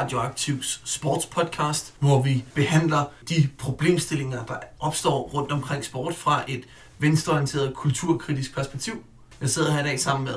Radioaktivs 0.00 0.80
sportspodcast, 0.84 1.94
hvor 1.98 2.22
vi 2.22 2.44
behandler 2.54 3.04
de 3.28 3.48
problemstillinger, 3.58 4.44
der 4.44 4.56
opstår 4.78 5.22
rundt 5.22 5.52
omkring 5.52 5.84
sport 5.84 6.14
fra 6.14 6.44
et 6.48 6.64
venstreorienteret 6.98 7.74
kulturkritisk 7.74 8.54
perspektiv. 8.54 9.04
Jeg 9.40 9.50
sidder 9.50 9.72
her 9.72 9.80
i 9.80 9.82
dag 9.82 10.00
sammen 10.00 10.24
med 10.24 10.34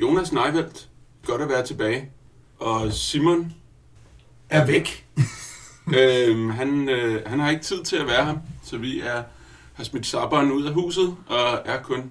Jonas 0.00 0.32
Neivelt, 0.32 0.88
godt 1.26 1.42
at 1.42 1.48
være 1.48 1.66
tilbage. 1.66 2.10
Og 2.58 2.92
Simon, 2.92 3.52
Er 4.48 4.66
væk. 4.66 5.06
øhm, 5.98 6.50
han, 6.50 6.88
øh, 6.88 7.22
han 7.26 7.40
har 7.40 7.50
ikke 7.50 7.62
tid 7.62 7.84
til 7.84 7.96
at 7.96 8.06
være 8.06 8.24
her, 8.24 8.34
så 8.62 8.76
vi 8.76 9.00
er, 9.00 9.22
har 9.74 9.84
smidt 9.84 10.06
sabberen 10.06 10.52
ud 10.52 10.64
af 10.64 10.74
huset, 10.74 11.16
og 11.26 11.62
er 11.64 11.82
kun 11.82 12.10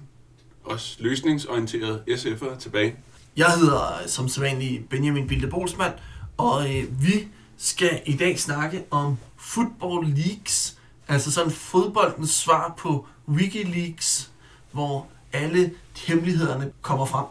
os 0.64 0.96
løsningsorienterede 1.00 2.02
SF'ere 2.08 2.58
tilbage. 2.58 2.96
Jeg 3.36 3.50
hedder 3.60 4.02
som 4.06 4.28
sædvanlig 4.28 4.84
Benjamin 4.90 5.26
Bilde 5.26 5.46
Bolsmann, 5.46 5.92
og 6.38 6.76
øh, 6.76 7.02
vi 7.02 7.28
skal 7.56 8.02
i 8.06 8.16
dag 8.16 8.38
snakke 8.38 8.84
om 8.90 9.16
Football 9.36 10.06
Leagues, 10.06 10.78
altså 11.08 11.32
sådan 11.32 11.50
fodboldens 11.50 12.30
svar 12.30 12.74
på 12.78 13.06
Wikileaks, 13.28 14.30
hvor 14.72 15.06
alle 15.32 15.72
hemmelighederne 15.96 16.72
kommer 16.82 17.06
frem. 17.06 17.24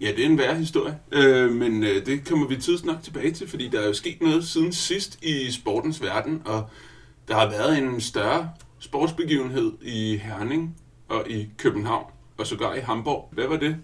Ja, 0.00 0.06
det 0.06 0.20
er 0.20 0.26
en 0.26 0.38
værre 0.38 0.54
historie, 0.54 0.98
øh, 1.12 1.52
men 1.52 1.84
øh, 1.84 2.06
det 2.06 2.28
kommer 2.28 2.46
vi 2.46 2.56
tidsnok 2.56 3.02
tilbage 3.02 3.32
til, 3.32 3.48
fordi 3.48 3.68
der 3.68 3.80
er 3.80 3.86
jo 3.86 3.94
sket 3.94 4.20
noget 4.20 4.48
siden 4.48 4.72
sidst 4.72 5.18
i 5.22 5.52
sportens 5.52 6.02
verden, 6.02 6.42
og 6.44 6.70
der 7.28 7.34
har 7.34 7.50
været 7.50 7.78
en 7.78 8.00
større 8.00 8.50
sportsbegivenhed 8.78 9.72
i 9.82 10.16
Herning 10.16 10.76
og 11.08 11.30
i 11.30 11.48
København, 11.56 12.06
og 12.38 12.46
sågar 12.46 12.74
i 12.74 12.80
Hamburg. 12.80 13.28
Hvad 13.32 13.46
var 13.46 13.56
det? 13.56 13.76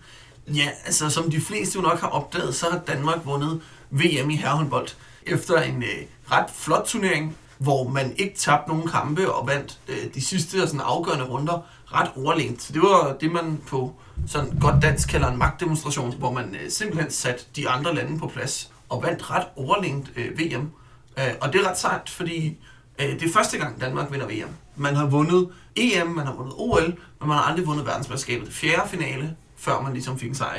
Ja, 0.47 0.69
altså 0.85 1.11
som 1.11 1.31
de 1.31 1.41
fleste 1.41 1.77
jo 1.77 1.83
nok 1.83 2.01
har 2.01 2.09
opdaget, 2.09 2.55
så 2.55 2.67
har 2.71 2.79
Danmark 2.79 3.27
vundet 3.27 3.61
VM 3.93 4.31
i 4.31 4.37
herrehåndbold 4.37 4.89
efter 5.27 5.63
en 5.63 5.83
øh, 5.83 6.03
ret 6.31 6.51
flot 6.55 6.85
turnering, 6.87 7.37
hvor 7.59 7.89
man 7.89 8.13
ikke 8.17 8.37
tabte 8.37 8.71
nogen 8.71 8.89
kampe 8.89 9.33
og 9.33 9.47
vandt 9.47 9.79
øh, 9.89 10.15
de 10.15 10.21
sidste 10.25 10.63
og 10.63 10.69
sådan 10.69 10.81
afgørende 10.81 11.25
runder 11.25 11.67
ret 11.87 12.11
overlegent. 12.17 12.63
Så 12.63 12.73
det 12.73 12.83
var 12.83 13.17
det, 13.21 13.33
man 13.33 13.61
på 13.67 13.95
sådan 14.27 14.59
godt 14.61 14.83
dansk 14.83 15.09
kalder 15.09 15.29
en 15.31 15.39
magtdemonstration, 15.39 16.15
hvor 16.19 16.33
man 16.33 16.55
øh, 16.55 16.71
simpelthen 16.71 17.11
satte 17.11 17.45
de 17.57 17.69
andre 17.69 17.95
lande 17.95 18.19
på 18.19 18.27
plads 18.27 18.71
og 18.89 19.03
vandt 19.03 19.31
ret 19.31 19.47
overlegent 19.57 20.13
øh, 20.17 20.39
VM. 20.39 20.71
Øh, 21.19 21.35
og 21.41 21.53
det 21.53 21.61
er 21.61 21.71
ret 21.71 21.79
sejt, 21.79 22.11
fordi 22.11 22.59
øh, 22.99 23.21
det 23.21 23.23
er 23.23 23.33
første 23.33 23.59
gang 23.59 23.81
Danmark 23.81 24.13
vinder 24.13 24.27
VM. 24.27 24.51
Man 24.77 24.97
har 24.97 25.07
vundet 25.07 25.49
EM, 25.77 26.07
man 26.07 26.27
har 26.27 26.35
vundet 26.35 26.55
OL, 26.57 26.87
men 27.21 27.29
man 27.29 27.37
har 27.37 27.45
aldrig 27.45 27.67
vundet 27.67 27.87
verdensmesterskabet. 27.87 28.53
Fjerde 28.53 28.89
finale, 28.89 29.37
før 29.57 29.81
man 29.81 29.93
ligesom 29.93 30.19
fik 30.19 30.29
en 30.29 30.35
sejr. 30.35 30.59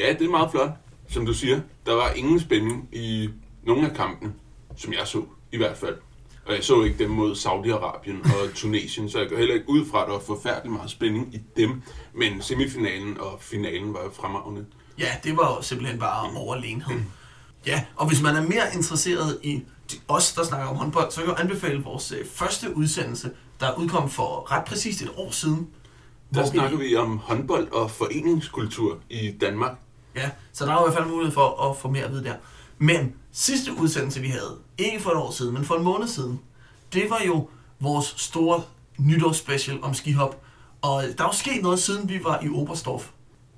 Ja, 0.00 0.12
det 0.12 0.22
er 0.26 0.30
meget 0.30 0.50
flot, 0.50 0.70
som 1.12 1.26
du 1.26 1.34
siger. 1.34 1.60
Der 1.86 1.94
var 1.94 2.10
ingen 2.10 2.40
spænding 2.40 2.88
i 2.92 3.30
nogen 3.62 3.84
af 3.84 3.96
kampene, 3.96 4.32
som 4.76 4.92
jeg 4.92 5.06
så 5.06 5.22
i 5.52 5.56
hvert 5.56 5.76
fald. 5.76 5.96
Og 6.46 6.54
jeg 6.54 6.64
så 6.64 6.82
ikke 6.82 6.98
dem 6.98 7.10
mod 7.10 7.34
Saudi-Arabien 7.34 8.34
og 8.34 8.48
Tunesien, 8.54 9.10
så 9.10 9.18
jeg 9.18 9.28
går 9.28 9.36
heller 9.36 9.54
ikke 9.54 9.68
ud 9.68 9.86
fra, 9.90 10.00
at 10.00 10.06
der 10.06 10.12
var 10.12 10.20
forfærdelig 10.20 10.72
meget 10.72 10.90
spænding 10.90 11.34
i 11.34 11.40
dem. 11.56 11.82
Men 12.14 12.42
semifinalen 12.42 13.20
og 13.20 13.38
finalen 13.40 13.94
var 13.94 14.02
jo 14.02 14.10
fremragende. 14.10 14.66
Ja, 14.98 15.08
det 15.24 15.36
var 15.36 15.56
jo 15.56 15.62
simpelthen 15.62 15.98
bare 15.98 16.36
overlegenhed. 16.36 17.00
Ja, 17.66 17.84
og 17.96 18.08
hvis 18.08 18.22
man 18.22 18.36
er 18.36 18.42
mere 18.42 18.74
interesseret 18.74 19.38
i 19.42 19.62
os, 20.08 20.32
der 20.32 20.44
snakker 20.44 20.66
om 20.66 20.76
håndbold, 20.76 21.10
så 21.10 21.20
kan 21.20 21.30
jeg 21.30 21.40
anbefale 21.40 21.82
vores 21.82 22.12
øh, 22.12 22.26
første 22.26 22.76
udsendelse, 22.76 23.30
der 23.60 23.78
udkom 23.78 24.10
for 24.10 24.52
ret 24.52 24.64
præcist 24.64 25.02
et 25.02 25.10
år 25.16 25.30
siden. 25.30 25.68
Der 26.34 26.46
snakker 26.46 26.78
vi 26.78 26.96
om 26.96 27.18
håndbold 27.18 27.72
og 27.72 27.90
foreningskultur 27.90 28.98
i 29.10 29.30
Danmark. 29.40 29.78
Ja, 30.16 30.30
så 30.52 30.64
der 30.64 30.72
er 30.72 30.74
jo 30.74 30.80
i 30.80 30.90
hvert 30.90 30.98
fald 30.98 31.10
mulighed 31.10 31.34
for 31.34 31.70
at 31.70 31.76
få 31.76 31.90
mere 31.90 32.04
at 32.04 32.12
vide 32.12 32.24
der. 32.24 32.34
Men 32.78 33.14
sidste 33.32 33.72
udsendelse, 33.80 34.20
vi 34.20 34.28
havde, 34.28 34.58
ikke 34.78 35.00
for 35.00 35.10
et 35.10 35.16
år 35.16 35.30
siden, 35.30 35.54
men 35.54 35.64
for 35.64 35.74
en 35.74 35.84
måned 35.84 36.08
siden, 36.08 36.40
det 36.92 37.10
var 37.10 37.20
jo 37.26 37.48
vores 37.80 38.14
store 38.16 38.62
nytårsspecial 38.98 39.78
om 39.82 39.94
skihop. 39.94 40.42
Og 40.82 41.02
der 41.18 41.24
er 41.24 41.28
jo 41.28 41.32
sket 41.32 41.62
noget, 41.62 41.78
siden 41.78 42.08
vi 42.08 42.24
var 42.24 42.42
i 42.42 42.48
Oberstdorf. 42.48 43.08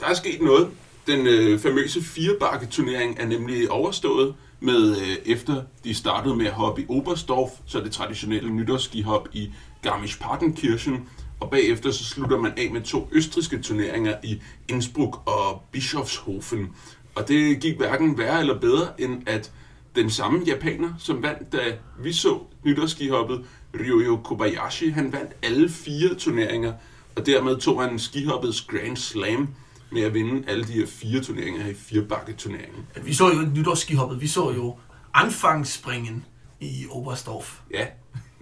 Der 0.01 0.07
er 0.07 0.15
sket 0.15 0.43
noget. 0.43 0.69
Den 1.07 1.27
øh, 1.27 1.61
famøse 1.61 2.03
firebakke-turnering 2.03 3.17
er 3.21 3.27
nemlig 3.27 3.71
overstået 3.71 4.35
med, 4.61 4.97
øh, 4.97 5.17
efter 5.27 5.63
de 5.85 5.95
startede 5.95 6.37
med 6.37 6.47
at 6.47 6.53
hoppe 6.53 6.83
i 6.83 6.87
Oberstdorf, 6.89 7.51
så 7.67 7.81
det 7.81 7.93
traditionelle 7.93 8.51
nytårsskihop 8.51 9.29
i 9.33 9.51
Garmisch-Partenkirchen, 9.87 11.09
og 11.41 11.51
bagefter 11.51 11.91
så 11.91 12.05
slutter 12.05 12.41
man 12.41 12.53
af 12.57 12.71
med 12.73 12.83
to 12.83 13.09
østriske 13.13 13.59
turneringer 13.59 14.17
i 14.25 14.41
Innsbruck 14.69 15.17
og 15.27 15.63
Bischofshofen. 15.73 16.69
Og 17.15 17.29
det 17.29 17.61
gik 17.61 17.77
hverken 17.77 18.19
værre 18.19 18.41
eller 18.41 18.61
bedre, 18.61 19.01
end 19.01 19.23
at 19.27 19.53
den 19.97 20.11
samme 20.11 20.43
japaner, 20.47 20.95
som 20.99 21.23
vandt, 21.23 21.53
da 21.53 21.59
vi 21.99 22.13
så 22.13 22.39
nytårsskihoppet, 22.65 23.45
Ryoyo 23.75 24.17
Kobayashi, 24.17 24.89
han 24.89 25.13
vandt 25.13 25.33
alle 25.43 25.69
fire 25.69 26.15
turneringer, 26.15 26.73
og 27.17 27.27
dermed 27.27 27.61
tog 27.61 27.83
han 27.83 27.99
skihoppets 27.99 28.61
Grand 28.63 28.97
Slam 28.97 29.49
med 29.93 30.03
at 30.03 30.15
vinde 30.15 30.49
alle 30.49 30.65
de 30.65 30.73
her 30.73 30.87
fire 30.87 31.21
turneringer 31.21 31.67
i 31.67 31.75
firebakke-turneringen. 31.75 32.87
Vi 33.05 33.15
så 33.15 33.29
jo 33.29 33.41
nytårsskihoppet, 33.55 34.21
vi 34.21 34.29
så 34.29 34.53
jo 34.53 34.79
Anfangsspringen 35.15 36.25
i 36.61 36.87
Oberstdorf. 36.91 37.61
Ja. 37.71 37.87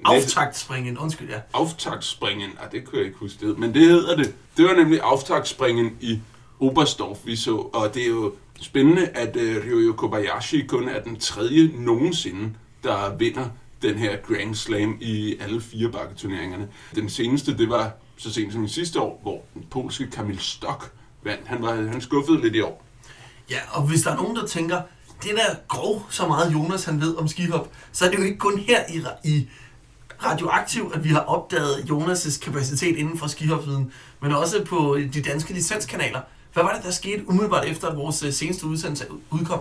Auftaktspringen, 0.05 0.99
undskyld, 0.99 1.31
ja. 1.31 1.41
Auftaktspringen, 1.53 2.51
ah, 2.61 2.73
det 2.73 2.85
kunne 2.85 2.99
jeg 2.99 3.07
ikke 3.07 3.19
huske 3.19 3.47
det, 3.47 3.59
men 3.59 3.75
det 3.75 3.83
hedder 3.83 4.17
det. 4.17 4.35
Det 4.57 4.65
var 4.65 4.75
nemlig 4.75 5.01
Auftaktspringen 5.03 5.97
i 6.01 6.21
Oberstdorf, 6.61 7.19
vi 7.25 7.37
så, 7.37 7.57
og 7.57 7.95
det 7.95 8.03
er 8.03 8.09
jo 8.09 8.33
spændende, 8.61 9.07
at 9.07 9.37
uh, 9.37 9.43
Ryoyo 9.43 9.93
Kobayashi 9.93 10.67
kun 10.67 10.89
er 10.89 11.03
den 11.03 11.17
tredje 11.17 11.71
nogensinde, 11.75 12.55
der 12.83 13.17
vinder 13.17 13.49
den 13.83 13.99
her 13.99 14.17
Grand 14.17 14.55
Slam 14.55 14.99
i 15.01 15.37
alle 15.41 15.61
fire 15.61 15.91
bakketurneringerne. 15.91 16.69
Den 16.95 17.11
seneste, 17.11 17.59
det 17.59 17.69
var 17.69 17.91
så 18.17 18.33
sent 18.33 18.53
som 18.53 18.65
i 18.65 18.69
sidste 18.69 19.01
år, 19.01 19.21
hvor 19.23 19.43
den 19.55 19.67
polske 19.71 20.11
Kamil 20.11 20.39
Stok 20.39 20.93
vandt. 21.23 21.47
Han, 21.47 21.63
var, 21.63 21.75
han 21.75 22.01
skuffede 22.01 22.41
lidt 22.41 22.55
i 22.55 22.61
år. 22.61 22.85
Ja, 23.51 23.59
og 23.71 23.83
hvis 23.83 24.03
der 24.03 24.11
er 24.11 24.17
nogen, 24.17 24.37
der 24.37 24.47
tænker, 24.47 24.81
det 25.23 25.31
der 25.31 25.55
grov 25.69 26.07
så 26.11 26.27
meget 26.27 26.53
Jonas 26.53 26.85
han 26.85 27.01
ved 27.01 27.17
om 27.17 27.29
skihop, 27.29 27.73
så 27.93 28.05
er 28.07 28.11
det 28.11 28.19
jo 28.19 28.23
ikke 28.23 28.39
kun 28.39 28.59
her 28.59 28.81
i, 28.89 29.29
i 29.29 29.49
Radioaktiv, 30.25 30.93
at 30.95 31.05
vi 31.05 31.09
har 31.09 31.21
opdaget 31.21 31.77
Jonas' 31.91 32.41
kapacitet 32.45 32.97
inden 32.97 33.19
for 33.19 33.27
skihopviden, 33.27 33.93
men 34.21 34.33
også 34.33 34.65
på 34.65 34.99
de 35.15 35.23
danske 35.23 35.53
licenskanaler. 35.53 36.21
Hvad 36.53 36.63
var 36.63 36.75
det, 36.75 36.85
der 36.85 36.91
skete 36.91 37.29
umiddelbart 37.29 37.65
efter, 37.65 37.89
at 37.89 37.97
vores 37.97 38.23
øh, 38.23 38.33
seneste 38.33 38.67
udsendelse 38.67 39.07
udkom? 39.31 39.61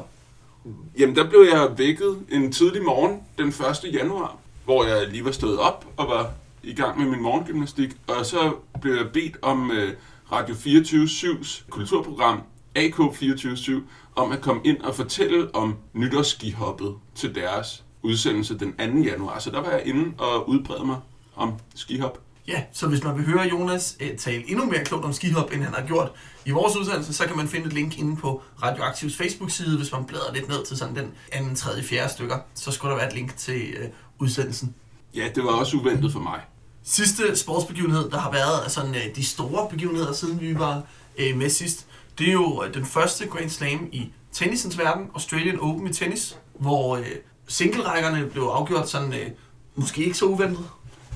Jamen, 0.99 1.15
der 1.15 1.29
blev 1.29 1.47
jeg 1.53 1.69
vækket 1.77 2.19
en 2.29 2.51
tidlig 2.51 2.83
morgen 2.83 3.19
den 3.37 3.47
1. 3.47 3.93
januar, 3.93 4.37
hvor 4.65 4.85
jeg 4.85 5.07
lige 5.07 5.25
var 5.25 5.31
stået 5.31 5.59
op 5.59 5.85
og 5.97 6.07
var 6.07 6.31
i 6.63 6.73
gang 6.73 6.99
med 6.99 7.07
min 7.07 7.21
morgengymnastik, 7.21 7.89
og 8.07 8.25
så 8.25 8.53
blev 8.81 8.95
jeg 8.95 9.05
bedt 9.13 9.37
om 9.41 9.71
øh, 9.71 9.93
Radio 10.31 10.55
24-7's 10.55 11.63
kulturprogram 11.69 12.41
AK247 12.79 13.71
om 14.15 14.31
at 14.31 14.41
komme 14.41 14.61
ind 14.65 14.81
og 14.81 14.95
fortælle 14.95 15.55
om 15.55 15.75
nytårsskihoppet 15.93 16.95
til 17.15 17.35
deres 17.35 17.83
udsendelse 18.03 18.57
den 18.57 18.73
2. 18.73 18.83
januar. 18.99 19.39
Så 19.39 19.49
der 19.49 19.61
var 19.61 19.71
jeg 19.71 19.81
inde 19.85 20.13
og 20.17 20.49
udbrede 20.49 20.85
mig 20.85 20.97
om 21.35 21.53
skihop. 21.75 22.19
Ja, 22.47 22.63
så 22.73 22.87
hvis 22.87 23.03
man 23.03 23.17
vil 23.17 23.25
høre 23.25 23.47
Jonas 23.51 23.97
øh, 23.99 24.17
tale 24.17 24.49
endnu 24.49 24.65
mere 24.65 24.83
klogt 24.83 25.05
om 25.05 25.13
skihop, 25.13 25.51
end 25.53 25.63
han 25.63 25.73
har 25.73 25.85
gjort 25.87 26.11
i 26.45 26.51
vores 26.51 26.77
udsendelse, 26.77 27.13
så 27.13 27.25
kan 27.25 27.37
man 27.37 27.47
finde 27.47 27.67
et 27.67 27.73
link 27.73 27.99
inde 27.99 28.15
på 28.15 28.41
Radioaktivs 28.63 29.17
Facebook-side, 29.17 29.77
hvis 29.77 29.91
man 29.91 30.05
bladrer 30.05 30.33
lidt 30.33 30.47
ned 30.47 30.65
til 30.65 30.77
sådan 30.77 30.95
den 30.95 31.11
anden, 31.31 31.55
tredje, 31.55 31.83
fjerde 31.83 32.13
stykker. 32.13 32.37
Så 32.53 32.71
skulle 32.71 32.91
der 32.91 32.97
være 32.97 33.07
et 33.07 33.15
link 33.15 33.37
til 33.37 33.61
øh, 33.61 33.87
udsendelsen. 34.19 34.75
Ja, 35.15 35.29
det 35.35 35.43
var 35.43 35.49
også 35.49 35.77
uventet 35.77 36.11
for 36.11 36.19
mig. 36.19 36.39
sidste 36.83 37.35
sportsbegivenhed, 37.35 38.09
der 38.09 38.19
har 38.19 38.31
været 38.31 38.63
altså, 38.63 38.81
de 39.15 39.25
store 39.25 39.69
begivenheder, 39.69 40.13
siden 40.13 40.41
vi 40.41 40.59
var 40.59 40.83
øh, 41.17 41.37
med 41.37 41.49
sidst, 41.49 41.87
det 42.19 42.27
er 42.27 42.33
jo 42.33 42.63
øh, 42.63 42.73
den 42.73 42.85
første 42.85 43.27
Grand 43.27 43.49
Slam 43.49 43.89
i 43.91 44.11
tennisens 44.31 44.77
verden, 44.77 45.05
Australian 45.13 45.59
Open 45.59 45.87
i 45.87 45.93
tennis, 45.93 46.37
hvor 46.59 46.97
øh, 46.97 47.05
singlerækkerne 47.51 48.25
blev 48.25 48.43
afgjort 48.43 48.89
sådan, 48.89 49.13
øh, 49.13 49.27
måske 49.75 50.03
ikke 50.03 50.17
så 50.17 50.25
uventet. 50.25 50.65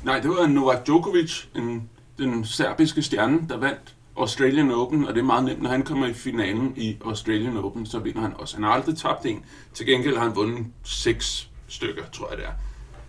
Nej, 0.04 0.20
det 0.20 0.30
var 0.30 0.48
Novak 0.48 0.86
Djokovic, 0.86 1.44
en, 1.56 1.90
den 2.18 2.46
serbiske 2.46 3.02
stjerne, 3.02 3.40
der 3.50 3.58
vandt 3.58 3.96
Australian 4.18 4.72
Open, 4.72 5.08
og 5.08 5.14
det 5.14 5.20
er 5.20 5.26
meget 5.26 5.44
nemt, 5.44 5.62
når 5.62 5.70
han 5.70 5.84
kommer 5.84 6.08
i 6.08 6.14
finalen 6.14 6.74
i 6.78 6.98
Australian 7.06 7.58
Open, 7.58 7.86
så 7.86 8.00
vinder 8.00 8.22
han 8.22 8.34
også. 8.36 8.56
Han 8.56 8.64
har 8.64 8.72
aldrig 8.72 8.98
tabt 8.98 9.26
en. 9.26 9.46
Til 9.74 9.86
gengæld 9.86 10.18
har 10.18 10.24
han 10.24 10.36
vundet 10.36 10.66
seks 10.84 11.50
stykker, 11.68 12.04
tror 12.14 12.30
jeg 12.30 12.38
det 12.38 12.46
er. 12.46 12.52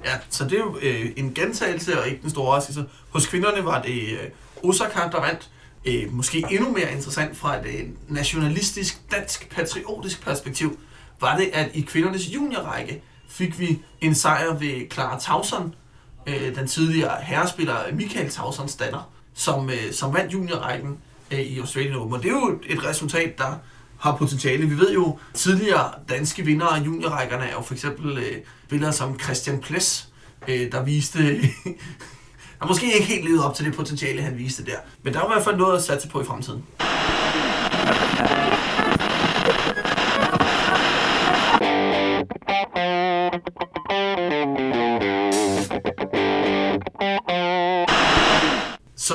Ja, 0.04 0.18
så 0.30 0.44
det 0.44 0.52
er 0.52 0.58
jo 0.58 0.78
øh, 0.82 1.12
en 1.16 1.34
gentagelse 1.34 2.00
og 2.00 2.08
ikke 2.08 2.22
den 2.22 2.30
store 2.30 2.46
overraskelse. 2.46 2.84
Hos 3.10 3.26
kvinderne 3.26 3.64
var 3.64 3.82
det 3.82 4.02
øh, 4.02 4.28
Osaka, 4.62 5.00
der 5.12 5.20
vandt. 5.20 5.50
Øh, 5.84 6.12
måske 6.12 6.44
endnu 6.50 6.72
mere 6.72 6.92
interessant 6.92 7.36
fra 7.36 7.56
et 7.56 7.66
øh, 7.66 7.88
nationalistisk, 8.08 9.10
dansk, 9.10 9.50
patriotisk 9.50 10.24
perspektiv, 10.24 10.78
var 11.20 11.36
det, 11.36 11.50
at 11.52 11.70
i 11.74 11.80
kvindernes 11.80 12.34
juniorrække 12.34 13.02
fik 13.28 13.58
vi 13.58 13.78
en 14.00 14.14
sejr 14.14 14.54
ved 14.54 14.90
Clara 14.92 15.20
Tauson, 15.20 15.74
øh, 16.26 16.54
den 16.56 16.66
tidligere 16.66 17.16
herrespiller 17.22 17.76
Michael 17.92 18.30
Tausons 18.30 18.74
datter, 18.74 19.10
som, 19.34 19.70
øh, 19.70 19.92
som 19.92 20.14
vandt 20.14 20.32
juniorrækken 20.32 20.98
øh, 21.30 21.40
i 21.40 21.58
Australian 21.58 21.96
Open. 21.96 22.14
Og 22.14 22.22
det 22.22 22.28
er 22.28 22.32
jo 22.32 22.60
et 22.66 22.84
resultat, 22.84 23.38
der 23.38 23.58
har 23.98 24.16
potentiale. 24.16 24.66
Vi 24.66 24.78
ved 24.78 24.92
jo, 24.92 25.18
tidligere 25.34 25.92
danske 26.08 26.42
vinder 26.42 26.66
af 26.66 26.86
juniorrækkerne 26.86 27.44
er 27.44 27.52
jo 27.52 27.62
for 27.62 27.74
eksempel 27.74 28.18
øh, 28.18 28.36
spillere 28.66 28.92
som 28.92 29.20
Christian 29.20 29.60
Ples, 29.60 30.08
øh, 30.48 30.72
der 30.72 30.82
viste... 30.82 31.18
der 32.60 32.66
måske 32.66 32.94
ikke 32.94 33.06
helt 33.06 33.24
levet 33.24 33.44
op 33.44 33.54
til 33.54 33.64
det 33.64 33.74
potentiale, 33.74 34.22
han 34.22 34.38
viste 34.38 34.64
der. 34.64 34.76
Men 35.02 35.14
der 35.14 35.20
er 35.20 35.24
i 35.24 35.32
hvert 35.32 35.44
fald 35.44 35.56
noget 35.56 35.76
at 35.76 35.82
satse 35.82 36.08
på 36.08 36.20
i 36.20 36.24
fremtiden. 36.24 36.64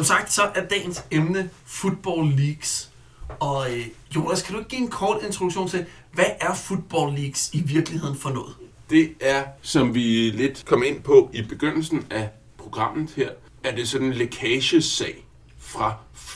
Som 0.02 0.06
sagt, 0.06 0.34
så 0.34 0.42
er 0.56 0.66
dagens 0.66 1.06
emne 1.12 1.50
Football 1.66 2.30
Leagues. 2.30 2.92
Og 3.40 3.74
øh, 3.74 3.88
Jonas, 4.16 4.42
kan 4.42 4.54
du 4.54 4.60
ikke 4.60 4.70
give 4.70 4.82
en 4.82 4.88
kort 4.88 5.24
introduktion 5.24 5.68
til, 5.68 5.86
hvad 6.12 6.26
er 6.40 6.54
Football 6.54 7.14
Leagues 7.16 7.54
i 7.54 7.62
virkeligheden 7.62 8.16
for 8.16 8.30
noget? 8.30 8.56
Det 8.90 9.14
er, 9.20 9.44
som 9.62 9.96
vi 9.96 10.30
lidt 10.30 10.66
kom 10.66 10.84
ind 10.84 11.02
på 11.02 11.30
i 11.34 11.42
begyndelsen 11.42 12.06
af 12.10 12.30
programmet 12.58 13.12
her, 13.16 13.30
er 13.64 13.76
det 13.76 13.88
sådan 13.88 14.08
en 14.08 14.14
lækagesag 14.14 15.26
fra 15.60 15.94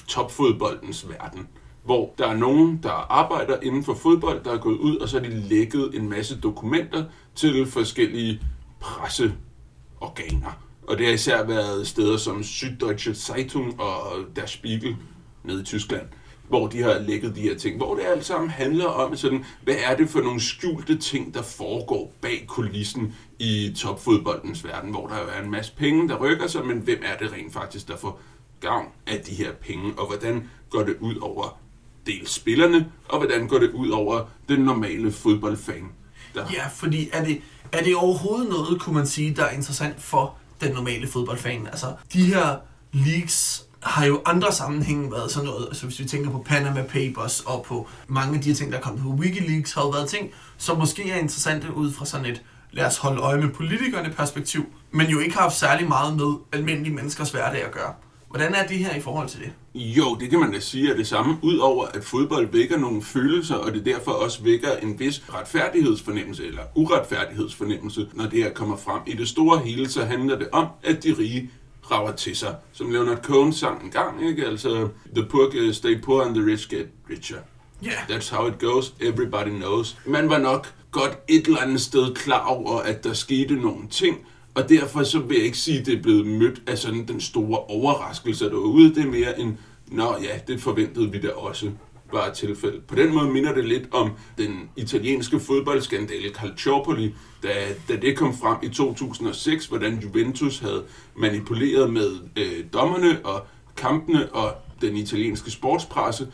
topfodboldens 0.07 1.09
verden. 1.09 1.47
Hvor 1.83 2.13
der 2.17 2.27
er 2.27 2.35
nogen, 2.35 2.79
der 2.83 3.12
arbejder 3.12 3.59
inden 3.59 3.83
for 3.83 3.94
fodbold, 3.94 4.44
der 4.44 4.53
er 4.53 4.57
gået 4.57 4.77
ud, 4.77 4.97
og 4.97 5.09
så 5.09 5.19
har 5.19 5.25
de 5.25 5.35
lækket 5.35 5.91
en 5.94 6.09
masse 6.09 6.39
dokumenter 6.39 7.06
til 7.35 7.65
forskellige 7.65 8.41
presseorganer. 8.79 10.64
Og 10.88 10.98
det 10.98 11.06
har 11.06 11.14
især 11.14 11.44
været 11.44 11.88
steder 11.88 12.18
som 12.18 12.40
Süddeutsche 12.42 13.14
Zeitung 13.14 13.80
og 13.80 14.26
Der 14.36 14.46
Spiegel 14.46 14.96
nede 15.44 15.62
i 15.62 15.66
Tyskland 15.66 16.08
hvor 16.48 16.68
de 16.68 16.82
har 16.82 17.00
lægget 17.00 17.36
de 17.36 17.42
her 17.42 17.58
ting, 17.58 17.78
hvor 17.78 17.96
det 17.96 18.04
alt 18.06 18.26
sammen 18.26 18.50
handler 18.50 18.86
om 18.86 19.16
sådan, 19.16 19.46
hvad 19.64 19.76
er 19.84 19.96
det 19.96 20.10
for 20.10 20.20
nogle 20.20 20.42
skjulte 20.42 20.98
ting, 20.98 21.34
der 21.34 21.42
foregår 21.42 22.14
bag 22.22 22.46
kulissen 22.48 23.16
i 23.40 23.74
topfodboldens 23.78 24.64
verden, 24.64 24.92
hvor 24.92 25.08
der 25.08 25.16
er 25.16 25.44
en 25.44 25.52
masse 25.52 25.74
penge, 25.76 26.10
der 26.10 26.18
rykker 26.18 26.48
sig, 26.48 26.66
men 26.66 26.78
hvem 26.78 27.00
er 27.04 27.18
det 27.18 27.34
rent 27.34 27.54
faktisk, 27.54 27.88
der 27.88 27.98
får 27.98 28.22
gavn 28.60 28.88
af 29.08 29.20
de 29.20 29.32
her 29.32 29.52
penge, 29.52 29.94
og 29.98 30.08
hvordan 30.08 30.50
går 30.70 30.84
det 30.84 30.96
ud 31.00 31.16
over 31.16 31.60
dels 32.06 32.32
spillerne, 32.32 32.92
og 33.10 33.18
hvordan 33.18 33.48
går 33.48 33.60
det 33.60 33.72
ud 33.72 33.90
over 33.90 34.22
den 34.50 34.60
normale 34.60 35.12
fodboldfan? 35.12 35.90
Der... 36.34 36.46
Ja, 36.54 36.68
fordi 36.68 37.10
er 37.14 37.26
det, 37.26 37.42
er 37.72 37.84
det 37.84 37.96
overhovedet 37.96 38.50
noget, 38.50 38.82
kunne 38.82 38.96
man 38.96 39.08
sige, 39.08 39.36
der 39.36 39.44
er 39.44 39.52
interessant 39.52 40.02
for 40.02 40.38
den 40.62 40.72
normale 40.72 41.07
fodboldfan? 41.07 41.68
Altså, 41.68 41.94
de 42.13 42.25
her 42.25 42.56
leaks 42.92 43.63
har 43.84 44.06
jo 44.06 44.22
andre 44.25 44.52
sammenhænge 44.52 45.12
været 45.12 45.31
sådan 45.31 45.50
noget, 45.50 45.66
altså 45.68 45.86
hvis 45.86 46.00
vi 46.00 46.06
tænker 46.06 46.31
på 46.31 46.44
Panama 46.48 46.84
Papers 46.84 47.40
og 47.40 47.66
på 47.68 47.88
mange 48.07 48.36
af 48.36 48.42
de 48.42 48.50
her 48.50 48.56
ting, 48.56 48.72
der 48.72 48.78
er 48.78 48.81
kommet 48.81 49.04
på 49.04 49.10
Wikileaks, 49.10 49.74
har 49.74 49.81
jo 49.81 49.90
været 49.90 50.10
ting, 50.10 50.31
som 50.57 50.78
måske 50.78 51.12
er 51.12 51.16
interessante 51.16 51.74
ud 51.74 51.94
fra 51.94 52.06
sådan 52.06 52.25
et 52.25 52.42
lad 52.72 52.86
os 52.86 52.98
holde 52.98 53.22
øje 53.22 53.42
med 53.42 53.50
politikerne 53.50 54.10
perspektiv, 54.10 54.66
men 54.92 55.07
jo 55.07 55.19
ikke 55.19 55.36
har 55.36 55.42
haft 55.42 55.57
særlig 55.57 55.88
meget 55.88 56.18
med 56.18 56.34
almindelige 56.52 56.96
menneskers 56.96 57.31
hverdag 57.31 57.66
at 57.66 57.72
gøre. 57.72 57.94
Hvordan 58.36 58.56
er 58.56 58.68
det 58.68 58.78
her 58.78 58.96
i 58.96 59.00
forhold 59.00 59.30
til 59.30 59.40
det? 59.40 59.52
Jo, 59.76 60.16
det 60.20 60.30
kan 60.30 60.40
man 60.40 60.52
da 60.52 60.60
sige 60.60 60.92
er 60.92 60.96
det 60.96 61.08
samme, 61.08 61.38
udover 61.42 61.86
at 61.86 62.04
fodbold 62.04 62.48
vækker 62.52 62.78
nogle 62.78 63.02
følelser, 63.02 63.56
og 63.56 63.74
det 63.74 63.86
derfor 63.86 64.12
også 64.12 64.44
vækker 64.44 64.78
en 64.84 65.00
vis 65.00 65.24
retfærdighedsfornemmelse 65.34 66.46
eller 66.48 66.62
uretfærdighedsfornemmelse, 66.76 68.08
når 68.14 68.26
det 68.26 68.44
her 68.44 68.50
kommer 68.54 68.78
frem. 68.78 69.02
I 69.08 69.14
det 69.14 69.28
store 69.28 69.60
hele 69.60 69.90
så 69.90 70.06
handler 70.06 70.40
det 70.40 70.48
om, 70.52 70.68
at 70.84 71.04
de 71.04 71.16
rige 71.20 71.50
rager 71.92 72.12
til 72.12 72.36
sig. 72.36 72.56
Som 72.74 72.92
Leonard 72.92 73.24
Cohen 73.24 73.54
sang 73.54 73.84
en 73.84 73.92
gang, 73.92 74.28
ikke? 74.28 74.46
Altså, 74.46 74.90
the 75.16 75.26
poor 75.26 75.72
stay 75.72 76.02
poor 76.02 76.24
and 76.24 76.36
the 76.36 76.46
rich 76.46 76.70
get 76.70 76.88
richer. 77.10 77.40
Yeah. 77.84 78.10
That's 78.10 78.36
how 78.36 78.48
it 78.48 78.60
goes, 78.60 78.94
everybody 79.02 79.50
knows. 79.50 79.98
Man 80.06 80.30
var 80.30 80.38
nok 80.38 80.74
godt 80.92 81.20
et 81.28 81.48
eller 81.48 81.62
andet 81.62 81.82
sted 81.82 82.16
klar 82.16 82.46
over, 82.46 82.80
at 82.80 83.04
der 83.04 83.14
skete 83.14 83.56
nogle 83.56 83.88
ting, 83.90 84.18
og 84.56 84.69
derfor 84.69 85.04
så 85.04 85.19
vil 85.19 85.36
jeg 85.36 85.46
ikke 85.46 85.57
sige, 85.57 85.80
at 85.80 85.86
det 85.86 85.98
er 85.98 86.02
blevet 86.02 86.28
mødt 86.28 86.62
af 86.68 86.78
sådan 86.78 87.07
den 87.07 87.22
store 87.22 87.60
overraskelse 87.60 88.46
derude. 88.46 88.96
Det 88.96 89.04
er 89.04 89.12
mere 89.12 89.40
en, 89.40 89.60
nå 89.88 90.16
ja, 90.22 90.40
det 90.48 90.62
forventede 90.62 91.12
vi 91.12 91.22
da 91.22 91.30
også 91.30 91.72
var 92.12 92.34
tilfældet. 92.34 92.84
På 92.84 92.96
den 92.96 93.13
måde 93.13 93.31
minder 93.31 93.54
det 93.54 93.66
lidt 93.66 93.88
om 93.92 94.12
den 94.38 94.69
italienske 94.75 95.40
fodboldskandale 95.40 96.30
Calciopoli, 96.30 97.13
da, 97.44 97.54
da 97.88 97.96
det 97.96 98.18
kom 98.18 98.38
frem 98.38 98.57
i 98.63 98.69
2006, 98.69 99.66
hvordan 99.66 100.00
Juventus 100.00 100.60
havde 100.60 100.84
manipuleret 101.16 101.94
med 101.94 102.12
øh, 102.38 102.66
dommerne 102.74 103.25
og 103.25 103.48
kampene 103.78 104.34
og 104.34 104.56
den 104.81 104.98
italienske 104.98 105.51
sportspresse. 105.51 106.28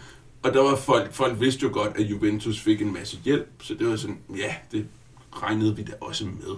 Og 0.43 0.53
der 0.53 0.61
var 0.61 0.75
folk, 0.75 1.13
folk 1.13 1.39
vidste 1.39 1.63
jo 1.63 1.69
godt, 1.73 1.91
at 1.95 2.01
Juventus 2.01 2.59
fik 2.59 2.81
en 2.81 2.93
masse 2.93 3.17
hjælp, 3.25 3.49
så 3.61 3.73
det 3.73 3.87
var 3.87 3.95
sådan, 3.95 4.19
ja, 4.37 4.55
det 4.71 4.87
regnede 5.33 5.75
vi 5.75 5.83
da 5.83 5.91
også 6.01 6.25
med. 6.25 6.55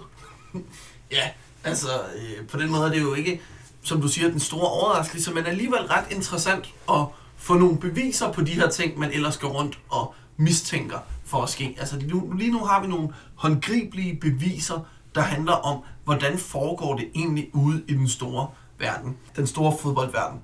ja, 1.12 1.30
altså 1.64 1.88
øh, 2.16 2.46
på 2.46 2.58
den 2.58 2.70
måde 2.70 2.84
er 2.84 2.90
det 2.90 3.00
jo 3.00 3.14
ikke, 3.14 3.40
som 3.82 4.00
du 4.00 4.08
siger, 4.08 4.30
den 4.30 4.40
store 4.40 4.68
overraskelse, 4.68 5.34
men 5.34 5.46
alligevel 5.46 5.80
ret 5.80 6.04
interessant 6.10 6.74
at 6.90 7.06
få 7.36 7.54
nogle 7.54 7.78
beviser 7.78 8.32
på 8.32 8.40
de 8.42 8.52
her 8.52 8.70
ting, 8.70 8.98
man 8.98 9.12
ellers 9.12 9.36
går 9.36 9.48
rundt 9.48 9.78
og 9.88 10.14
mistænker 10.36 10.98
for 11.24 11.42
at 11.42 11.48
ske. 11.48 11.76
Altså 11.78 11.96
lige 12.38 12.52
nu 12.52 12.58
har 12.58 12.80
vi 12.80 12.86
nogle 12.86 13.08
håndgribelige 13.34 14.18
beviser, 14.20 14.80
der 15.14 15.20
handler 15.20 15.52
om, 15.52 15.82
hvordan 16.04 16.38
foregår 16.38 16.96
det 16.96 17.08
egentlig 17.14 17.50
ude 17.52 17.82
i 17.88 17.94
den 17.94 18.08
store 18.08 18.48
verden, 18.78 19.16
den 19.36 19.46
store 19.46 19.76
fodboldverden. 19.80 20.38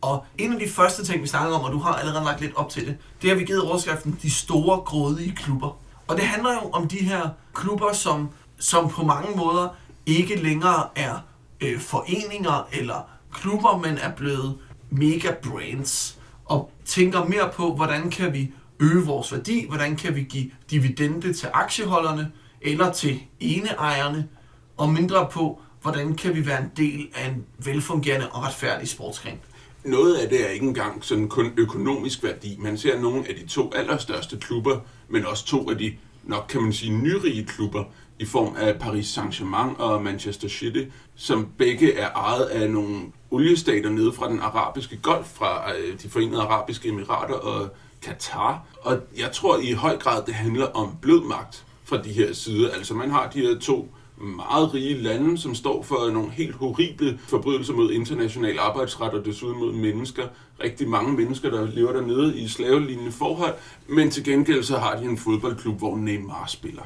Og 0.00 0.24
en 0.38 0.52
af 0.52 0.60
de 0.60 0.68
første 0.68 1.04
ting, 1.04 1.22
vi 1.22 1.26
snakker 1.26 1.56
om, 1.56 1.64
og 1.64 1.72
du 1.72 1.78
har 1.78 1.92
allerede 1.92 2.24
lagt 2.24 2.40
lidt 2.40 2.56
op 2.56 2.70
til 2.70 2.86
det, 2.86 2.96
det 3.22 3.30
har 3.30 3.36
vi 3.36 3.44
givet 3.44 3.62
overskriften 3.62 4.18
de 4.22 4.30
store 4.30 4.80
grådige 4.80 5.36
klubber. 5.36 5.76
Og 6.08 6.16
det 6.16 6.24
handler 6.24 6.52
jo 6.52 6.70
om 6.70 6.88
de 6.88 6.96
her 6.96 7.28
klubber, 7.54 7.92
som, 7.92 8.28
som 8.58 8.88
på 8.88 9.02
mange 9.02 9.36
måder 9.36 9.68
ikke 10.06 10.36
længere 10.36 10.88
er 10.96 11.18
øh, 11.60 11.80
foreninger 11.80 12.68
eller 12.72 13.08
klubber, 13.32 13.78
men 13.78 13.98
er 13.98 14.10
blevet 14.10 14.58
mega 14.90 15.34
brands 15.42 16.18
og 16.44 16.72
tænker 16.84 17.24
mere 17.24 17.50
på, 17.52 17.74
hvordan 17.74 18.10
kan 18.10 18.32
vi 18.32 18.50
øge 18.80 19.04
vores 19.04 19.32
værdi, 19.32 19.66
hvordan 19.68 19.96
kan 19.96 20.14
vi 20.14 20.22
give 20.22 20.50
dividende 20.70 21.32
til 21.32 21.48
aktieholderne 21.52 22.32
eller 22.60 22.92
til 22.92 23.20
eneejerne, 23.40 24.28
og 24.76 24.88
mindre 24.88 25.28
på, 25.32 25.60
hvordan 25.82 26.14
kan 26.14 26.34
vi 26.34 26.46
være 26.46 26.60
en 26.60 26.70
del 26.76 27.08
af 27.14 27.28
en 27.28 27.44
velfungerende 27.58 28.28
og 28.30 28.42
retfærdig 28.42 28.88
sportsgren. 28.88 29.38
Noget 29.84 30.14
af 30.14 30.28
det 30.28 30.46
er 30.46 30.50
ikke 30.50 30.66
engang 30.66 31.04
sådan 31.04 31.28
kun 31.28 31.52
økonomisk 31.56 32.22
værdi. 32.22 32.56
Man 32.58 32.78
ser 32.78 33.00
nogle 33.00 33.28
af 33.28 33.34
de 33.34 33.46
to 33.46 33.72
allerstørste 33.74 34.36
klubber, 34.36 34.80
men 35.08 35.26
også 35.26 35.46
to 35.46 35.70
af 35.70 35.78
de 35.78 35.92
nok 36.24 36.46
kan 36.48 36.62
man 36.62 36.72
sige 36.72 36.92
nyrige 36.92 37.44
klubber 37.44 37.84
i 38.18 38.24
form 38.24 38.56
af 38.58 38.78
Paris 38.78 39.18
Saint-Germain 39.18 39.76
og 39.78 40.02
Manchester 40.02 40.48
City, 40.48 40.84
som 41.14 41.48
begge 41.58 41.94
er 41.94 42.10
ejet 42.10 42.44
af 42.44 42.70
nogle 42.70 43.00
oliestater 43.30 43.90
nede 43.90 44.12
fra 44.12 44.28
den 44.28 44.40
arabiske 44.40 44.96
golf, 44.96 45.26
fra 45.26 45.72
øh, 45.76 46.02
de 46.02 46.08
forenede 46.08 46.42
arabiske 46.42 46.88
emirater 46.88 47.34
og 47.34 47.68
Katar. 48.02 48.64
Og 48.80 48.98
jeg 49.18 49.32
tror 49.32 49.58
i 49.58 49.72
høj 49.72 49.96
grad, 49.96 50.22
det 50.26 50.34
handler 50.34 50.66
om 50.66 50.96
blød 51.00 51.22
magt 51.22 51.64
fra 51.84 52.02
de 52.02 52.12
her 52.12 52.32
sider. 52.32 52.70
Altså 52.70 52.94
man 52.94 53.10
har 53.10 53.30
de 53.30 53.40
her 53.40 53.58
to 53.58 53.88
meget 54.16 54.74
rige 54.74 55.02
lande, 55.02 55.38
som 55.38 55.54
står 55.54 55.82
for 55.82 56.10
nogle 56.10 56.30
helt 56.30 56.54
horrible 56.54 57.18
forbrydelser 57.28 57.74
mod 57.74 57.92
international 57.92 58.58
arbejdsret 58.58 59.14
og 59.14 59.24
desuden 59.24 59.58
mod 59.58 59.72
mennesker. 59.72 60.28
Rigtig 60.62 60.88
mange 60.88 61.12
mennesker, 61.12 61.50
der 61.50 61.66
lever 61.66 61.92
dernede 61.92 62.38
i 62.38 62.48
slavelignende 62.48 63.12
forhold. 63.12 63.54
Men 63.88 64.10
til 64.10 64.24
gengæld 64.24 64.64
så 64.64 64.78
har 64.78 64.96
de 64.96 65.04
en 65.04 65.18
fodboldklub, 65.18 65.78
hvor 65.78 65.96
Neymar 65.96 66.46
spiller. 66.46 66.82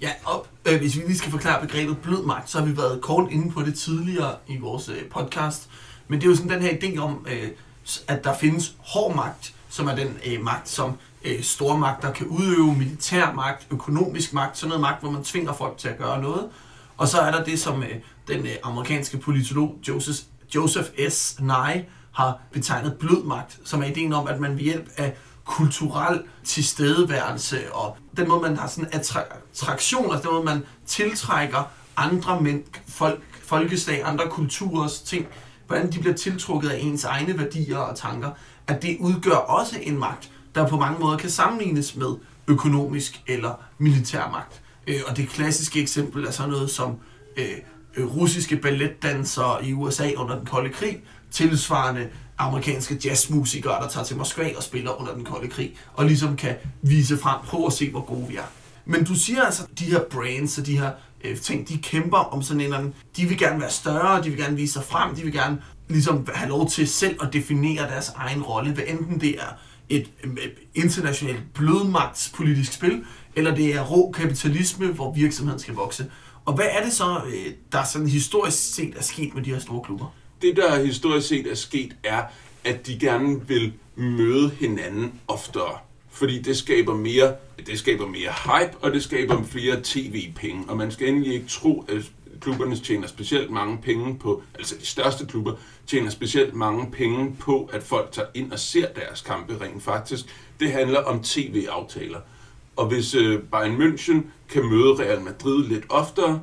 Ja, 0.00 0.10
og 0.24 0.46
øh, 0.66 0.78
hvis 0.78 0.96
vi 0.96 1.02
lige 1.06 1.18
skal 1.18 1.30
forklare 1.30 1.66
begrebet 1.66 1.98
blød 1.98 2.24
magt, 2.24 2.50
så 2.50 2.58
har 2.58 2.66
vi 2.66 2.76
været 2.76 3.00
kort 3.00 3.32
inde 3.32 3.52
på 3.52 3.62
det 3.62 3.74
tidligere 3.74 4.34
i 4.48 4.56
vores 4.56 4.88
øh, 4.88 5.04
podcast. 5.10 5.70
Men 6.08 6.20
det 6.20 6.26
er 6.26 6.30
jo 6.30 6.36
sådan 6.36 6.50
den 6.50 6.62
her 6.62 6.70
idé 6.70 6.98
om, 6.98 7.26
øh, 7.30 7.48
at 8.08 8.24
der 8.24 8.34
findes 8.34 8.74
hård 8.78 9.16
magt, 9.16 9.54
som 9.68 9.86
er 9.88 9.94
den 9.94 10.18
øh, 10.26 10.44
magt, 10.44 10.68
som 10.68 10.92
øh, 11.24 11.42
stormagter 11.42 12.12
kan 12.12 12.26
udøve, 12.26 12.76
militær 12.76 13.32
magt, 13.32 13.66
økonomisk 13.70 14.32
magt, 14.32 14.58
sådan 14.58 14.68
noget 14.68 14.80
magt, 14.80 15.00
hvor 15.00 15.10
man 15.10 15.24
tvinger 15.24 15.52
folk 15.52 15.78
til 15.78 15.88
at 15.88 15.98
gøre 15.98 16.22
noget. 16.22 16.48
Og 16.96 17.08
så 17.08 17.18
er 17.18 17.30
der 17.30 17.44
det, 17.44 17.60
som 17.60 17.82
øh, 17.82 17.96
den 18.28 18.46
øh, 18.46 18.52
amerikanske 18.62 19.18
politolog 19.18 19.78
Joseph, 19.88 20.18
Joseph 20.54 20.88
S. 21.08 21.36
Nye 21.40 21.84
har 22.20 22.38
betegnet 22.52 22.96
blød 23.00 23.24
magt, 23.24 23.58
som 23.64 23.82
er 23.82 23.86
ideen 23.86 24.12
om, 24.12 24.26
at 24.26 24.40
man 24.40 24.56
ved 24.56 24.62
hjælp 24.62 24.88
af 24.96 25.16
kulturel 25.44 26.22
tilstedeværelse, 26.44 27.72
og 27.72 27.96
den 28.16 28.28
måde, 28.28 28.40
man 28.40 28.56
har 28.56 28.68
sådan 28.68 28.90
attraktion, 28.92 30.12
altså 30.12 30.28
den 30.28 30.34
måde, 30.34 30.44
man 30.44 30.62
tiltrækker 30.86 31.70
andre 31.96 32.40
mænd, 32.40 32.64
folk, 32.88 33.20
folkeslag, 33.42 34.02
andre 34.04 34.24
kulturers 34.30 35.00
ting, 35.00 35.26
hvordan 35.66 35.92
de 35.92 35.98
bliver 35.98 36.14
tiltrukket 36.14 36.68
af 36.68 36.78
ens 36.80 37.04
egne 37.04 37.38
værdier 37.38 37.78
og 37.78 37.96
tanker, 37.96 38.30
at 38.66 38.82
det 38.82 38.96
udgør 39.00 39.36
også 39.36 39.78
en 39.82 39.98
magt, 39.98 40.30
der 40.54 40.68
på 40.68 40.76
mange 40.76 41.00
måder 41.00 41.16
kan 41.16 41.30
sammenlignes 41.30 41.96
med 41.96 42.16
økonomisk 42.48 43.22
eller 43.26 43.54
militær 43.78 44.30
magt. 44.30 44.62
Øh, 44.86 45.00
og 45.06 45.16
det 45.16 45.28
klassiske 45.28 45.82
eksempel 45.82 46.24
er 46.26 46.30
sådan 46.30 46.50
noget 46.50 46.70
som 46.70 46.96
øh, 47.36 47.44
øh 47.96 48.16
russiske 48.16 48.56
balletdansere 48.56 49.66
i 49.66 49.72
USA 49.72 50.10
under 50.16 50.36
den 50.38 50.46
kolde 50.46 50.70
krig, 50.70 51.02
tilsvarende 51.30 52.08
amerikanske 52.38 53.00
jazzmusikere, 53.04 53.82
der 53.82 53.88
tager 53.88 54.04
til 54.04 54.16
Moskva 54.16 54.50
og 54.56 54.62
spiller 54.62 55.00
under 55.00 55.14
den 55.14 55.24
kolde 55.24 55.48
krig, 55.48 55.76
og 55.94 56.04
ligesom 56.04 56.36
kan 56.36 56.54
vise 56.82 57.18
frem, 57.18 57.40
prøve 57.44 57.66
at 57.66 57.72
se, 57.72 57.90
hvor 57.90 58.00
gode 58.00 58.28
vi 58.28 58.36
er. 58.36 58.50
Men 58.84 59.04
du 59.04 59.14
siger 59.14 59.42
altså, 59.42 59.66
de 59.78 59.84
her 59.84 60.00
brands 60.10 60.58
og 60.58 60.66
de 60.66 60.78
her 60.78 60.90
øh, 61.24 61.36
ting, 61.36 61.68
de 61.68 61.78
kæmper 61.78 62.18
om 62.18 62.42
sådan 62.42 62.60
en 62.60 62.66
eller 62.66 62.90
de 63.16 63.26
vil 63.26 63.38
gerne 63.38 63.60
være 63.60 63.70
større, 63.70 64.22
de 64.22 64.30
vil 64.30 64.38
gerne 64.38 64.56
vise 64.56 64.72
sig 64.72 64.84
frem, 64.84 65.14
de 65.14 65.22
vil 65.22 65.32
gerne 65.32 65.62
ligesom 65.88 66.28
have 66.34 66.48
lov 66.48 66.68
til 66.68 66.88
selv 66.88 67.18
at 67.22 67.32
definere 67.32 67.82
deres 67.82 68.12
egen 68.16 68.42
rolle, 68.42 68.72
hvad 68.72 68.84
enten 68.86 69.20
det 69.20 69.40
er 69.40 69.58
et, 69.88 70.10
øh, 70.24 70.30
internationalt 70.74 71.54
blødmagtspolitisk 71.54 72.72
spil, 72.72 73.04
eller 73.36 73.54
det 73.54 73.74
er 73.74 73.82
rå 73.82 74.10
kapitalisme, 74.10 74.86
hvor 74.86 75.12
virksomheden 75.12 75.60
skal 75.60 75.74
vokse. 75.74 76.10
Og 76.44 76.54
hvad 76.54 76.66
er 76.70 76.84
det 76.84 76.92
så, 76.92 77.20
øh, 77.26 77.52
der 77.72 77.84
sådan 77.84 78.08
historisk 78.08 78.74
set 78.74 78.94
er 78.96 79.02
sket 79.02 79.34
med 79.34 79.42
de 79.42 79.50
her 79.50 79.58
store 79.58 79.82
klubber? 79.84 80.14
Det, 80.42 80.56
der 80.56 80.84
historisk 80.84 81.28
set 81.28 81.46
er 81.46 81.54
sket, 81.54 81.96
er, 82.04 82.22
at 82.64 82.86
de 82.86 82.98
gerne 82.98 83.48
vil 83.48 83.72
møde 83.96 84.50
hinanden 84.50 85.20
oftere. 85.28 85.78
Fordi 86.10 86.42
det 86.42 86.56
skaber 86.56 86.94
mere, 86.94 87.34
det 87.66 87.78
skaber 87.78 88.06
mere 88.06 88.32
hype, 88.44 88.76
og 88.80 88.92
det 88.92 89.02
skaber 89.02 89.42
flere 89.42 89.80
tv-penge. 89.82 90.64
Og 90.68 90.76
man 90.76 90.90
skal 90.90 91.08
endelig 91.08 91.34
ikke 91.34 91.48
tro, 91.48 91.84
at 91.88 92.10
klubberne 92.40 92.76
tjener 92.76 93.08
specielt 93.08 93.50
mange 93.50 93.78
penge 93.82 94.18
på, 94.18 94.42
altså 94.54 94.74
de 94.80 94.86
største 94.86 95.26
klubber, 95.26 95.52
tjener 95.86 96.10
specielt 96.10 96.54
mange 96.54 96.90
penge 96.90 97.36
på, 97.38 97.70
at 97.72 97.82
folk 97.82 98.12
tager 98.12 98.28
ind 98.34 98.52
og 98.52 98.58
ser 98.58 98.86
deres 98.92 99.20
kampe 99.20 99.60
rent 99.60 99.82
faktisk. 99.82 100.24
Det 100.60 100.72
handler 100.72 101.00
om 101.00 101.22
tv-aftaler. 101.22 102.18
Og 102.76 102.86
hvis 102.86 103.14
øh, 103.14 103.42
Bayern 103.42 103.76
München 103.76 104.20
kan 104.48 104.64
møde 104.64 104.94
Real 104.94 105.20
Madrid 105.20 105.64
lidt 105.64 105.84
oftere, 105.88 106.40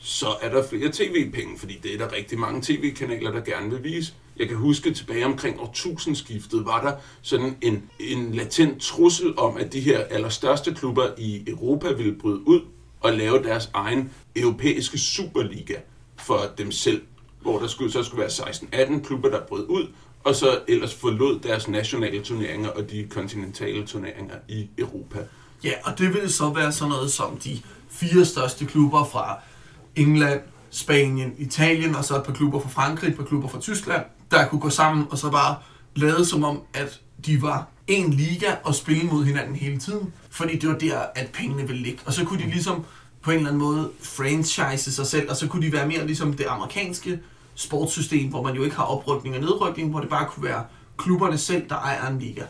så 0.00 0.26
er 0.40 0.50
der 0.50 0.68
flere 0.68 0.90
tv-penge, 0.92 1.58
fordi 1.58 1.78
det 1.82 1.94
er 1.94 1.98
der 1.98 2.12
rigtig 2.16 2.38
mange 2.38 2.62
tv-kanaler, 2.62 3.32
der 3.32 3.40
gerne 3.40 3.70
vil 3.70 3.84
vise. 3.84 4.14
Jeg 4.36 4.48
kan 4.48 4.56
huske 4.56 4.94
tilbage 4.94 5.26
omkring 5.26 5.60
årtusindskiftet, 5.60 6.66
var 6.66 6.82
der 6.82 6.92
sådan 7.22 7.56
en, 7.62 7.90
en 8.00 8.34
latent 8.34 8.82
trussel 8.82 9.38
om, 9.38 9.56
at 9.56 9.72
de 9.72 9.80
her 9.80 10.00
allerstørste 10.00 10.74
klubber 10.74 11.08
i 11.18 11.44
Europa 11.46 11.92
ville 11.92 12.14
bryde 12.14 12.48
ud 12.48 12.60
og 13.00 13.12
lave 13.12 13.42
deres 13.42 13.70
egen 13.74 14.10
europæiske 14.36 14.98
superliga 14.98 15.74
for 16.16 16.40
dem 16.58 16.72
selv, 16.72 17.02
hvor 17.42 17.58
der 17.58 17.66
skulle, 17.66 17.92
så 17.92 18.02
skulle 18.02 18.20
være 18.20 18.30
16-18 18.30 19.02
klubber, 19.04 19.30
der 19.30 19.40
brød 19.46 19.66
ud, 19.68 19.86
og 20.24 20.34
så 20.34 20.60
ellers 20.68 20.94
forlod 20.94 21.40
deres 21.40 21.68
nationale 21.68 22.22
turneringer 22.22 22.68
og 22.68 22.90
de 22.90 23.06
kontinentale 23.10 23.86
turneringer 23.86 24.34
i 24.48 24.68
Europa. 24.78 25.18
Ja, 25.64 25.72
og 25.84 25.98
det 25.98 26.14
ville 26.14 26.30
så 26.30 26.50
være 26.50 26.72
sådan 26.72 26.90
noget 26.90 27.12
som 27.12 27.36
de 27.36 27.62
fire 27.90 28.24
største 28.24 28.66
klubber 28.66 29.04
fra 29.04 29.38
England, 29.96 30.40
Spanien, 30.70 31.34
Italien, 31.38 31.94
og 31.94 32.04
så 32.04 32.16
et 32.16 32.22
par 32.22 32.32
klubber 32.32 32.60
fra 32.60 32.68
Frankrig, 32.68 33.08
et 33.08 33.16
par 33.16 33.24
klubber 33.24 33.48
fra 33.48 33.60
Tyskland, 33.60 34.04
der 34.30 34.46
kunne 34.46 34.60
gå 34.60 34.70
sammen 34.70 35.06
og 35.10 35.18
så 35.18 35.30
bare 35.30 35.56
lade 35.96 36.24
som 36.24 36.44
om, 36.44 36.62
at 36.74 37.00
de 37.26 37.42
var 37.42 37.68
en 37.86 38.12
liga 38.12 38.54
og 38.64 38.74
spille 38.74 39.02
mod 39.02 39.24
hinanden 39.24 39.56
hele 39.56 39.78
tiden. 39.78 40.12
Fordi 40.30 40.58
det 40.58 40.68
var 40.68 40.78
der, 40.78 40.98
at 41.14 41.30
pengene 41.32 41.66
ville 41.66 41.82
ligge. 41.82 41.98
Og 42.06 42.12
så 42.12 42.24
kunne 42.24 42.42
de 42.42 42.50
ligesom 42.50 42.84
på 43.22 43.30
en 43.30 43.36
eller 43.36 43.48
anden 43.48 43.62
måde 43.62 43.90
franchise 44.02 44.92
sig 44.92 45.06
selv, 45.06 45.30
og 45.30 45.36
så 45.36 45.48
kunne 45.48 45.66
de 45.66 45.72
være 45.72 45.88
mere 45.88 46.06
ligesom 46.06 46.32
det 46.32 46.46
amerikanske 46.48 47.18
sportssystem, 47.54 48.28
hvor 48.28 48.42
man 48.42 48.54
jo 48.54 48.62
ikke 48.64 48.76
har 48.76 48.84
oprykning 48.84 49.34
og 49.34 49.40
nedrykning, 49.40 49.90
hvor 49.90 50.00
det 50.00 50.08
bare 50.08 50.26
kunne 50.28 50.44
være 50.44 50.64
klubberne 50.96 51.38
selv, 51.38 51.68
der 51.68 51.74
ejer 51.74 52.08
en 52.08 52.18
liga. 52.18 52.42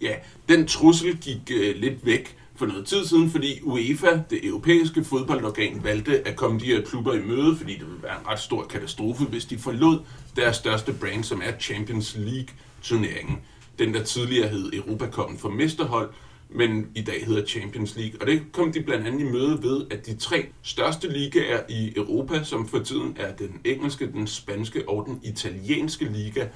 Ja, 0.00 0.14
den 0.48 0.66
trussel 0.66 1.16
gik 1.16 1.50
øh, 1.50 1.76
lidt 1.76 2.06
væk 2.06 2.36
for 2.58 2.66
noget 2.66 2.86
tid 2.86 3.04
siden, 3.04 3.30
fordi 3.30 3.60
UEFA, 3.62 4.20
det 4.30 4.46
europæiske 4.46 5.04
fodboldorgan, 5.04 5.84
valgte 5.84 6.28
at 6.28 6.36
komme 6.36 6.60
de 6.60 6.64
her 6.64 6.82
klubber 6.82 7.14
i 7.14 7.22
møde, 7.22 7.56
fordi 7.56 7.72
det 7.72 7.86
ville 7.86 8.02
være 8.02 8.20
en 8.20 8.26
ret 8.26 8.38
stor 8.38 8.64
katastrofe, 8.64 9.24
hvis 9.24 9.44
de 9.44 9.58
forlod 9.58 9.98
deres 10.36 10.56
største 10.56 10.92
brand, 10.92 11.24
som 11.24 11.42
er 11.44 11.58
Champions 11.60 12.16
League-turneringen. 12.18 13.38
Den, 13.78 13.94
der 13.94 14.02
tidligere 14.04 14.48
hed 14.48 14.72
Europacupen 14.72 15.38
for 15.38 15.48
mesterhold, 15.48 16.10
men 16.50 16.86
i 16.94 17.02
dag 17.02 17.26
hedder 17.26 17.46
Champions 17.46 17.96
League. 17.96 18.20
Og 18.20 18.26
det 18.26 18.42
kom 18.52 18.72
de 18.72 18.82
blandt 18.82 19.06
andet 19.06 19.20
i 19.20 19.32
møde 19.32 19.62
ved, 19.62 19.86
at 19.90 20.06
de 20.06 20.16
tre 20.16 20.46
største 20.62 21.12
ligaer 21.12 21.60
i 21.68 21.92
Europa, 21.96 22.44
som 22.44 22.68
for 22.68 22.78
tiden 22.78 23.16
er 23.20 23.36
den 23.36 23.60
engelske, 23.64 24.12
den 24.12 24.26
spanske 24.26 24.88
og 24.88 25.06
den 25.06 25.20
italienske 25.24 26.04
liga, 26.04 26.48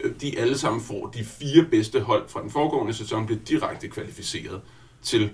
øh, 0.00 0.12
de 0.20 0.38
alle 0.38 0.58
sammen 0.58 0.82
får 0.82 1.06
de 1.06 1.24
fire 1.24 1.64
bedste 1.70 2.00
hold 2.00 2.28
fra 2.28 2.42
den 2.42 2.50
foregående 2.50 2.94
sæson, 2.94 3.26
bliver 3.26 3.40
direkte 3.40 3.88
kvalificeret 3.88 4.60
til 5.02 5.30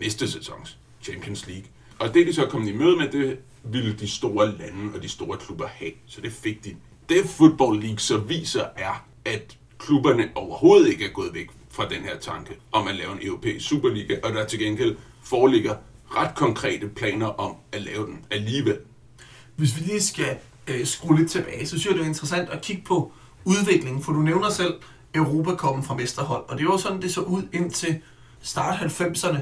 næste 0.00 0.30
sæsons 0.30 0.78
Champions 1.02 1.46
League. 1.46 1.66
Og 1.98 2.14
det 2.14 2.26
de 2.26 2.32
så 2.32 2.46
kom 2.46 2.68
i 2.68 2.72
møde 2.72 2.96
med, 2.96 3.12
det 3.12 3.38
ville 3.64 3.92
de 3.92 4.08
store 4.08 4.56
lande 4.58 4.94
og 4.94 5.02
de 5.02 5.08
store 5.08 5.38
klubber 5.38 5.66
have. 5.66 5.92
Så 6.06 6.20
det 6.20 6.32
fik 6.32 6.64
de. 6.64 6.76
Det 7.08 7.24
Football 7.26 7.80
League 7.80 7.98
så 7.98 8.18
viser 8.18 8.64
er, 8.76 9.06
at 9.24 9.58
klubberne 9.78 10.28
overhovedet 10.34 10.88
ikke 10.88 11.04
er 11.04 11.12
gået 11.12 11.34
væk 11.34 11.46
fra 11.70 11.88
den 11.88 12.02
her 12.02 12.18
tanke 12.18 12.56
om 12.72 12.88
at 12.88 12.94
lave 12.94 13.12
en 13.12 13.18
europæisk 13.22 13.68
Superliga, 13.68 14.16
og 14.22 14.32
der 14.32 14.46
til 14.46 14.58
gengæld 14.58 14.96
foreligger 15.22 15.74
ret 16.10 16.34
konkrete 16.34 16.88
planer 16.88 17.26
om 17.26 17.56
at 17.72 17.82
lave 17.82 18.06
den 18.06 18.24
alligevel. 18.30 18.78
Hvis 19.56 19.76
vi 19.76 19.84
lige 19.84 20.02
skal 20.02 20.36
øh, 20.68 20.86
skrue 20.86 21.18
lidt 21.18 21.30
tilbage, 21.30 21.66
så 21.66 21.68
synes 21.68 21.86
jeg, 21.86 21.94
det 21.94 22.02
er 22.02 22.06
interessant 22.06 22.50
at 22.50 22.62
kigge 22.62 22.82
på 22.82 23.12
udviklingen, 23.44 24.02
for 24.02 24.12
du 24.12 24.20
nævner 24.20 24.50
selv 24.50 24.74
Europa 25.14 25.54
kommet 25.54 25.86
fra 25.86 25.94
mesterhold, 25.94 26.44
og 26.48 26.58
det 26.58 26.66
var 26.66 26.76
sådan, 26.76 27.02
det 27.02 27.14
så 27.14 27.20
ud 27.20 27.42
indtil 27.52 28.00
start 28.42 28.78
90'erne, 28.78 29.38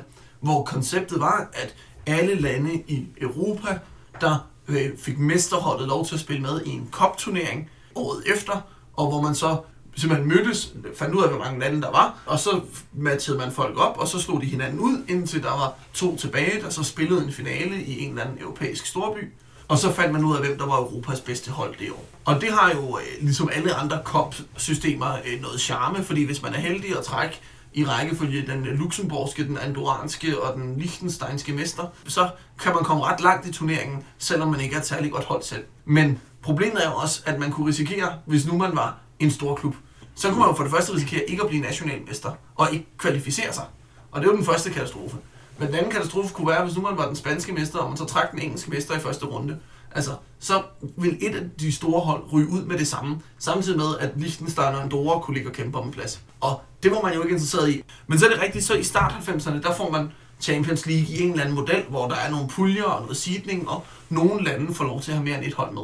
hvor 0.47 0.65
konceptet 0.65 1.21
var, 1.21 1.49
at 1.53 1.75
alle 2.07 2.35
lande 2.35 2.75
i 2.75 3.07
Europa, 3.21 3.79
der 4.21 4.49
øh, 4.69 4.99
fik 4.99 5.19
mesterholdet 5.19 5.89
lov 5.89 6.07
til 6.07 6.15
at 6.15 6.21
spille 6.21 6.43
med 6.43 6.61
i 6.67 6.71
en 6.71 6.89
kopturnering 6.93 7.71
året 7.95 8.23
efter, 8.35 8.61
og 8.97 9.09
hvor 9.09 9.21
man 9.21 9.35
så 9.35 9.57
simpelthen 9.97 10.29
mødtes, 10.29 10.73
fandt 10.97 11.15
ud 11.15 11.23
af, 11.23 11.31
hvor 11.31 11.39
mange 11.39 11.61
lande 11.61 11.83
der 11.83 11.91
var, 11.91 12.19
og 12.27 12.39
så 12.39 12.61
matchede 12.93 13.39
man 13.39 13.53
folk 13.53 13.79
op, 13.79 13.99
og 13.99 14.09
så 14.09 14.21
slog 14.21 14.41
de 14.41 14.47
hinanden 14.47 14.81
ud, 14.81 15.05
indtil 15.09 15.43
der 15.43 15.51
var 15.51 15.75
to 15.95 16.17
tilbage, 16.17 16.61
der 16.63 16.71
så 16.71 16.83
spillede 16.83 17.25
en 17.25 17.33
finale 17.33 17.83
i 17.83 18.05
en 18.05 18.11
eller 18.11 18.25
anden 18.25 18.39
europæisk 18.41 18.87
storby. 18.87 19.33
Og 19.69 19.79
så 19.79 19.93
fandt 19.93 20.13
man 20.13 20.25
ud 20.25 20.37
af, 20.37 20.43
hvem 20.47 20.59
der 20.59 20.67
var 20.67 20.77
Europas 20.77 21.21
bedste 21.21 21.51
hold 21.51 21.75
det 21.79 21.91
år. 21.91 22.05
Og 22.25 22.41
det 22.41 22.53
har 22.53 22.73
jo, 22.75 22.99
øh, 22.99 23.05
ligesom 23.25 23.51
alle 23.53 23.75
andre 23.75 24.01
cup-systemer, 24.05 25.13
øh, 25.27 25.41
noget 25.41 25.61
charme, 25.61 26.05
fordi 26.05 26.25
hvis 26.25 26.43
man 26.43 26.55
er 26.55 26.59
heldig 26.59 26.99
at 26.99 27.05
trække 27.05 27.41
i 27.77 27.85
rækkefølge 27.85 28.47
den 28.47 28.67
øh, 28.67 28.79
luxemburgske, 28.79 29.45
den 29.45 29.59
andoranske 29.59 30.43
og 30.43 30.55
den 30.55 30.79
lichtensteinske 30.79 31.53
mester, 31.53 31.87
så 32.07 32.31
kan 32.61 32.75
man 32.75 32.85
komme 32.85 33.05
ret 33.05 33.21
langt 33.21 33.47
i 33.47 33.53
turneringen, 33.53 34.05
selvom 34.19 34.49
man 34.49 34.61
ikke 34.61 34.75
er 34.75 34.81
et 34.81 34.87
særlig 34.87 35.13
godt 35.13 35.25
hold 35.25 35.43
selv. 35.43 35.65
Men 35.85 36.21
problemet 36.43 36.85
er 36.85 36.91
jo 36.91 36.97
også, 36.97 37.23
at 37.27 37.39
man 37.39 37.51
kunne 37.51 37.69
risikere, 37.69 38.19
hvis 38.27 38.47
nu 38.47 38.57
man 38.59 38.77
var 38.77 38.99
en 39.19 39.31
stor 39.31 39.55
klub, 39.55 39.75
så 40.15 40.29
kunne 40.29 40.39
man 40.39 40.49
jo 40.49 40.55
for 40.55 40.63
det 40.63 40.73
første 40.73 40.93
risikere 40.95 41.31
ikke 41.31 41.43
at 41.43 41.49
blive 41.49 41.63
nationalmester 41.63 42.33
og 42.55 42.73
ikke 42.73 42.87
kvalificere 42.99 43.53
sig. 43.53 43.65
Og 44.11 44.21
det 44.21 44.29
er 44.29 44.33
jo 44.33 44.37
den 44.37 44.47
første 44.47 44.71
katastrofe. 44.71 45.17
Men 45.59 45.69
den 45.69 45.77
anden 45.77 45.93
katastrofe 45.93 46.35
kunne 46.35 46.49
være, 46.49 46.65
hvis 46.65 46.77
nu 46.77 46.83
man 46.83 46.97
var 46.97 47.07
den 47.07 47.17
spanske 47.17 47.53
mester, 47.53 47.79
og 47.79 47.89
man 47.89 47.97
så 47.97 48.05
trak 48.05 48.31
den 48.33 48.39
engelske 48.39 48.71
mester 48.71 48.97
i 48.97 49.01
første 49.01 49.27
runde. 49.27 49.59
Altså, 49.97 50.11
så 50.39 50.63
vil 50.97 51.17
et 51.21 51.35
af 51.35 51.43
de 51.61 51.73
store 51.73 52.01
hold 52.01 52.23
ryge 52.33 52.49
ud 52.49 52.63
med 52.63 52.79
det 52.79 52.89
samme, 52.89 53.21
samtidig 53.39 53.79
med, 53.79 53.99
at 54.01 54.11
Liechtenstein 54.17 54.75
og 54.75 54.83
Andorra 54.83 55.21
kunne 55.21 55.35
ligge 55.35 55.51
og 55.51 55.55
kæmpe 55.55 55.79
om 55.79 55.87
en 55.87 55.93
plads. 55.93 56.21
Og 56.41 56.61
det 56.83 56.91
var 56.91 57.03
man 57.03 57.15
jo 57.15 57.23
ikke 57.23 57.33
interesseret 57.33 57.71
i. 57.71 57.83
Men 58.07 58.19
så 58.19 58.27
er 58.27 58.31
det 58.31 58.43
rigtigt, 58.43 58.65
så 58.65 58.75
i 58.75 58.83
start 58.83 59.13
90'erne, 59.13 59.63
der 59.63 59.75
får 59.77 59.91
man 59.91 60.13
Champions 60.41 60.87
League 60.87 61.17
i 61.17 61.23
en 61.23 61.31
eller 61.31 61.43
anden 61.43 61.55
model, 61.55 61.85
hvor 61.89 62.09
der 62.09 62.15
er 62.15 62.31
nogle 62.31 62.49
puljer 62.49 62.85
og 62.85 63.03
noget 63.03 63.17
seedning, 63.17 63.69
og 63.69 63.87
nogle 64.09 64.45
lande 64.45 64.75
får 64.75 64.85
lov 64.85 65.01
til 65.01 65.11
at 65.11 65.17
have 65.17 65.25
mere 65.25 65.37
end 65.39 65.45
et 65.45 65.55
hold 65.55 65.75
med. 65.75 65.83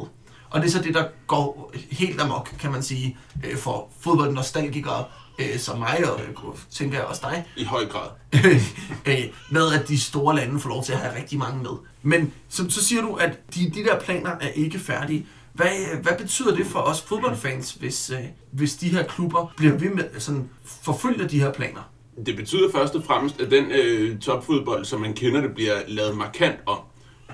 Og 0.49 0.61
det 0.61 0.67
er 0.67 0.71
så 0.71 0.81
det, 0.81 0.93
der 0.93 1.05
går 1.27 1.71
helt 1.91 2.21
amok, 2.21 2.49
kan 2.59 2.71
man 2.71 2.83
sige, 2.83 3.17
øh, 3.43 3.57
for 3.57 3.89
fodboldnostalgikere 3.99 5.05
øh, 5.39 5.57
som 5.57 5.79
mig, 5.79 6.11
og 6.11 6.19
kunne- 6.35 6.53
tænker 6.71 6.97
jeg 6.97 7.05
også 7.05 7.21
dig, 7.23 7.45
I 7.57 7.63
høj 7.63 7.85
grad. 7.85 8.07
øh, 9.05 9.23
med 9.51 9.73
at 9.73 9.87
de 9.87 9.99
store 9.99 10.35
lande 10.35 10.59
får 10.59 10.69
lov 10.69 10.83
til 10.83 10.93
at 10.93 10.99
have 10.99 11.15
rigtig 11.17 11.39
mange 11.39 11.63
med. 11.63 11.71
Men 12.01 12.33
så, 12.49 12.69
så 12.69 12.83
siger 12.85 13.01
du, 13.01 13.13
at 13.13 13.39
de, 13.55 13.69
de 13.75 13.83
der 13.83 13.99
planer 13.99 14.31
er 14.41 14.47
ikke 14.49 14.79
færdige. 14.79 15.25
Hvad, 15.53 16.01
hvad 16.01 16.17
betyder 16.17 16.55
det 16.55 16.65
for 16.65 16.79
os 16.79 17.01
fodboldfans, 17.01 17.71
hvis, 17.71 18.09
øh, 18.09 18.17
hvis 18.51 18.75
de 18.75 18.89
her 18.89 19.03
klubber 19.03 19.53
bliver 19.57 19.73
ved 19.77 19.89
med 19.89 20.03
sådan 20.19 20.49
forfølger 20.83 21.27
de 21.27 21.39
her 21.39 21.51
planer? 21.51 21.89
Det 22.25 22.35
betyder 22.35 22.71
først 22.71 22.95
og 22.95 23.03
fremmest, 23.03 23.41
at 23.41 23.51
den 23.51 23.65
øh, 23.71 24.19
topfodbold, 24.19 24.85
som 24.85 25.01
man 25.01 25.13
kender 25.13 25.41
det, 25.41 25.53
bliver 25.53 25.75
lavet 25.87 26.17
markant 26.17 26.55
om. 26.65 26.77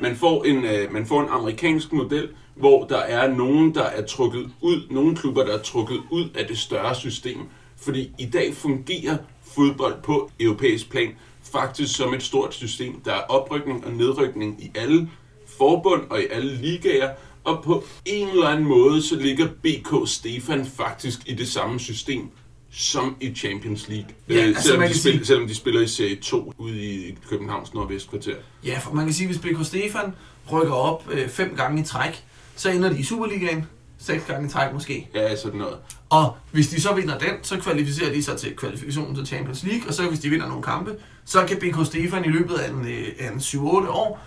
Man 0.02 0.16
får, 0.16 0.44
en, 0.44 0.66
øh, 0.66 0.94
man 0.94 1.06
får 1.06 1.22
en 1.22 1.30
amerikansk 1.30 1.94
model, 1.94 2.30
hvor 2.56 2.86
der 2.88 2.98
er 2.98 3.34
nogen, 3.34 3.76
der 3.76 3.84
er 3.84 4.06
trukket 4.06 4.50
ud, 4.62 4.82
nogle 4.92 5.16
klubber, 5.16 5.46
der 5.46 5.54
er 5.58 5.62
trukket 5.62 6.00
ud 6.12 6.30
af 6.36 6.48
det 6.48 6.58
større 6.58 6.96
system. 6.96 7.38
Fordi 7.82 8.12
i 8.20 8.26
dag 8.26 8.54
fungerer 8.56 9.18
fodbold 9.56 9.96
på 10.04 10.32
europæisk 10.40 10.90
plan 10.90 11.10
faktisk 11.52 11.96
som 11.96 12.14
et 12.14 12.24
stort 12.24 12.54
system. 12.54 13.02
Der 13.06 13.14
er 13.14 13.20
oprykning 13.22 13.86
og 13.86 13.92
nedrykning 13.94 14.64
i 14.64 14.72
alle 14.76 15.10
forbund 15.58 16.02
og 16.10 16.22
i 16.22 16.26
alle 16.32 16.56
ligaer, 16.56 17.14
og 17.44 17.64
på 17.64 17.84
en 18.06 18.28
eller 18.28 18.48
anden 18.48 18.66
måde, 18.68 19.02
så 19.02 19.16
ligger 19.16 19.48
BK 19.64 20.10
Stefan 20.10 20.66
faktisk 20.66 21.20
i 21.26 21.34
det 21.34 21.48
samme 21.48 21.80
system 21.80 22.30
som 22.72 23.16
i 23.22 23.34
Champions 23.36 23.88
League. 23.90 24.08
Ja, 24.30 24.34
øh, 24.36 24.44
altså, 24.48 24.64
selvom, 24.64 24.88
de 24.88 25.00
spiller, 25.00 25.18
sige- 25.20 25.26
selvom 25.26 25.48
de 25.48 25.56
spiller 25.56 25.82
i 25.82 25.88
Serie 25.88 26.16
2 26.16 26.54
ude 26.58 26.80
i 26.86 27.16
Københavns 27.30 27.74
Nordvestkvarter. 27.74 28.36
Ja, 28.66 28.80
for 28.80 28.94
man 28.94 29.06
kan 29.06 29.14
sige, 29.14 29.28
hvis 29.28 29.38
BK 29.38 29.66
Stefan 29.66 30.14
rykker 30.52 30.74
op 30.74 31.08
øh, 31.12 31.30
fem 31.30 31.54
gange 31.56 31.82
i 31.82 31.86
træk, 31.86 32.24
så 32.56 32.70
ender 32.70 32.90
de 32.90 33.00
i 33.00 33.04
Superligaen. 33.04 33.66
Seks 34.00 34.24
gange 34.26 34.48
i 34.48 34.50
træk 34.50 34.74
måske. 34.74 35.10
Ja, 35.16 35.36
sådan 35.36 35.60
noget. 35.60 35.76
Og 36.10 36.38
hvis 36.52 36.68
de 36.68 36.82
så 36.82 36.94
vinder 36.94 37.18
den, 37.18 37.34
så 37.42 37.60
kvalificerer 37.60 38.14
de 38.14 38.24
sig 38.24 38.38
til 38.38 38.56
kvalifikationen 38.56 39.16
til 39.16 39.26
Champions 39.28 39.64
League, 39.64 39.88
og 39.88 39.94
så 39.94 40.08
hvis 40.08 40.20
de 40.20 40.30
vinder 40.30 40.48
nogle 40.48 40.64
kampe, 40.64 40.96
så 41.26 41.46
kan 41.46 41.58
BK 41.58 41.86
Stefan 41.86 42.26
i 42.26 42.28
løbet 42.28 42.56
af 42.56 42.70
en, 42.70 42.88
øh, 42.88 43.08
af 43.20 43.32
en 43.32 43.40
7-8 43.40 43.60
år 43.90 44.20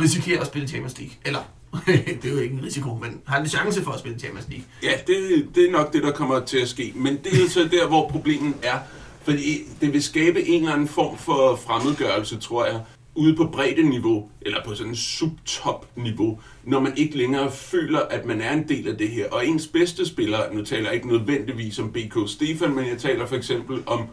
risikere 0.00 0.40
at 0.40 0.46
spille 0.46 0.68
Champions 0.68 0.98
League. 0.98 1.16
Eller, 1.24 1.40
det 2.22 2.24
er 2.24 2.32
jo 2.32 2.38
ikke 2.38 2.54
en 2.54 2.64
risiko, 2.64 2.94
men 2.94 3.20
har 3.26 3.40
en 3.40 3.46
chance 3.46 3.82
for 3.82 3.90
at 3.90 3.98
spille 4.00 4.18
Champions 4.18 4.48
League. 4.48 4.64
Ja, 4.82 4.92
det, 5.06 5.46
det 5.54 5.66
er 5.66 5.70
nok 5.70 5.92
det, 5.92 6.02
der 6.02 6.12
kommer 6.12 6.40
til 6.40 6.58
at 6.58 6.68
ske. 6.68 6.92
Men 6.94 7.16
det 7.24 7.32
er 7.44 7.48
så 7.48 7.68
der, 7.70 7.86
hvor 7.86 8.08
problemet 8.08 8.54
er. 8.62 8.78
Fordi 9.22 9.62
det 9.80 9.92
vil 9.92 10.02
skabe 10.02 10.48
en 10.48 10.60
eller 10.60 10.74
anden 10.74 10.88
form 10.88 11.18
for 11.18 11.56
fremmedgørelse, 11.66 12.38
tror 12.38 12.66
jeg, 12.66 12.80
ude 13.14 13.36
på 13.36 13.46
bredde-niveau, 13.52 14.30
eller 14.40 14.64
på 14.64 14.74
sådan 14.74 14.92
en 14.92 14.96
subtop-niveau, 14.96 16.40
når 16.64 16.80
man 16.80 16.92
ikke 16.96 17.18
længere 17.18 17.52
føler, 17.52 18.00
at 18.00 18.24
man 18.24 18.40
er 18.40 18.52
en 18.52 18.68
del 18.68 18.88
af 18.88 18.96
det 18.96 19.08
her. 19.08 19.30
Og 19.30 19.46
ens 19.46 19.66
bedste 19.66 20.06
spiller, 20.06 20.52
nu 20.52 20.64
taler 20.64 20.84
jeg 20.84 20.94
ikke 20.94 21.08
nødvendigvis 21.08 21.78
om 21.78 21.92
BK 21.92 22.16
Stefan, 22.26 22.74
men 22.74 22.86
jeg 22.86 22.98
taler 22.98 23.26
for 23.26 23.36
eksempel 23.36 23.82
om 23.86 24.06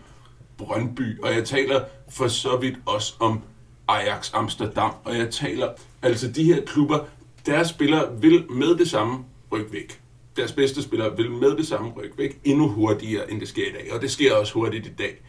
Brøndby, 0.58 1.22
og 1.22 1.34
jeg 1.34 1.46
taler 1.46 1.82
for 2.10 2.28
så 2.28 2.58
vidt 2.58 2.76
også 2.86 3.14
om 3.20 3.42
Ajax 3.88 4.32
Amsterdam, 4.34 4.92
og 5.04 5.18
jeg 5.18 5.30
taler, 5.30 5.70
altså 6.02 6.32
de 6.32 6.44
her 6.44 6.66
klubber, 6.66 7.00
deres 7.46 7.68
spillere 7.68 8.22
vil 8.22 8.52
med 8.52 8.78
det 8.78 8.90
samme 8.90 9.26
rykke 9.52 9.74
væk. 9.74 10.00
Deres 10.38 10.52
bedste 10.52 10.82
spillere 10.82 11.18
vil 11.18 11.32
med 11.32 11.58
det 11.58 11.68
samme 11.68 11.92
rykke 11.92 12.18
væk 12.18 12.40
endnu 12.44 12.68
hurtigere, 12.68 13.32
end 13.32 13.40
det 13.40 13.48
sker 13.48 13.68
i 13.68 13.72
dag, 13.72 13.94
og 13.94 14.02
det 14.02 14.12
sker 14.12 14.34
også 14.34 14.54
hurtigt 14.54 14.86
i 14.86 14.92
dag. 14.98 15.22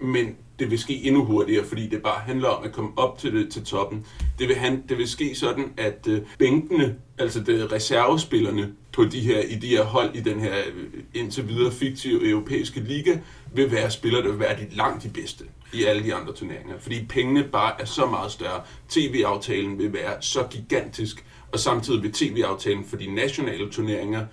Men 0.00 0.36
det 0.58 0.70
vil 0.70 0.78
ske 0.78 1.04
endnu 1.04 1.24
hurtigere, 1.24 1.64
fordi 1.64 1.86
det 1.86 2.02
bare 2.02 2.20
handler 2.20 2.48
om 2.48 2.64
at 2.64 2.72
komme 2.72 2.90
op 2.96 3.18
til, 3.18 3.34
det, 3.34 3.52
til 3.52 3.64
toppen. 3.64 4.06
Det 4.38 4.48
vil, 4.48 4.56
han, 4.56 4.82
det 4.88 4.98
vil 4.98 5.08
ske 5.08 5.34
sådan, 5.34 5.72
at 5.76 6.06
øh, 6.08 6.20
bænkene, 6.38 6.96
altså 7.18 7.40
det, 7.40 7.72
reservespillerne 7.72 8.72
på 8.92 9.04
de 9.04 9.20
her, 9.20 9.40
i 9.40 9.54
de 9.54 9.66
her 9.68 9.84
hold 9.84 10.16
i 10.16 10.20
den 10.20 10.40
her 10.40 10.54
øh, 10.74 11.02
indtil 11.14 11.48
videre 11.48 11.72
fiktive 11.72 12.28
europæiske 12.30 12.80
liga, 12.80 13.18
vil 13.54 13.72
være 13.72 13.90
spillere, 13.90 14.22
der 14.22 14.30
vil 14.30 14.40
være 14.40 14.56
de 14.56 14.66
langt 14.76 15.02
de 15.02 15.08
bedste 15.08 15.44
i 15.72 15.84
alle 15.84 16.04
de 16.04 16.14
andre 16.14 16.32
turneringer. 16.32 16.78
Fordi 16.78 17.06
pengene 17.08 17.44
bare 17.44 17.80
er 17.80 17.84
så 17.84 18.06
meget 18.06 18.32
større. 18.32 18.62
TV-aftalen 18.88 19.78
vil 19.78 19.92
være 19.92 20.16
så 20.20 20.46
gigantisk, 20.50 21.24
og 21.52 21.58
samtidig 21.58 22.02
vil 22.02 22.12
TV-aftalen 22.12 22.84
for 22.84 22.96
de 22.96 23.14
nationale 23.14 23.70
turneringer 23.70 24.26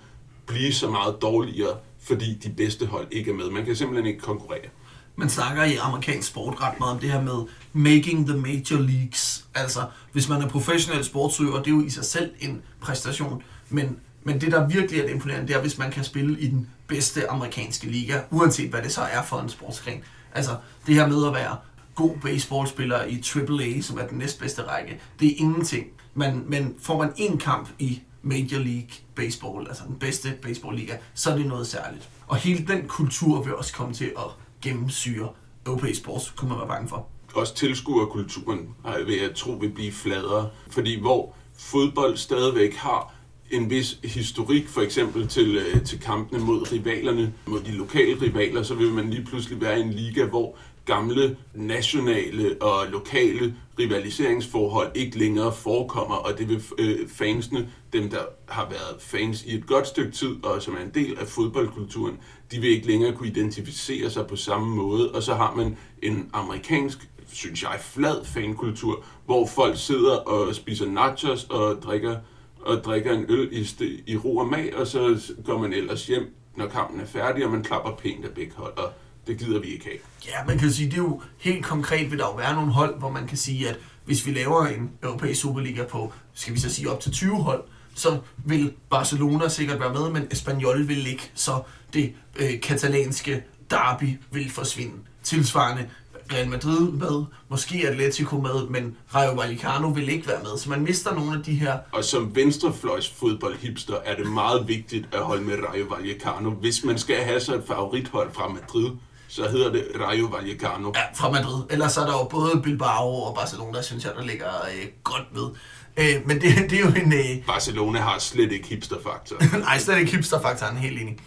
blive 0.46 0.72
så 0.72 0.90
meget 0.90 1.22
dårligere, 1.22 1.76
fordi 2.00 2.34
de 2.34 2.50
bedste 2.56 2.86
hold 2.86 3.06
ikke 3.10 3.30
er 3.30 3.34
med. 3.34 3.50
Man 3.50 3.64
kan 3.64 3.76
simpelthen 3.76 4.06
ikke 4.06 4.20
konkurrere. 4.20 4.68
Man 5.16 5.28
snakker 5.30 5.64
i 5.64 5.76
amerikansk 5.76 6.28
sport 6.28 6.60
ret 6.60 6.78
meget 6.78 6.94
om 6.94 6.98
det 7.00 7.12
her 7.12 7.22
med 7.22 7.46
making 7.72 8.26
the 8.26 8.36
major 8.38 8.78
leagues. 8.78 9.44
Altså, 9.54 9.86
hvis 10.12 10.28
man 10.28 10.42
er 10.42 10.48
professionel 10.48 11.04
sportsøver, 11.04 11.58
det 11.58 11.66
er 11.66 11.70
jo 11.70 11.84
i 11.84 11.90
sig 11.90 12.04
selv 12.04 12.30
en 12.40 12.62
præstation. 12.80 13.42
Men, 13.68 13.98
men 14.24 14.40
det, 14.40 14.52
der 14.52 14.68
virkelig 14.68 15.00
er 15.00 15.06
det 15.06 15.14
imponerende, 15.14 15.48
det 15.48 15.56
er, 15.56 15.60
hvis 15.60 15.78
man 15.78 15.90
kan 15.90 16.04
spille 16.04 16.40
i 16.40 16.48
den 16.48 16.68
bedste 16.86 17.30
amerikanske 17.30 17.86
liga, 17.86 18.20
uanset 18.30 18.70
hvad 18.70 18.82
det 18.82 18.92
så 18.92 19.00
er 19.00 19.22
for 19.22 19.40
en 19.40 19.48
sportsgren. 19.48 20.00
Altså, 20.34 20.56
det 20.86 20.94
her 20.94 21.06
med 21.08 21.26
at 21.26 21.34
være 21.34 21.56
god 21.94 22.16
baseballspiller 22.22 23.04
i 23.04 23.22
AAA, 23.36 23.80
som 23.80 23.98
er 23.98 24.06
den 24.06 24.18
næstbedste 24.18 24.62
række, 24.62 25.00
det 25.20 25.28
er 25.28 25.34
ingenting. 25.36 25.86
Men, 26.14 26.44
men 26.46 26.74
får 26.82 26.98
man 26.98 27.12
en 27.16 27.38
kamp 27.38 27.68
i 27.78 28.02
Major 28.22 28.58
League 28.58 28.90
Baseball, 29.14 29.68
altså 29.68 29.82
den 29.86 29.96
bedste 29.96 30.32
baseballliga, 30.42 30.96
så 31.14 31.30
er 31.30 31.36
det 31.36 31.46
noget 31.46 31.66
særligt. 31.66 32.08
Og 32.26 32.36
hele 32.36 32.66
den 32.66 32.88
kultur 32.88 33.42
vil 33.42 33.54
også 33.54 33.72
komme 33.72 33.94
til 33.94 34.12
at 34.16 34.45
gennemsyre 34.62 35.28
europæisk 35.66 36.00
sports, 36.00 36.30
kunne 36.30 36.48
man 36.48 36.58
være 36.58 36.68
bange 36.68 36.88
for. 36.88 37.06
også 37.34 37.54
tilskuerkulturen, 37.54 38.74
vil 39.06 39.16
jeg 39.16 39.34
tro, 39.34 39.52
vil 39.52 39.70
blive 39.70 39.92
fladere. 39.92 40.48
Fordi 40.70 41.00
hvor 41.00 41.34
fodbold 41.58 42.16
stadigvæk 42.16 42.74
har 42.74 43.14
en 43.50 43.70
vis 43.70 43.98
historik, 44.04 44.68
for 44.68 44.80
eksempel 44.80 45.28
til, 45.28 45.56
øh, 45.56 45.82
til 45.82 46.00
kampene 46.00 46.44
mod 46.44 46.72
rivalerne, 46.72 47.32
mod 47.46 47.60
de 47.60 47.72
lokale 47.72 48.22
rivaler, 48.22 48.62
så 48.62 48.74
vil 48.74 48.92
man 48.92 49.10
lige 49.10 49.24
pludselig 49.24 49.60
være 49.60 49.78
i 49.78 49.82
en 49.82 49.92
liga, 49.92 50.24
hvor 50.24 50.56
gamle 50.86 51.36
nationale 51.54 52.62
og 52.62 52.86
lokale 52.86 53.54
rivaliseringsforhold 53.78 54.90
ikke 54.94 55.18
længere 55.18 55.52
forekommer, 55.52 56.14
og 56.14 56.38
det 56.38 56.48
vil 56.48 56.62
øh, 56.78 57.08
fansene, 57.08 57.70
dem 57.92 58.10
der 58.10 58.18
har 58.48 58.68
været 58.70 59.02
fans 59.02 59.44
i 59.44 59.54
et 59.54 59.66
godt 59.66 59.86
stykke 59.86 60.10
tid, 60.10 60.44
og 60.44 60.62
som 60.62 60.74
er 60.74 60.80
en 60.80 60.90
del 60.94 61.18
af 61.18 61.26
fodboldkulturen, 61.26 62.18
de 62.50 62.60
vil 62.60 62.70
ikke 62.70 62.86
længere 62.86 63.12
kunne 63.12 63.28
identificere 63.28 64.10
sig 64.10 64.26
på 64.26 64.36
samme 64.36 64.76
måde, 64.76 65.12
og 65.12 65.22
så 65.22 65.34
har 65.34 65.54
man 65.54 65.76
en 66.02 66.30
amerikansk, 66.32 66.98
synes 67.32 67.62
jeg, 67.62 67.80
flad 67.80 68.24
fankultur, 68.24 69.04
hvor 69.24 69.46
folk 69.46 69.76
sidder 69.76 70.16
og 70.16 70.54
spiser 70.54 70.86
nachos 70.86 71.44
og 71.44 71.82
drikker, 71.82 72.16
og 72.60 72.76
drikker 72.84 73.12
en 73.12 73.24
øl 73.28 73.48
i, 73.52 73.62
st- 73.62 74.02
i 74.06 74.16
ro 74.16 74.36
og 74.36 74.46
mag, 74.46 74.76
og 74.76 74.86
så 74.86 75.20
går 75.44 75.58
man 75.58 75.72
ellers 75.72 76.06
hjem, 76.06 76.34
når 76.56 76.66
kampen 76.66 77.00
er 77.00 77.06
færdig, 77.06 77.44
og 77.44 77.50
man 77.50 77.62
klapper 77.62 77.90
pænt 77.90 78.24
af 78.24 78.30
begge 78.34 78.52
hold, 78.56 78.78
og 78.78 78.92
det 79.26 79.38
gider 79.38 79.60
vi 79.60 79.66
ikke 79.66 79.84
have. 79.84 79.98
Ja, 80.26 80.44
man 80.46 80.58
kan 80.58 80.72
sige, 80.72 80.86
det 80.86 80.94
er 80.94 81.02
jo 81.02 81.22
helt 81.38 81.64
konkret, 81.64 82.10
vil 82.10 82.18
der 82.18 82.24
jo 82.24 82.34
være 82.34 82.54
nogle 82.54 82.72
hold, 82.72 82.98
hvor 82.98 83.10
man 83.10 83.26
kan 83.26 83.36
sige, 83.36 83.68
at 83.68 83.78
hvis 84.04 84.26
vi 84.26 84.32
laver 84.32 84.66
en 84.66 84.90
europæisk 85.02 85.40
Superliga 85.40 85.84
på, 85.84 86.12
skal 86.34 86.54
vi 86.54 86.60
så 86.60 86.70
sige 86.70 86.90
op 86.90 87.00
til 87.00 87.12
20 87.12 87.42
hold, 87.42 87.64
så 87.94 88.18
vil 88.44 88.72
Barcelona 88.90 89.48
sikkert 89.48 89.80
være 89.80 89.92
med, 89.92 90.10
men 90.10 90.28
Espanyol 90.30 90.88
vil 90.88 91.06
ikke, 91.06 91.30
så 91.34 91.62
det 91.92 92.12
øh, 92.36 92.60
katalanske 92.60 93.42
derby 93.70 94.18
vil 94.30 94.50
forsvinde. 94.50 94.94
Tilsvarende 95.22 95.88
Real 96.32 96.48
Madrid 96.48 96.90
med, 96.92 97.24
måske 97.48 97.88
Atletico 97.88 98.36
med, 98.36 98.68
men 98.68 98.96
Rayo 99.14 99.34
Vallecano 99.34 99.88
vil 99.88 100.08
ikke 100.08 100.28
være 100.28 100.42
med, 100.42 100.58
så 100.58 100.70
man 100.70 100.82
mister 100.82 101.14
nogle 101.14 101.38
af 101.38 101.44
de 101.44 101.54
her 101.54 101.78
Og 101.92 102.04
som 102.04 102.36
venstrefløjs 102.36 103.08
fodboldhipster 103.08 103.94
er 104.04 104.16
det 104.16 104.26
meget 104.26 104.68
vigtigt 104.68 105.08
at 105.12 105.20
holde 105.20 105.44
med 105.44 105.54
Rayo 105.68 105.84
Vallecano. 105.84 106.50
Hvis 106.50 106.84
man 106.84 106.98
skal 106.98 107.16
have 107.16 107.40
så 107.40 107.54
et 107.54 107.64
favorithold 107.66 108.34
fra 108.34 108.48
Madrid, 108.48 108.90
så 109.36 109.48
hedder 109.48 109.72
det 109.72 109.86
Rayo 110.00 110.26
Vallecano. 110.26 110.92
Ja, 110.94 111.02
fra 111.14 111.30
Madrid. 111.30 111.64
Ellers 111.70 111.92
så 111.92 112.00
er 112.00 112.06
der 112.06 112.12
jo 112.12 112.24
både 112.24 112.60
Bilbao 112.62 113.14
og 113.14 113.34
Barcelona, 113.34 113.82
synes 113.82 114.04
jeg, 114.04 114.12
der 114.16 114.24
ligger 114.24 114.48
øh, 114.48 114.86
godt 115.04 115.26
ved. 115.32 115.48
Øh, 115.96 116.26
men 116.26 116.40
det, 116.40 116.70
det 116.70 116.72
er 116.72 116.80
jo 116.80 116.88
en... 117.04 117.12
Øh, 117.12 117.46
Barcelona 117.46 118.00
har 118.00 118.18
slet 118.18 118.52
ikke 118.52 118.68
hipsterfaktor. 118.68 119.36
nej, 119.58 119.78
slet 119.78 119.98
ikke 119.98 120.12
hipsterfaktoren, 120.12 120.76
helt 120.76 121.00
enig. 121.00 121.18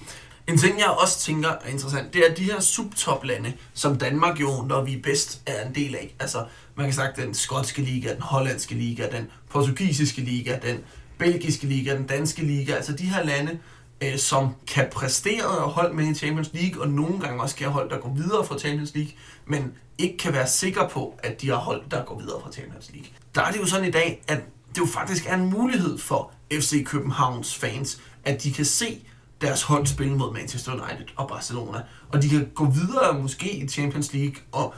En 0.47 0.57
ting, 0.57 0.79
jeg 0.79 0.87
også 0.87 1.19
tænker 1.19 1.49
er 1.49 1.69
interessant, 1.69 2.13
det 2.13 2.29
er 2.29 2.33
de 2.35 2.43
her 2.43 2.59
subtoplande, 2.59 3.53
som 3.73 3.97
Danmark 3.97 4.41
jo, 4.41 4.65
når 4.67 4.83
vi 4.83 4.93
er 4.93 5.01
bedst, 5.03 5.41
er 5.45 5.65
en 5.67 5.75
del 5.75 5.95
af. 5.95 6.15
Altså, 6.19 6.45
man 6.75 6.85
kan 6.85 6.93
sagt 6.93 7.17
den 7.17 7.33
skotske 7.33 7.81
liga, 7.81 8.13
den 8.13 8.21
hollandske 8.21 8.75
liga, 8.75 9.07
den 9.11 9.27
portugisiske 9.49 10.21
liga, 10.21 10.57
den 10.67 10.77
belgiske 11.17 11.67
liga, 11.67 11.95
den 11.95 12.07
danske 12.07 12.41
liga. 12.41 12.73
Altså 12.73 12.93
de 12.93 13.03
her 13.03 13.23
lande, 13.23 13.59
øh, 14.03 14.17
som 14.17 14.55
kan 14.67 14.87
præstere 14.91 15.45
og 15.45 15.69
holde 15.69 15.95
med 15.95 16.07
i 16.07 16.13
Champions 16.13 16.49
League, 16.53 16.81
og 16.81 16.89
nogle 16.89 17.19
gange 17.19 17.41
også 17.41 17.55
kan 17.55 17.65
have 17.65 17.73
hold, 17.73 17.89
der 17.89 17.97
går 17.97 18.13
videre 18.13 18.45
fra 18.45 18.59
Champions 18.59 18.95
League, 18.95 19.11
men 19.45 19.73
ikke 19.97 20.17
kan 20.17 20.33
være 20.33 20.47
sikker 20.47 20.87
på, 20.87 21.19
at 21.23 21.41
de 21.41 21.49
har 21.49 21.55
hold, 21.55 21.81
der 21.91 22.03
går 22.03 22.19
videre 22.19 22.41
fra 22.41 22.51
Champions 22.51 22.89
League. 22.93 23.09
Der 23.35 23.41
er 23.41 23.51
det 23.51 23.59
jo 23.59 23.65
sådan 23.65 23.87
i 23.87 23.91
dag, 23.91 24.23
at 24.27 24.39
det 24.69 24.77
jo 24.77 24.85
faktisk 24.85 25.25
er 25.27 25.35
en 25.35 25.49
mulighed 25.49 25.97
for 25.97 26.31
FC 26.53 26.85
Københavns 26.85 27.55
fans, 27.55 28.01
at 28.25 28.43
de 28.43 28.53
kan 28.53 28.65
se 28.65 29.05
deres 29.41 29.63
hold 29.63 29.87
spille 29.87 30.17
mod 30.17 30.33
Manchester 30.33 30.71
United 30.71 31.05
og 31.15 31.27
Barcelona, 31.27 31.81
og 32.11 32.21
de 32.21 32.29
kan 32.29 32.51
gå 32.55 32.65
videre 32.65 33.19
måske 33.19 33.51
i 33.51 33.67
Champions 33.67 34.13
League 34.13 34.35
og 34.51 34.73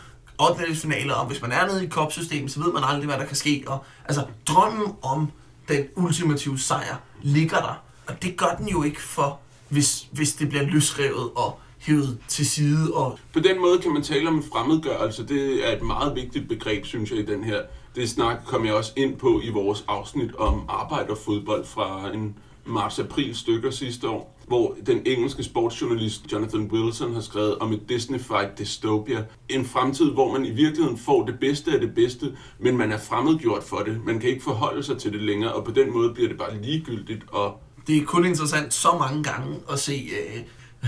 8. 0.49 0.75
finaler, 0.75 1.13
og 1.13 1.27
hvis 1.27 1.41
man 1.41 1.51
er 1.51 1.65
nede 1.65 1.85
i 1.85 1.87
kopsystemet, 1.87 2.51
så 2.51 2.63
ved 2.63 2.73
man 2.73 2.83
aldrig, 2.83 3.05
hvad 3.05 3.17
der 3.17 3.25
kan 3.25 3.35
ske. 3.35 3.63
Og, 3.67 3.85
altså, 4.05 4.25
drømmen 4.47 4.95
om 5.01 5.31
den 5.67 5.85
ultimative 5.95 6.59
sejr 6.59 6.95
ligger 7.21 7.57
der, 7.57 7.83
og 8.07 8.23
det 8.23 8.37
gør 8.37 8.55
den 8.57 8.67
jo 8.67 8.83
ikke 8.83 9.01
for, 9.01 9.39
hvis, 9.69 10.07
hvis 10.11 10.33
det 10.33 10.49
bliver 10.49 10.63
løsrevet, 10.63 11.29
og 11.35 11.59
hævet 11.81 12.17
til 12.27 12.49
side. 12.49 12.93
Og 12.93 13.19
På 13.33 13.39
den 13.39 13.61
måde 13.61 13.79
kan 13.79 13.93
man 13.93 14.03
tale 14.03 14.27
om 14.27 14.35
en 14.35 14.43
fremmedgørelse. 14.43 15.27
Det 15.27 15.69
er 15.69 15.75
et 15.75 15.81
meget 15.81 16.15
vigtigt 16.15 16.47
begreb, 16.47 16.85
synes 16.85 17.11
jeg, 17.11 17.19
i 17.19 17.25
den 17.25 17.43
her. 17.43 17.61
Det 17.95 18.09
snak 18.09 18.37
kom 18.45 18.65
jeg 18.65 18.73
også 18.73 18.91
ind 18.95 19.17
på 19.17 19.41
i 19.43 19.49
vores 19.49 19.85
afsnit 19.87 20.35
om 20.35 20.65
arbejderfodbold 20.69 21.65
fra 21.65 22.13
en 22.13 22.35
marts-april 22.65 23.35
stykker 23.35 23.71
sidste 23.71 24.09
år, 24.09 24.37
hvor 24.47 24.75
den 24.85 25.01
engelske 25.05 25.43
sportsjournalist 25.43 26.31
Jonathan 26.31 26.69
Wilson 26.71 27.13
har 27.13 27.21
skrevet 27.21 27.57
om 27.57 27.73
et 27.73 27.81
Disney-fight 27.91 28.59
dystopia. 28.59 29.23
En 29.49 29.65
fremtid, 29.65 30.11
hvor 30.11 30.31
man 30.33 30.45
i 30.45 30.51
virkeligheden 30.51 30.97
får 30.97 31.25
det 31.25 31.39
bedste 31.39 31.71
af 31.71 31.79
det 31.79 31.95
bedste, 31.95 32.37
men 32.59 32.77
man 32.77 32.91
er 32.91 32.97
fremmedgjort 32.97 33.63
for 33.63 33.77
det. 33.77 34.05
Man 34.05 34.19
kan 34.19 34.29
ikke 34.29 34.43
forholde 34.43 34.83
sig 34.83 34.97
til 34.97 35.13
det 35.13 35.21
længere, 35.21 35.53
og 35.53 35.63
på 35.63 35.71
den 35.71 35.93
måde 35.93 36.13
bliver 36.13 36.29
det 36.29 36.37
bare 36.37 36.61
ligegyldigt 36.61 37.23
og 37.31 37.59
det 37.87 37.97
er 37.97 38.05
kun 38.05 38.25
interessant 38.25 38.73
så 38.73 38.97
mange 38.99 39.23
gange 39.23 39.59
at 39.71 39.79
se, 39.79 40.09
øh, 40.33 40.41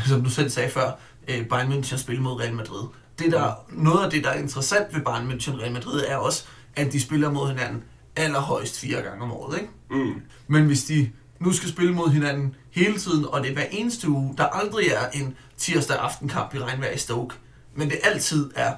som 0.08 0.23
du 0.23 0.29
selv 0.29 0.49
sagde 0.49 0.69
før, 0.69 0.91
øh, 1.27 1.47
Bayern 1.47 1.71
München 1.71 1.97
spille 1.97 2.21
mod 2.21 2.39
Real 2.39 2.53
Madrid. 2.53 2.84
Det 3.19 3.32
der, 3.32 3.51
noget 3.69 4.06
af 4.06 4.12
det, 4.12 4.23
der 4.23 4.29
er 4.29 4.39
interessant 4.39 4.95
ved 4.95 5.01
Bayern 5.01 5.32
München 5.32 5.53
og 5.53 5.60
Real 5.60 5.71
Madrid, 5.73 6.03
er 6.08 6.15
også, 6.15 6.43
at 6.75 6.93
de 6.93 7.01
spiller 7.01 7.32
mod 7.32 7.47
hinanden 7.47 7.84
allerhøjst 8.15 8.79
fire 8.79 9.01
gange 9.01 9.23
om 9.23 9.32
året. 9.32 9.58
Ikke? 9.58 9.71
mm, 9.89 10.21
Men 10.47 10.65
hvis 10.65 10.84
de 10.84 11.10
nu 11.39 11.53
skal 11.53 11.69
spille 11.69 11.93
mod 11.93 12.10
hinanden 12.10 12.56
hele 12.71 12.97
tiden, 12.97 13.25
og 13.25 13.41
det 13.41 13.49
er 13.49 13.53
hver 13.53 13.65
eneste 13.71 14.10
uge, 14.10 14.34
der 14.38 14.43
aldrig 14.43 14.88
er 14.88 15.10
en 15.13 15.36
tirsdag 15.58 15.97
aftenkamp 15.97 16.56
i 16.56 16.60
regnvejr 16.60 16.91
i 16.91 16.97
Stoke, 16.97 17.36
men 17.75 17.89
det 17.89 17.99
altid 18.03 18.51
er 18.56 18.73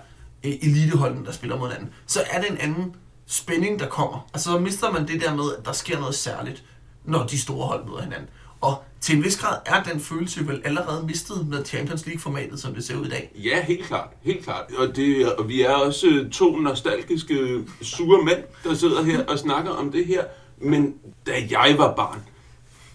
øh, 0.45 0.51
eliteholdene, 0.61 1.25
der 1.25 1.31
spiller 1.31 1.57
mod 1.57 1.67
hinanden, 1.67 1.93
så 2.07 2.23
er 2.31 2.41
det 2.41 2.51
en 2.51 2.57
anden 2.57 2.95
spænding, 3.27 3.79
der 3.79 3.87
kommer. 3.87 4.29
Altså 4.33 4.51
så 4.51 4.59
mister 4.59 4.91
man 4.91 5.07
det 5.07 5.21
der 5.21 5.35
med, 5.35 5.43
at 5.57 5.65
der 5.65 5.71
sker 5.71 5.99
noget 5.99 6.15
særligt, 6.15 6.63
når 7.05 7.25
de 7.25 7.41
store 7.41 7.67
hold 7.67 7.85
møder 7.85 8.01
hinanden. 8.01 8.29
Og 8.61 8.83
til 9.01 9.17
en 9.17 9.23
vis 9.23 9.37
grad 9.37 9.57
er 9.65 9.83
den 9.83 9.99
følelse 9.99 10.47
vel 10.47 10.61
allerede 10.65 11.05
mistet 11.07 11.47
med 11.47 11.65
Champions 11.65 12.05
League-formatet, 12.05 12.59
som 12.59 12.73
det 12.73 12.83
ser 12.83 12.95
ud 12.95 13.05
i 13.05 13.09
dag. 13.09 13.31
Ja, 13.35 13.63
helt 13.63 13.85
klart. 13.85 14.09
Helt 14.21 14.43
klart. 14.43 14.71
Og, 14.77 14.95
det, 14.95 15.33
og 15.35 15.49
vi 15.49 15.61
er 15.61 15.73
også 15.73 16.07
øh, 16.07 16.31
to 16.31 16.55
nostalgiske, 16.55 17.65
sure 17.81 18.25
mænd, 18.25 18.43
der 18.63 18.73
sidder 18.73 19.03
her 19.03 19.25
og 19.25 19.39
snakker 19.39 19.71
om 19.71 19.91
det 19.91 20.05
her. 20.05 20.23
Men 20.57 20.95
da 21.27 21.31
jeg 21.49 21.75
var 21.77 21.95
barn, 21.95 22.23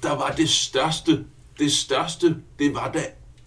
der 0.03 0.17
var 0.17 0.35
det 0.37 0.49
største, 0.49 1.25
det 1.59 1.73
største, 1.73 2.37
det 2.59 2.75
var 2.75 2.91
da, 2.93 3.05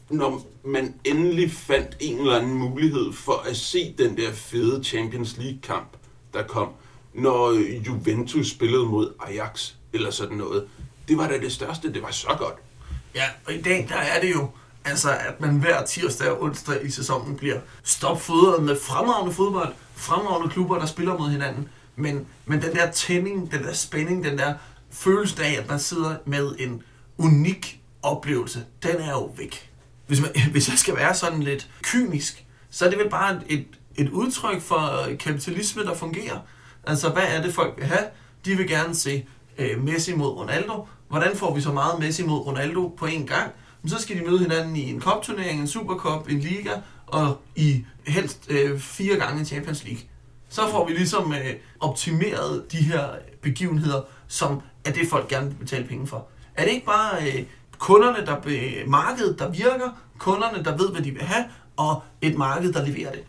når 0.09 0.45
man 0.65 0.95
endelig 1.03 1.51
fandt 1.51 1.97
en 1.99 2.19
eller 2.19 2.37
anden 2.37 2.53
mulighed 2.53 3.13
for 3.13 3.45
at 3.49 3.57
se 3.57 3.95
den 3.97 4.17
der 4.17 4.31
fede 4.31 4.83
Champions 4.83 5.37
League-kamp, 5.37 5.97
der 6.33 6.43
kom, 6.43 6.69
når 7.13 7.49
øh, 7.49 7.87
Juventus 7.87 8.49
spillede 8.49 8.85
mod 8.85 9.13
Ajax 9.27 9.73
eller 9.93 10.11
sådan 10.11 10.37
noget. 10.37 10.67
Det 11.07 11.17
var 11.17 11.27
da 11.27 11.37
det 11.37 11.51
største, 11.51 11.93
det 11.93 12.01
var 12.01 12.11
så 12.11 12.35
godt. 12.37 12.55
Ja, 13.15 13.25
og 13.45 13.53
i 13.53 13.61
dag 13.61 13.85
der 13.89 13.95
er 13.95 14.21
det 14.21 14.31
jo, 14.31 14.49
altså 14.85 15.11
at 15.11 15.41
man 15.41 15.55
hver 15.55 15.85
tirsdag 15.85 16.29
og 16.29 16.41
onsdag 16.41 16.85
i 16.85 16.91
sæsonen 16.91 17.37
bliver 17.37 17.59
stopfodret 17.83 18.63
med 18.63 18.79
fremragende 18.79 19.33
fodbold, 19.33 19.73
fremragende 19.95 20.49
klubber, 20.49 20.79
der 20.79 20.85
spiller 20.85 21.17
mod 21.17 21.29
hinanden. 21.29 21.69
Men, 21.95 22.25
men 22.45 22.61
den 22.61 22.75
der 22.75 22.91
tænding, 22.91 23.51
den 23.51 23.63
der 23.63 23.73
spænding, 23.73 24.23
den 24.23 24.37
der 24.37 24.53
følelse 24.91 25.43
af, 25.43 25.51
at 25.61 25.69
man 25.69 25.79
sidder 25.79 26.15
med 26.25 26.55
en 26.59 26.83
unik 27.17 27.81
oplevelse, 28.01 28.65
den 28.83 28.95
er 28.95 29.11
jo 29.11 29.33
væk. 29.37 29.71
Hvis, 30.07 30.21
man, 30.21 30.31
hvis 30.51 30.69
jeg 30.69 30.77
skal 30.77 30.95
være 30.95 31.15
sådan 31.15 31.43
lidt 31.43 31.69
kynisk, 31.81 32.45
så 32.69 32.85
er 32.85 32.89
det 32.89 32.99
vel 32.99 33.09
bare 33.09 33.41
et, 33.49 33.65
et, 33.95 34.09
udtryk 34.09 34.61
for 34.61 35.07
kapitalisme, 35.19 35.83
der 35.83 35.95
fungerer. 35.95 36.39
Altså, 36.87 37.09
hvad 37.09 37.23
er 37.23 37.41
det, 37.41 37.53
folk 37.53 37.77
vil 37.77 37.85
have? 37.85 38.05
De 38.45 38.55
vil 38.55 38.67
gerne 38.67 38.95
se 38.95 39.25
øh, 39.57 39.83
Messi 39.83 40.15
mod 40.15 40.27
Ronaldo. 40.27 40.87
Hvordan 41.09 41.35
får 41.35 41.55
vi 41.55 41.61
så 41.61 41.71
meget 41.71 41.99
Messi 41.99 42.23
mod 42.23 42.39
Ronaldo 42.39 42.87
på 42.97 43.05
én 43.05 43.25
gang? 43.25 43.51
Men 43.81 43.89
så 43.89 44.01
skal 44.01 44.19
de 44.19 44.25
møde 44.25 44.39
hinanden 44.39 44.75
i 44.75 44.89
en 44.89 44.99
kopturnering, 44.99 45.61
en 45.61 45.67
supercup, 45.67 46.29
en 46.29 46.39
liga, 46.39 46.71
og 47.07 47.41
i 47.55 47.85
helst 48.07 48.45
øh, 48.49 48.79
fire 48.79 49.15
gange 49.15 49.39
en 49.39 49.45
Champions 49.45 49.83
League. 49.83 50.01
Så 50.49 50.61
får 50.71 50.87
vi 50.87 50.93
ligesom 50.93 51.33
øh, 51.33 51.53
optimeret 51.79 52.71
de 52.71 52.77
her 52.77 53.07
begivenheder, 53.41 54.01
som 54.27 54.61
er 54.85 54.91
det, 54.91 55.07
folk 55.09 55.27
gerne 55.27 55.47
vil 55.47 55.55
betale 55.55 55.87
penge 55.87 56.07
for. 56.07 56.27
Er 56.55 56.63
det 56.63 56.71
ikke 56.71 56.85
bare 56.85 57.27
øh, 57.27 57.43
kunderne, 57.77 58.25
der 58.25 58.39
be, 58.39 58.83
markedet, 58.87 59.39
der 59.39 59.49
virker, 59.49 59.89
kunderne, 60.17 60.63
der 60.63 60.77
ved, 60.77 60.91
hvad 60.91 61.01
de 61.01 61.11
vil 61.11 61.21
have, 61.21 61.45
og 61.77 62.03
et 62.21 62.37
marked, 62.37 62.73
der 62.73 62.85
leverer 62.85 63.11
det? 63.11 63.23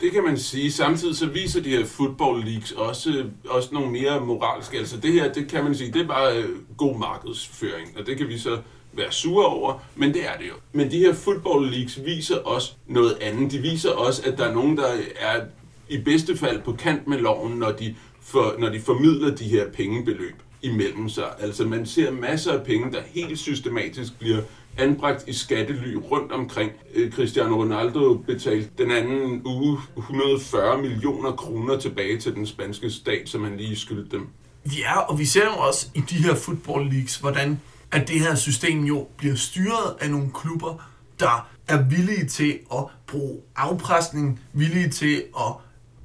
Det 0.00 0.12
kan 0.12 0.24
man 0.24 0.38
sige. 0.38 0.72
Samtidig 0.72 1.16
så 1.16 1.26
viser 1.26 1.62
de 1.62 1.70
her 1.70 1.84
football 1.84 2.44
leagues 2.44 2.72
også, 2.72 3.24
også 3.48 3.68
nogle 3.72 3.90
mere 3.90 4.20
moralske. 4.20 4.78
Altså 4.78 4.96
det 4.96 5.12
her, 5.12 5.32
det 5.32 5.48
kan 5.48 5.64
man 5.64 5.74
sige, 5.74 5.92
det 5.92 6.02
er 6.02 6.06
bare 6.06 6.36
øh, 6.36 6.48
god 6.76 6.98
markedsføring, 6.98 7.98
og 7.98 8.06
det 8.06 8.18
kan 8.18 8.28
vi 8.28 8.38
så 8.38 8.58
være 8.92 9.12
sure 9.12 9.46
over, 9.46 9.78
men 9.96 10.14
det 10.14 10.26
er 10.26 10.36
det 10.38 10.48
jo. 10.48 10.54
Men 10.72 10.90
de 10.90 10.98
her 10.98 11.14
football 11.14 11.70
leagues 11.70 12.04
viser 12.04 12.36
også 12.36 12.72
noget 12.86 13.18
andet. 13.20 13.52
De 13.52 13.58
viser 13.58 13.90
også, 13.90 14.22
at 14.26 14.38
der 14.38 14.44
er 14.44 14.54
nogen, 14.54 14.76
der 14.76 14.88
er 15.20 15.40
i 15.88 15.98
bedste 15.98 16.36
fald 16.36 16.62
på 16.62 16.72
kant 16.72 17.06
med 17.06 17.18
loven, 17.18 17.58
når 17.58 17.72
de, 17.72 17.94
for, 18.20 18.54
når 18.58 18.68
de 18.68 18.80
formidler 18.80 19.34
de 19.34 19.44
her 19.44 19.70
pengebeløb 19.70 20.34
imellem 20.62 21.08
sig. 21.08 21.24
Altså 21.38 21.64
man 21.64 21.86
ser 21.86 22.10
masser 22.10 22.52
af 22.52 22.64
penge, 22.64 22.92
der 22.92 23.00
helt 23.14 23.38
systematisk 23.38 24.18
bliver 24.18 24.40
anbragt 24.78 25.28
i 25.28 25.32
skattely 25.32 25.94
rundt 25.94 26.32
omkring. 26.32 26.72
Øh, 26.94 27.12
Cristiano 27.12 27.56
Ronaldo 27.62 28.14
betalte 28.14 28.70
den 28.78 28.90
anden 28.90 29.42
uge 29.44 29.78
140 29.96 30.82
millioner 30.82 31.32
kroner 31.32 31.78
tilbage 31.78 32.18
til 32.18 32.34
den 32.34 32.46
spanske 32.46 32.90
stat, 32.90 33.28
som 33.28 33.44
han 33.44 33.56
lige 33.56 33.76
skyldte 33.76 34.16
dem. 34.16 34.26
Ja, 34.66 34.98
og 34.98 35.18
vi 35.18 35.24
ser 35.24 35.44
jo 35.44 35.56
også 35.56 35.86
i 35.94 36.00
de 36.00 36.14
her 36.14 36.34
football 36.34 36.90
leagues, 36.90 37.16
hvordan 37.16 37.60
at 37.92 38.08
det 38.08 38.20
her 38.20 38.34
system 38.34 38.84
jo 38.84 39.08
bliver 39.16 39.34
styret 39.34 39.96
af 40.00 40.10
nogle 40.10 40.30
klubber, 40.34 40.88
der 41.20 41.48
er 41.68 41.82
villige 41.82 42.26
til 42.26 42.58
at 42.74 42.84
bruge 43.06 43.40
afpresning, 43.56 44.40
villige 44.52 44.88
til 44.88 45.22
at 45.38 45.52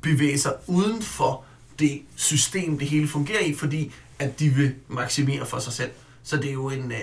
bevæge 0.02 0.38
sig 0.38 0.54
uden 0.68 1.02
for 1.02 1.44
det 1.80 2.02
system, 2.16 2.80
det 2.80 2.88
hele 2.88 3.08
fungerer 3.08 3.44
i, 3.46 3.54
fordi 3.54 3.92
at 4.20 4.40
de 4.40 4.50
vil 4.50 4.76
maksimere 4.88 5.46
for 5.46 5.60
sig 5.60 5.74
selv. 5.74 5.92
Så 6.24 6.38
det 6.38 6.50
er 6.50 6.54
jo 6.54 6.70
en, 6.70 6.92
øh, 6.92 6.98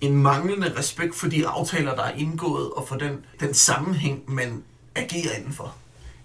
en 0.00 0.22
manglende 0.22 0.78
respekt 0.78 1.14
for 1.14 1.28
de 1.28 1.46
aftaler, 1.46 1.94
der 1.94 2.02
er 2.02 2.16
indgået, 2.16 2.70
og 2.70 2.88
for 2.88 2.96
den, 2.96 3.24
den 3.40 3.54
sammenhæng, 3.54 4.22
man 4.26 4.62
agerer 4.94 5.36
indenfor. 5.38 5.74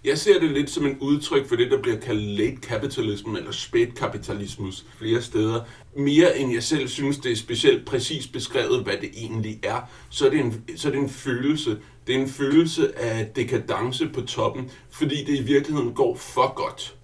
Jeg 0.03 0.17
ser 0.17 0.39
det 0.39 0.51
lidt 0.51 0.69
som 0.69 0.85
en 0.85 0.97
udtryk 0.99 1.47
for 1.47 1.55
det, 1.55 1.71
der 1.71 1.81
bliver 1.81 1.99
kaldt 1.99 2.21
late 2.21 2.57
capitalism 2.61 3.35
eller 3.35 3.51
spætkapitalismus 3.51 4.85
flere 4.97 5.21
steder. 5.21 5.61
Mere 5.97 6.37
end 6.37 6.53
jeg 6.53 6.63
selv 6.63 6.87
synes, 6.87 7.17
det 7.17 7.31
er 7.31 7.35
specielt 7.35 7.85
præcis 7.85 8.27
beskrevet, 8.27 8.83
hvad 8.83 8.93
det 9.01 9.09
egentlig 9.13 9.59
er, 9.63 9.89
så 10.09 10.25
er 10.25 10.29
det 10.29 10.39
en, 10.39 10.63
så 10.75 10.87
er 10.87 10.91
det 10.91 11.01
en 11.01 11.09
følelse. 11.09 11.77
Det 12.07 12.15
er 12.15 12.19
en 12.19 12.29
følelse 12.29 12.99
af 12.99 13.27
dekadence 13.35 14.09
på 14.13 14.21
toppen, 14.21 14.71
fordi 14.89 15.25
det 15.25 15.39
i 15.39 15.43
virkeligheden 15.43 15.93
går 15.93 16.15
for 16.15 16.53
godt. 16.53 16.95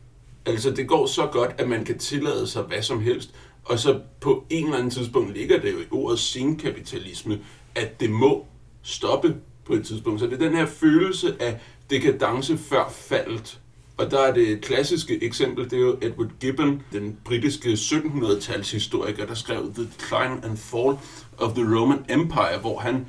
Altså 0.45 0.71
det 0.71 0.87
går 0.87 1.05
så 1.05 1.25
godt, 1.25 1.55
at 1.57 1.69
man 1.69 1.85
kan 1.85 1.97
tillade 1.97 2.47
sig 2.47 2.63
hvad 2.63 2.81
som 2.81 3.01
helst, 3.01 3.35
og 3.63 3.79
så 3.79 3.99
på 4.21 4.45
en 4.49 4.65
eller 4.65 4.77
anden 4.77 4.91
tidspunkt 4.91 5.33
ligger 5.33 5.59
det 5.59 5.73
jo 5.73 5.79
i 5.79 5.85
ordet 5.91 6.19
sinkapitalisme, 6.19 7.39
at 7.75 7.99
det 7.99 8.09
må 8.09 8.45
stoppe 8.83 9.35
på 9.65 9.73
et 9.73 9.85
tidspunkt. 9.85 10.19
Så 10.19 10.25
det 10.25 10.33
er 10.33 10.47
den 10.47 10.55
her 10.55 10.65
følelse 10.65 11.35
af 11.39 11.59
dekadence 11.89 12.57
før 12.57 12.89
faldet. 12.89 13.59
Og 13.97 14.11
der 14.11 14.19
er 14.19 14.33
det 14.33 14.61
klassiske 14.61 15.23
eksempel, 15.23 15.65
det 15.65 15.73
er 15.73 15.81
jo 15.81 15.97
Edward 16.01 16.31
Gibbon, 16.39 16.81
den 16.91 17.17
britiske 17.25 17.69
1700-tals 17.69 18.71
historiker, 18.71 19.25
der 19.25 19.33
skrev 19.33 19.73
The 19.73 19.83
Decline 19.83 20.45
and 20.45 20.57
Fall 20.57 20.97
of 21.37 21.53
the 21.53 21.77
Roman 21.77 22.05
Empire, 22.09 22.59
hvor 22.61 22.79
han 22.79 23.05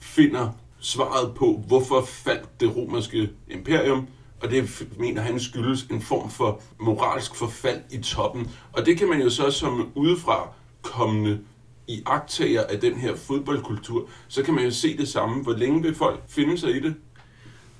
finder 0.00 0.48
svaret 0.80 1.34
på, 1.34 1.64
hvorfor 1.66 2.04
faldt 2.04 2.60
det 2.60 2.76
romerske 2.76 3.30
imperium, 3.50 4.06
og 4.42 4.50
det 4.50 4.86
mener 4.98 5.22
han 5.22 5.40
skyldes 5.40 5.82
en 5.82 6.02
form 6.02 6.30
for 6.30 6.62
moralsk 6.80 7.34
forfald 7.34 7.80
i 7.90 7.98
toppen. 7.98 8.50
Og 8.72 8.86
det 8.86 8.98
kan 8.98 9.08
man 9.08 9.22
jo 9.22 9.30
så 9.30 9.50
som 9.50 9.92
udefra 9.94 10.48
kommende 10.82 11.40
i 11.86 12.02
aktager 12.06 12.62
af 12.62 12.80
den 12.80 12.94
her 12.94 13.16
fodboldkultur, 13.16 14.08
så 14.28 14.42
kan 14.42 14.54
man 14.54 14.64
jo 14.64 14.70
se 14.70 14.96
det 14.96 15.08
samme. 15.08 15.42
Hvor 15.42 15.52
længe 15.52 15.82
vil 15.82 15.94
folk 15.94 16.20
finde 16.28 16.58
sig 16.58 16.70
i 16.70 16.80
det? 16.80 16.94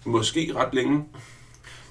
Måske 0.05 0.53
ret 0.57 0.75
længe. 0.75 1.05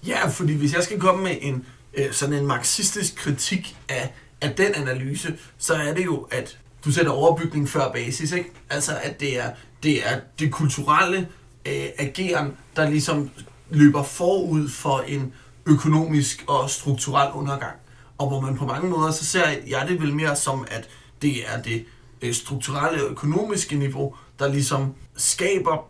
Ja, 0.07 0.27
fordi 0.27 0.53
hvis 0.53 0.73
jeg 0.73 0.83
skal 0.83 0.99
komme 0.99 1.23
med 1.23 1.35
en 1.41 1.65
øh, 1.93 2.11
sådan 2.11 2.35
en 2.35 2.47
marxistisk 2.47 3.15
kritik 3.15 3.77
af, 3.89 4.13
af 4.41 4.55
den 4.55 4.73
analyse, 4.75 5.37
så 5.57 5.73
er 5.73 5.93
det 5.93 6.05
jo, 6.05 6.27
at 6.31 6.59
du 6.85 6.91
sætter 6.91 7.11
overbygning 7.11 7.69
før 7.69 7.91
basis, 7.91 8.31
ikke? 8.31 8.51
Altså, 8.69 8.91
at 9.03 9.19
det 9.19 9.39
er 9.39 9.51
det, 9.83 10.07
er 10.07 10.19
det 10.39 10.51
kulturelle 10.51 11.27
øh, 11.65 11.85
ageren, 11.97 12.57
der 12.75 12.89
ligesom 12.89 13.29
løber 13.69 14.03
forud 14.03 14.69
for 14.69 14.99
en 14.99 15.33
økonomisk 15.65 16.43
og 16.47 16.69
strukturel 16.69 17.31
undergang. 17.33 17.75
Og 18.17 18.27
hvor 18.27 18.41
man 18.41 18.57
på 18.57 18.65
mange 18.65 18.89
måder, 18.89 19.11
så 19.11 19.25
ser 19.25 19.47
jeg 19.67 19.85
det 19.87 20.01
vel 20.01 20.13
mere 20.15 20.35
som, 20.35 20.65
at 20.71 20.89
det 21.21 21.49
er 21.53 21.61
det 21.61 21.85
øh, 22.21 22.33
strukturelle 22.33 23.03
og 23.03 23.11
økonomiske 23.11 23.75
niveau, 23.75 24.15
der 24.39 24.47
ligesom 24.47 24.93
skaber 25.15 25.89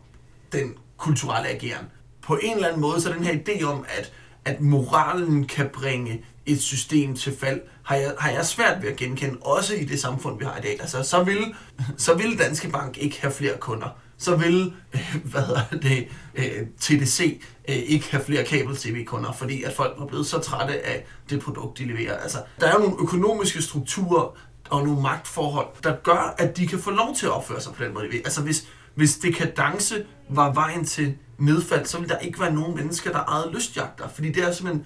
den 0.51 0.73
kulturelle 0.97 1.49
ageren. 1.49 1.85
På 2.21 2.39
en 2.41 2.55
eller 2.55 2.67
anden 2.67 2.81
måde, 2.81 3.01
så 3.01 3.13
den 3.13 3.23
her 3.23 3.33
idé 3.33 3.63
om, 3.63 3.85
at, 3.97 4.11
at 4.45 4.61
moralen 4.61 5.45
kan 5.45 5.69
bringe 5.73 6.25
et 6.45 6.61
system 6.61 7.15
til 7.15 7.37
fald, 7.37 7.61
har 7.83 7.95
jeg, 7.95 8.13
har 8.19 8.31
jeg 8.31 8.45
svært 8.45 8.81
ved 8.81 8.89
at 8.89 8.95
genkende, 8.95 9.37
også 9.41 9.75
i 9.75 9.85
det 9.85 9.99
samfund, 9.99 10.39
vi 10.39 10.45
har 10.45 10.57
i 10.57 10.61
dag. 10.61 10.77
Altså, 10.81 11.03
så 11.03 11.23
vil, 11.23 11.55
så 11.97 12.13
vil 12.13 12.39
Danske 12.39 12.69
Bank 12.69 12.97
ikke 12.97 13.21
have 13.21 13.33
flere 13.33 13.57
kunder, 13.57 13.87
så 14.19 14.35
vil 14.35 14.73
øh, 14.93 15.15
hvad 15.31 15.65
er 15.71 15.77
det, 15.77 16.07
øh, 16.35 16.67
TDC 16.79 17.41
øh, 17.69 17.75
ikke 17.75 18.11
have 18.11 18.23
flere 18.23 18.43
kabel-tv-kunder, 18.43 19.31
fordi 19.31 19.63
at 19.63 19.73
folk 19.73 19.95
var 19.99 20.05
blevet 20.05 20.25
så 20.25 20.39
trætte 20.39 20.85
af 20.85 21.05
det 21.29 21.41
produkt, 21.41 21.77
de 21.77 21.85
leverer. 21.85 22.17
Altså, 22.17 22.37
der 22.59 22.67
er 22.67 22.73
jo 22.73 22.79
nogle 22.79 22.95
økonomiske 22.99 23.61
strukturer 23.61 24.37
og 24.69 24.85
nogle 24.85 25.01
magtforhold, 25.01 25.67
der 25.83 25.95
gør, 25.95 26.35
at 26.37 26.57
de 26.57 26.67
kan 26.67 26.79
få 26.79 26.91
lov 26.91 27.15
til 27.15 27.25
at 27.25 27.31
opføre 27.31 27.61
sig 27.61 27.73
på 27.73 27.83
den 27.83 27.93
måde. 27.93 28.05
de 28.05 28.11
vil. 28.11 28.17
Altså 28.17 28.41
hvis, 28.41 28.67
hvis 28.95 29.17
dekadence 29.17 30.05
var 30.29 30.53
vejen 30.53 30.85
til 30.85 31.15
nedfald, 31.37 31.85
så 31.85 31.97
ville 31.97 32.13
der 32.13 32.19
ikke 32.19 32.39
være 32.39 32.53
nogen 32.53 32.75
mennesker, 32.75 33.11
der 33.11 33.19
ejede 33.19 33.51
lystjagter, 33.53 34.07
fordi 34.07 34.31
det 34.31 34.43
er 34.43 34.51
simpelthen 34.51 34.85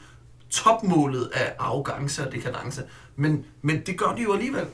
topmålet 0.49 1.29
af 1.33 1.53
arrogance 1.59 2.27
og 2.27 2.31
dekadence. 2.31 2.83
Men, 3.15 3.45
men 3.61 3.81
det 3.85 3.97
gør 3.97 4.15
de 4.15 4.21
jo 4.21 4.33
alligevel. 4.33 4.65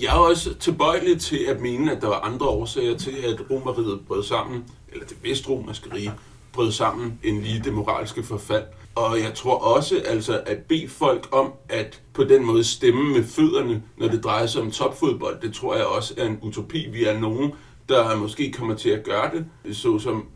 Jeg 0.00 0.14
er 0.14 0.18
også 0.18 0.54
tilbøjelig 0.54 1.20
til 1.20 1.38
at 1.48 1.60
mene, 1.60 1.92
at 1.96 2.02
der 2.02 2.08
var 2.08 2.20
andre 2.20 2.46
årsager 2.46 2.98
til, 2.98 3.10
at 3.24 3.50
romeriet 3.50 4.00
brød 4.06 4.22
sammen, 4.22 4.64
eller 4.92 5.06
det 5.06 5.16
vestromerske 5.22 5.94
rige 5.94 6.12
brød 6.52 6.72
sammen, 6.72 7.18
end 7.22 7.42
lige 7.42 7.62
det 7.64 7.74
moralske 7.74 8.22
forfald. 8.22 8.64
Og 8.94 9.20
jeg 9.20 9.34
tror 9.34 9.54
også, 9.76 10.02
altså, 10.06 10.42
at 10.46 10.58
bede 10.58 10.88
folk 10.88 11.28
om 11.32 11.52
at 11.68 12.02
på 12.12 12.24
den 12.24 12.44
måde 12.44 12.64
stemme 12.64 13.12
med 13.12 13.24
fødderne, 13.24 13.82
når 13.96 14.08
det 14.08 14.24
drejer 14.24 14.46
sig 14.46 14.62
om 14.62 14.70
topfodbold, 14.70 15.40
det 15.40 15.54
tror 15.54 15.74
jeg 15.74 15.86
også 15.86 16.14
er 16.16 16.26
en 16.26 16.38
utopi. 16.42 16.88
Vi 16.90 17.04
er 17.04 17.20
nogen, 17.20 17.52
der 17.88 18.16
måske 18.16 18.52
kommer 18.52 18.74
til 18.74 18.90
at 18.90 19.04
gøre 19.04 19.30
det, 19.34 19.76
såsom 19.76 20.26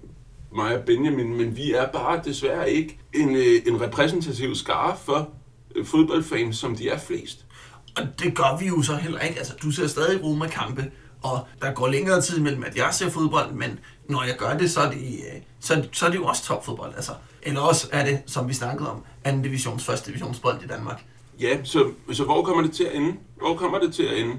mig 0.52 0.78
og 0.78 0.84
Benjamin, 0.84 1.36
men 1.36 1.56
vi 1.56 1.72
er 1.72 1.86
bare 1.86 2.20
desværre 2.24 2.70
ikke 2.70 2.98
en, 3.14 3.36
øh, 3.36 3.62
en 3.66 3.80
repræsentativ 3.80 4.54
skare 4.54 4.96
for 5.04 5.28
øh, 5.74 5.84
fodboldfans, 5.84 6.56
som 6.56 6.76
de 6.76 6.88
er 6.88 6.98
flest. 6.98 7.44
Og 8.00 8.06
det 8.18 8.34
gør 8.34 8.56
vi 8.60 8.66
jo 8.66 8.82
så 8.82 8.96
heller 8.96 9.20
ikke. 9.20 9.38
Altså, 9.38 9.54
du 9.62 9.70
ser 9.70 9.86
stadig 9.86 10.24
Roma-kampe, 10.24 10.90
og 11.22 11.46
der 11.62 11.72
går 11.72 11.88
længere 11.88 12.20
tid 12.20 12.40
mellem, 12.40 12.64
at 12.64 12.76
jeg 12.76 12.88
ser 12.92 13.10
fodbold, 13.10 13.52
men 13.52 13.78
når 14.08 14.22
jeg 14.22 14.36
gør 14.38 14.56
det, 14.58 14.70
så 14.70 14.80
er 14.80 14.90
det, 14.90 14.98
øh, 14.98 15.40
så, 15.60 15.88
så 15.92 16.06
er 16.06 16.10
det 16.10 16.18
jo 16.18 16.24
også 16.24 16.44
topfodbold. 16.44 16.94
Altså. 16.94 17.12
Eller 17.42 17.60
også 17.60 17.88
er 17.92 18.04
det, 18.04 18.22
som 18.26 18.48
vi 18.48 18.54
snakkede 18.54 18.90
om, 18.90 19.04
anden 19.24 19.42
divisions, 19.42 19.84
første 19.84 20.06
divisionsbold 20.06 20.62
i 20.64 20.66
Danmark. 20.66 21.04
Ja, 21.40 21.64
så, 21.64 21.90
så 22.12 22.24
hvor 22.24 22.42
kommer 22.42 22.62
det 22.62 22.72
til 22.72 22.84
at 22.84 22.94
ende? 22.94 23.14
Hvor 23.36 23.56
kommer 23.56 23.78
det 23.78 23.94
til 23.94 24.02
at 24.02 24.18
ende? 24.18 24.34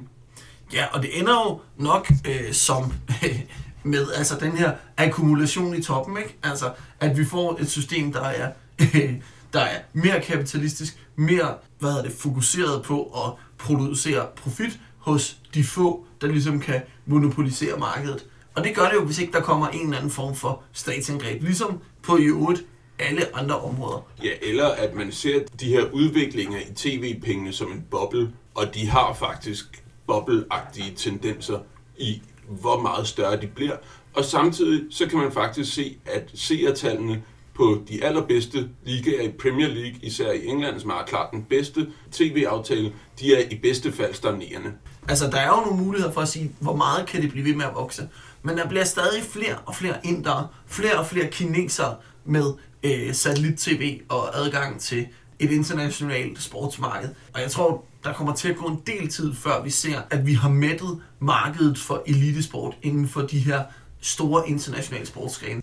Ja, 0.74 0.86
og 0.92 1.02
det 1.02 1.20
ender 1.20 1.34
jo 1.34 1.60
nok 1.78 2.12
øh, 2.28 2.54
som 2.54 2.94
med 3.84 4.12
altså 4.16 4.36
den 4.40 4.58
her 4.58 4.72
akkumulation 4.98 5.76
i 5.76 5.84
toppen, 5.84 6.18
ikke? 6.18 6.38
Altså, 6.44 6.72
at 7.00 7.18
vi 7.18 7.26
får 7.26 7.58
et 7.62 7.70
system, 7.70 8.14
der 8.14 8.22
er, 8.22 8.52
der 9.54 9.60
er 9.60 9.80
mere 9.94 10.22
kapitalistisk, 10.22 10.98
mere 11.16 11.54
hvad 11.80 11.92
er 11.92 12.02
det, 12.02 12.12
fokuseret 12.12 12.84
på 12.84 13.04
at 13.04 13.34
producere 13.60 14.28
profit 14.36 14.80
hos 14.98 15.38
de 15.54 15.64
få, 15.64 16.06
der 16.22 16.28
ligesom 16.28 16.60
kan 16.60 16.82
monopolisere 17.06 17.80
markedet. 17.80 18.26
Og 18.56 18.64
det 18.64 18.76
gør 18.76 18.84
det 18.84 18.94
jo, 18.94 19.06
hvis 19.06 19.20
ikke 19.20 19.34
der 19.34 19.42
kommer 19.42 19.68
en 19.68 19.84
eller 19.84 19.98
anden 19.98 20.12
form 20.12 20.36
for 20.36 20.64
statsindgreb, 20.74 21.44
ligesom 21.44 21.80
på 22.04 22.18
i 22.18 22.24
øvrigt 22.24 22.66
alle 23.00 23.36
andre 23.36 23.60
områder. 23.60 24.08
Ja, 24.24 24.32
eller 24.42 24.68
at 24.68 24.96
man 24.96 25.12
ser 25.12 25.40
de 25.60 25.66
her 25.66 25.92
udviklinger 25.92 26.60
i 26.60 26.74
tv-pengene 26.76 27.54
som 27.54 27.72
en 27.72 27.86
boble, 27.92 28.34
og 28.56 28.76
de 28.76 28.88
har 28.88 29.14
faktisk 29.14 29.84
bobleagtige 30.08 30.94
tendenser 30.96 31.60
i, 31.98 32.22
hvor 32.48 32.82
meget 32.82 33.08
større 33.08 33.42
de 33.42 33.48
bliver. 33.48 33.76
Og 34.14 34.26
samtidig 34.26 34.84
så 34.90 35.08
kan 35.08 35.20
man 35.20 35.32
faktisk 35.32 35.74
se, 35.74 35.98
at 36.06 36.32
seertallene 36.34 37.24
på 37.60 37.82
de 37.90 38.04
allerbedste 38.04 38.70
ligaer 38.86 39.22
i 39.22 39.32
Premier 39.42 39.68
League, 39.68 40.00
især 40.02 40.32
i 40.32 40.46
England, 40.46 40.80
som 40.80 40.90
er 40.90 41.04
klart 41.08 41.32
den 41.32 41.44
bedste 41.50 41.88
tv-aftale, 42.12 42.94
de 43.20 43.36
er 43.36 43.50
i 43.50 43.56
bedste 43.64 43.92
fald 43.92 44.14
stagnerende. 44.14 44.72
Altså, 45.10 45.30
der 45.30 45.38
er 45.38 45.48
jo 45.48 45.66
nogle 45.66 45.84
muligheder 45.84 46.12
for 46.12 46.22
at 46.22 46.28
sige, 46.28 46.52
hvor 46.60 46.76
meget 46.76 47.06
kan 47.08 47.22
det 47.22 47.32
blive 47.32 47.46
ved 47.46 47.56
med 47.56 47.66
at 47.66 47.76
vokse. 47.76 48.10
Men 48.44 48.58
der 48.58 48.68
bliver 48.68 48.84
stadig 48.84 49.24
flere 49.24 49.56
og 49.66 49.76
flere 49.76 49.96
indere, 50.04 50.48
flere 50.68 51.00
og 51.00 51.06
flere 51.06 51.28
kinesere 51.28 51.96
med 52.26 52.54
øh, 52.84 53.14
satellit-tv 53.14 54.00
og 54.10 54.38
adgang 54.38 54.80
til 54.80 55.08
et 55.40 55.52
internationalt 55.52 56.42
sportsmarked. 56.42 57.10
Og 57.34 57.42
jeg 57.42 57.52
tror, 57.52 57.86
der 58.04 58.14
kommer 58.14 58.34
til 58.34 58.50
at 58.50 58.56
gå 58.56 58.66
en 58.66 58.82
del 58.88 59.10
tid, 59.10 59.36
før 59.36 59.64
vi 59.64 59.70
ser, 59.70 60.02
at 60.10 60.26
vi 60.26 60.34
har 60.34 60.50
mættet 60.50 61.02
markedet 61.20 61.78
for 61.78 62.04
elitesport 62.08 62.78
inden 62.82 63.08
for 63.08 63.22
de 63.22 63.40
her 63.40 63.64
store 64.02 64.50
internationale 64.50 65.06
sportsgrene. 65.06 65.62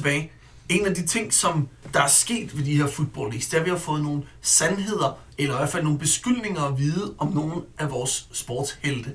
Tilbage. 0.00 0.32
En 0.68 0.86
af 0.86 0.94
de 0.94 1.06
ting, 1.06 1.32
som 1.34 1.68
der 1.94 2.02
er 2.02 2.08
sket 2.08 2.56
ved 2.56 2.64
de 2.64 2.76
her 2.76 2.86
football 2.86 3.28
leagues, 3.28 3.46
det 3.46 3.54
er, 3.54 3.60
at 3.60 3.64
vi 3.64 3.70
har 3.70 3.78
fået 3.78 4.02
nogle 4.02 4.22
sandheder, 4.40 5.18
eller 5.38 5.54
i 5.54 5.56
hvert 5.56 5.68
fald 5.68 5.84
nogle 5.84 5.98
beskyldninger 5.98 6.62
at 6.62 6.78
vide 6.78 7.14
om 7.18 7.32
nogle 7.32 7.54
af 7.78 7.90
vores 7.90 8.28
sportshelte. 8.32 9.10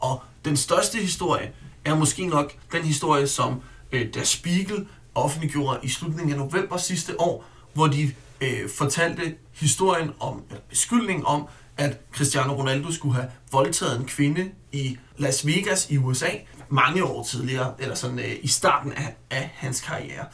Og 0.00 0.22
den 0.44 0.56
største 0.56 0.98
historie 0.98 1.52
er 1.84 1.94
måske 1.94 2.26
nok 2.26 2.52
den 2.72 2.82
historie, 2.82 3.26
som 3.26 3.60
øh, 3.92 4.14
Der 4.14 4.24
Spiegel 4.24 4.86
offentliggjorde 5.14 5.78
i 5.82 5.88
slutningen 5.88 6.32
af 6.32 6.38
november 6.38 6.76
sidste 6.76 7.20
år, 7.20 7.44
hvor 7.74 7.86
de 7.86 8.14
øh, 8.40 8.70
fortalte 8.78 9.34
historien 9.52 10.10
om, 10.20 10.42
eller 10.48 10.62
beskyldningen 10.68 11.26
om, 11.26 11.46
at 11.76 12.00
Cristiano 12.12 12.52
Ronaldo 12.52 12.92
skulle 12.92 13.14
have 13.14 13.26
voldtaget 13.52 14.00
en 14.00 14.04
kvinde 14.04 14.50
i 14.72 14.98
Las 15.18 15.46
Vegas 15.46 15.90
i 15.90 15.96
USA 15.96 16.28
mange 16.70 17.04
år 17.04 17.24
tidligere, 17.24 17.74
eller 17.78 17.94
sådan 17.94 18.18
øh, 18.18 18.32
i 18.42 18.48
starten 18.48 18.92
af, 18.92 19.16
af 19.30 19.50
hans 19.54 19.80
karriere. 19.80 20.24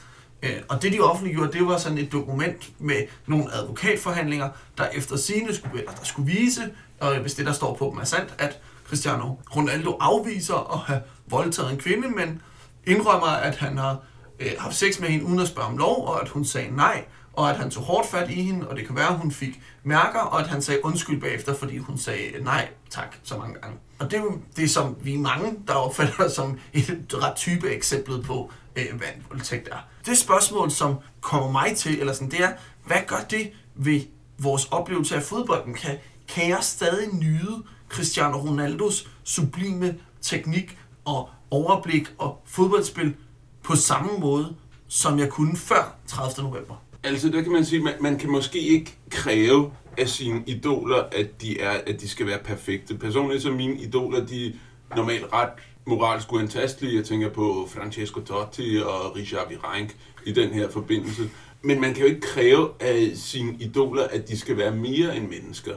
Øh, 0.42 0.56
og 0.68 0.82
det 0.82 0.92
de 0.92 1.00
offentliggjorde, 1.00 1.52
det 1.52 1.66
var 1.66 1.78
sådan 1.78 1.98
et 1.98 2.12
dokument 2.12 2.70
med 2.78 3.02
nogle 3.26 3.54
advokatforhandlinger, 3.54 4.48
der 4.78 4.88
efter 4.88 5.16
sine 5.16 5.54
skulle, 5.54 5.78
eller 5.78 5.92
der 5.92 6.04
skulle 6.04 6.32
vise, 6.32 6.62
og 7.00 7.18
hvis 7.18 7.34
det 7.34 7.46
der 7.46 7.52
står 7.52 7.74
på 7.74 7.88
dem 7.92 7.98
er 8.00 8.04
sandt, 8.04 8.34
at 8.38 8.60
Cristiano 8.88 9.34
Ronaldo 9.56 9.96
afviser 10.00 10.72
at 10.74 10.78
have 10.78 11.02
voldtaget 11.26 11.72
en 11.72 11.78
kvinde, 11.78 12.08
men 12.08 12.42
indrømmer, 12.86 13.26
at 13.26 13.56
han 13.56 13.78
har 13.78 13.98
øh, 14.40 14.50
haft 14.58 14.74
sex 14.74 15.00
med 15.00 15.08
hende 15.08 15.24
uden 15.24 15.38
at 15.38 15.48
spørge 15.48 15.68
om 15.68 15.78
lov, 15.78 16.06
og 16.06 16.22
at 16.22 16.28
hun 16.28 16.44
sagde 16.44 16.76
nej, 16.76 17.04
og 17.32 17.50
at 17.50 17.56
han 17.56 17.70
tog 17.70 17.82
hårdt 17.82 18.06
fat 18.06 18.30
i 18.30 18.42
hende, 18.42 18.68
og 18.68 18.76
det 18.76 18.86
kan 18.86 18.96
være, 18.96 19.08
at 19.08 19.18
hun 19.18 19.32
fik 19.32 19.62
mærker, 19.84 20.20
og 20.20 20.40
at 20.40 20.46
han 20.46 20.62
sagde 20.62 20.84
undskyld 20.84 21.20
bagefter, 21.20 21.54
fordi 21.54 21.78
hun 21.78 21.98
sagde 21.98 22.22
nej 22.40 22.68
tak 22.90 23.16
så 23.22 23.38
mange 23.38 23.54
gange. 23.60 23.78
Og 23.98 24.10
det 24.10 24.18
er 24.18 24.22
jo 24.22 24.38
det, 24.56 24.70
som 24.70 24.96
vi 25.00 25.14
er 25.14 25.18
mange, 25.18 25.54
der 25.66 25.74
opfatter 25.74 26.28
som 26.36 26.58
et 26.72 27.14
ret 27.14 27.36
type 27.36 27.70
eksempel 27.70 28.22
på, 28.22 28.52
øh, 28.76 28.96
hvad 28.96 29.08
en 29.16 29.26
voldtægt 29.30 29.68
er. 29.68 29.78
Det 30.06 30.18
spørgsmål, 30.18 30.70
som 30.70 30.94
kommer 31.20 31.52
mig 31.52 31.76
til, 31.76 32.00
eller 32.00 32.12
sådan, 32.12 32.30
det 32.30 32.40
er, 32.40 32.52
hvad 32.86 33.00
gør 33.06 33.24
det 33.30 33.50
ved 33.74 34.00
vores 34.38 34.64
oplevelse 34.64 35.16
af 35.16 35.22
fodbolden? 35.22 35.74
Kan, 35.74 35.98
kan 36.28 36.48
jeg 36.48 36.58
stadig 36.62 37.14
nyde 37.14 37.62
Cristiano 37.88 38.36
Ronaldos 38.36 39.08
sublime 39.24 39.94
teknik 40.22 40.78
og 41.04 41.28
overblik 41.50 42.14
og 42.18 42.42
fodboldspil 42.46 43.14
på 43.62 43.76
samme 43.76 44.10
måde, 44.18 44.56
som 44.88 45.18
jeg 45.18 45.28
kunne 45.28 45.56
før 45.56 45.96
30. 46.06 46.48
november? 46.48 46.74
Altså, 47.02 47.28
der 47.28 47.42
kan 47.42 47.52
man 47.52 47.64
sige, 47.64 47.82
man, 47.82 47.94
man 48.00 48.18
kan 48.18 48.30
måske 48.30 48.58
ikke 48.58 48.96
kræve 49.10 49.70
af 49.98 50.08
sine 50.08 50.42
idoler, 50.46 51.02
at 51.12 51.42
de, 51.42 51.60
er, 51.60 51.80
at 51.86 52.00
de 52.00 52.08
skal 52.08 52.26
være 52.26 52.38
perfekte. 52.44 52.98
Personligt 52.98 53.42
så 53.42 53.50
mine 53.50 53.80
idoler, 53.80 54.26
de 54.26 54.46
er 54.90 54.96
normalt 54.96 55.24
ret 55.32 55.50
moralsk 55.86 56.32
uantastelige. 56.32 56.96
Jeg 56.96 57.04
tænker 57.04 57.28
på 57.28 57.68
Francesco 57.74 58.20
Totti 58.20 58.78
og 58.84 59.16
Richard 59.16 59.48
Virenk 59.48 59.96
i 60.26 60.32
den 60.32 60.50
her 60.50 60.70
forbindelse. 60.70 61.30
Men 61.62 61.80
man 61.80 61.94
kan 61.94 62.02
jo 62.02 62.08
ikke 62.08 62.20
kræve 62.20 62.68
af 62.80 63.10
sine 63.14 63.56
idoler, 63.60 64.04
at 64.04 64.28
de 64.28 64.38
skal 64.38 64.56
være 64.56 64.76
mere 64.76 65.16
end 65.16 65.28
mennesker. 65.28 65.76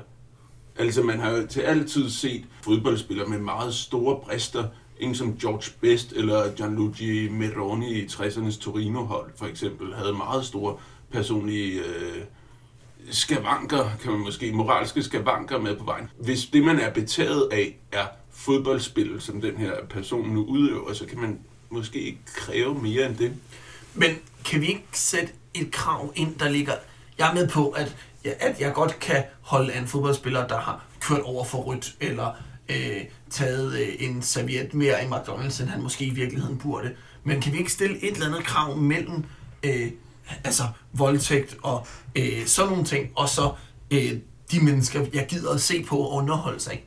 Altså, 0.76 1.04
man 1.04 1.20
har 1.20 1.32
jo 1.32 1.48
til 1.48 1.62
altid 1.62 2.10
set 2.10 2.46
fodboldspillere 2.64 3.30
med 3.30 3.40
meget 3.40 3.74
store 3.74 4.20
brister, 4.24 4.68
en 5.00 5.16
som 5.16 5.38
George 5.38 5.72
Best 5.82 6.12
eller 6.12 6.56
Gianluigi 6.56 7.30
Meroni 7.30 7.94
i 7.94 8.06
60'ernes 8.06 8.62
Torino-hold, 8.62 9.32
for 9.36 9.46
eksempel, 9.46 9.94
havde 9.94 10.14
meget 10.14 10.46
store 10.46 10.78
personlige 11.12 11.80
øh, 11.80 12.24
skavanker, 13.12 13.90
kan 14.04 14.12
man 14.12 14.20
måske, 14.20 14.52
moralske 14.52 15.04
skavanker 15.04 15.60
med 15.60 15.76
på 15.76 15.84
vejen. 15.84 16.10
Hvis 16.18 16.46
det, 16.46 16.64
man 16.64 16.80
er 16.80 16.90
betaget 16.90 17.50
af, 17.52 17.78
er 17.92 18.06
fodboldspil, 18.32 19.22
som 19.22 19.42
den 19.42 19.58
her 19.58 19.74
person 19.90 20.30
nu 20.30 20.44
udøver, 20.44 20.94
så 20.94 21.06
kan 21.06 21.20
man 21.20 21.40
måske 21.70 22.02
ikke 22.02 22.20
kræve 22.36 22.82
mere 22.82 23.06
end 23.06 23.16
det. 23.16 23.34
Men 23.94 24.10
kan 24.46 24.62
vi 24.62 24.68
ikke 24.68 24.86
sætte 24.92 25.34
et 25.54 25.72
krav 25.72 26.14
ind, 26.16 26.36
der 26.36 26.50
ligger... 26.50 26.74
Jeg 27.18 27.30
er 27.30 27.34
med 27.34 27.48
på, 27.48 27.70
at, 27.70 27.96
at 28.24 28.60
jeg 28.60 28.74
godt 28.74 29.00
kan 29.00 29.24
holde 29.42 29.74
af 29.74 29.82
en 29.82 29.88
fodboldspiller, 29.88 30.48
der 30.48 30.60
har 30.60 30.86
kørt 31.02 31.22
over 31.22 31.46
for 31.46 31.58
rødt, 31.58 31.96
eller 32.00 32.32
øh, 32.70 33.02
taget 33.30 33.80
øh, 33.80 33.88
en 34.00 34.22
serviet 34.22 34.74
mere 34.74 35.04
i 35.04 35.08
McDonald's, 35.08 35.62
end 35.62 35.70
han 35.70 35.82
måske 35.82 36.06
i 36.06 36.10
virkeligheden 36.10 36.58
burde. 36.58 36.92
Men 37.24 37.42
kan 37.42 37.54
vi 37.54 37.58
ikke 37.58 37.72
stille 37.72 38.04
et 38.04 38.14
eller 38.14 38.28
andet 38.28 38.44
krav 38.44 38.78
mellem 38.78 39.24
øh, 39.64 39.92
altså 40.44 40.64
voldtægt 40.94 41.58
og 41.64 41.88
øh, 42.16 42.46
sådan 42.46 42.70
nogle 42.70 42.86
ting, 42.86 43.12
og 43.16 43.30
så 43.30 43.52
øh, 43.92 44.14
de 44.52 44.60
mennesker, 44.60 45.06
jeg 45.14 45.26
gider 45.30 45.54
at 45.54 45.62
se 45.62 45.84
på 45.84 45.98
og 45.98 46.14
underholde 46.14 46.60
sig. 46.60 46.84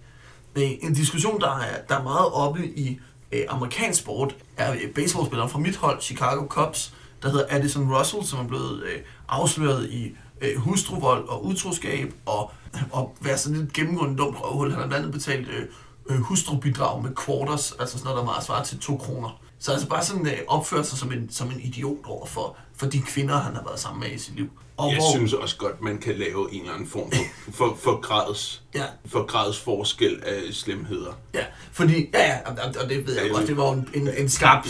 Øh, 0.57 0.70
en 0.81 0.94
diskussion, 0.94 1.40
der 1.40 1.59
er, 1.59 1.83
der 1.88 1.98
er 1.98 2.02
meget 2.02 2.33
oppe 2.33 2.66
i 2.66 3.00
øh, 3.33 3.44
amerikansk 3.48 4.00
sport, 4.00 4.37
er 4.57 4.72
øh, 4.72 4.94
baseballspilleren 4.94 5.50
fra 5.50 5.59
mit 5.59 5.76
hold, 5.76 6.00
Chicago 6.00 6.46
Cubs, 6.46 6.94
der 7.22 7.31
hedder 7.31 7.44
Addison 7.48 7.94
Russell, 7.94 8.24
som 8.24 8.38
er 8.38 8.48
blevet 8.48 8.83
øh, 8.83 9.00
afsløret 9.28 9.90
i 9.90 10.16
øh, 10.40 10.57
hustruvold 10.57 11.28
og 11.28 11.46
utroskab, 11.46 12.14
og, 12.26 12.50
og 12.92 13.16
være 13.20 13.38
sådan 13.38 13.59
lidt 13.59 13.72
gennemgående 13.72 14.16
dumt 14.16 14.37
røvhul. 14.40 14.70
Han 14.70 14.81
har 14.81 14.87
blandt 14.87 15.07
andet 15.07 15.12
betalt 15.20 15.48
øh, 15.48 15.66
øh, 16.11 16.18
hustrubidrag 16.20 17.02
med 17.02 17.11
quarters, 17.26 17.72
altså 17.72 17.98
sådan 17.98 18.05
noget, 18.05 18.18
der 18.18 18.24
meget 18.24 18.44
svarer 18.44 18.64
til 18.64 18.78
to 18.78 18.96
kroner. 18.96 19.40
Så 19.62 19.72
altså 19.72 19.88
bare 19.88 20.05
sådan 20.05 20.27
øh, 20.27 20.38
opført 20.46 20.87
sig 20.87 20.98
som 20.98 21.12
en, 21.12 21.31
som 21.31 21.51
en 21.51 21.61
idiot 21.61 21.98
over 22.05 22.27
for, 22.27 22.57
for 22.77 22.87
de 22.87 23.01
kvinder, 23.01 23.38
han 23.38 23.55
har 23.55 23.62
været 23.62 23.81
sammen 23.81 24.01
med 24.01 24.11
i 24.11 24.18
sit 24.18 24.37
liv. 24.37 24.51
Og 24.77 24.88
jeg 24.88 24.96
hvor... 24.96 25.16
synes 25.16 25.33
også 25.33 25.57
godt, 25.57 25.81
man 25.81 25.98
kan 25.98 26.14
lave 26.14 26.53
en 26.53 26.61
eller 26.61 26.75
anden 26.75 26.88
form 26.88 27.11
for, 27.12 27.53
for, 27.59 27.79
for, 27.83 28.01
grads, 28.01 28.62
ja. 28.75 28.85
for 29.07 29.27
grads 29.27 29.61
forskel 29.61 30.20
af 30.27 30.40
slemheder. 30.53 31.12
Ja, 31.35 31.44
fordi, 31.72 32.11
ja, 32.14 32.29
ja, 32.29 32.38
og 32.83 32.88
det 32.88 33.07
ved 33.07 33.20
jeg 33.20 33.31
godt, 33.31 33.46
det 33.46 33.57
var 33.57 33.72
en, 33.72 33.88
en, 33.94 34.09
en 34.16 34.29
skarp, 34.29 34.66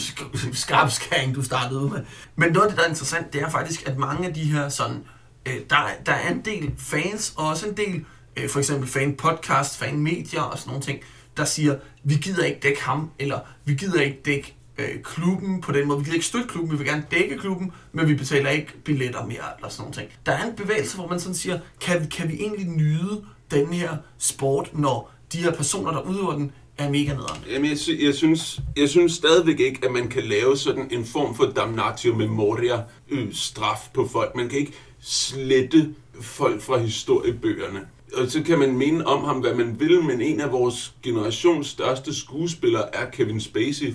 skarp 0.53 0.91
skæring, 0.91 1.35
du 1.35 1.43
startede 1.43 1.81
ud 1.81 1.91
med. 1.91 2.05
Men 2.37 2.53
noget 2.53 2.67
af 2.67 2.71
det, 2.71 2.79
der 2.79 2.85
er 2.85 2.89
interessant, 2.89 3.33
det 3.33 3.43
er 3.43 3.51
faktisk, 3.51 3.89
at 3.89 3.99
mange 3.99 4.29
af 4.29 4.35
de 4.35 4.45
her 4.45 4.69
sådan, 4.69 5.05
øh, 5.47 5.55
der, 5.71 5.77
der 6.07 6.13
er 6.13 6.33
en 6.33 6.45
del 6.45 6.73
fans, 6.79 7.35
og 7.37 7.49
også 7.49 7.69
en 7.69 7.77
del, 7.77 8.05
øh, 8.37 8.49
for 8.49 8.59
eksempel 8.59 8.89
fan 8.89 9.17
podcast, 9.17 9.79
fan 9.79 10.01
medier 10.01 10.43
og 10.43 10.59
sådan 10.59 10.71
nogle 10.71 10.83
ting, 10.83 11.01
der 11.37 11.45
siger, 11.45 11.77
vi 12.05 12.15
gider 12.15 12.45
ikke 12.45 12.61
dække 12.63 12.83
ham, 12.83 13.11
eller 13.19 13.39
vi 13.65 13.75
gider 13.75 14.01
ikke 14.01 14.21
dække 14.25 14.57
øh, 14.79 15.03
klubben 15.05 15.61
på 15.61 15.73
den 15.73 15.89
måde. 15.89 15.99
Vi 15.99 16.05
gider 16.05 16.15
ikke 16.15 16.27
støtte 16.27 16.49
klubben, 16.49 16.73
vi 16.73 16.77
vil 16.77 16.87
gerne 16.87 17.05
dække 17.11 17.39
klubben, 17.39 17.73
men 17.93 18.09
vi 18.09 18.15
betaler 18.15 18.51
ikke 18.51 18.73
billetter 18.85 19.27
mere, 19.27 19.57
eller 19.57 19.69
sådan 19.69 19.93
noget. 19.97 20.11
Der 20.27 20.33
er 20.33 20.45
en 20.51 20.57
bevægelse, 20.57 20.97
hvor 20.97 21.09
man 21.09 21.21
sådan 21.21 21.35
siger, 21.35 21.59
kan, 21.81 22.09
kan 22.11 22.29
vi 22.29 22.35
egentlig 22.35 22.67
nyde 22.69 23.25
den 23.51 23.73
her 23.73 23.97
sport, 24.19 24.71
når 24.73 25.13
de 25.33 25.39
her 25.39 25.53
personer, 25.53 25.93
der 25.93 26.01
udøver 26.01 26.33
den, 26.33 26.53
er 26.79 26.91
mega 26.91 27.13
nederen? 27.15 27.45
Jamen, 27.51 27.71
jeg, 27.71 27.79
sy- 27.79 28.03
jeg, 28.03 28.15
synes, 28.15 28.61
jeg 28.77 28.89
synes 28.89 29.13
stadigvæk 29.13 29.61
ikke, 29.61 29.81
at 29.87 29.93
man 29.93 30.09
kan 30.09 30.23
lave 30.23 30.57
sådan 30.57 30.89
en 30.91 31.05
form 31.05 31.35
for 31.35 31.45
damnatio 31.45 32.15
memoria 32.15 32.81
øh, 33.11 33.29
straf 33.33 33.89
på 33.95 34.09
folk. 34.09 34.37
Man 34.37 34.49
kan 34.49 34.59
ikke 34.59 34.73
slette 35.01 35.95
folk 36.21 36.63
fra 36.63 36.79
historiebøgerne 36.79 37.81
og 38.15 38.31
så 38.31 38.43
kan 38.43 38.59
man 38.59 38.77
mene 38.77 39.07
om 39.07 39.25
ham, 39.25 39.41
hvad 39.41 39.55
man 39.55 39.81
vil, 39.81 40.03
men 40.03 40.21
en 40.21 40.41
af 40.41 40.53
vores 40.53 40.95
generations 41.03 41.67
største 41.67 42.15
skuespillere 42.15 42.95
er 42.95 43.11
Kevin 43.11 43.41
Spacey. 43.41 43.95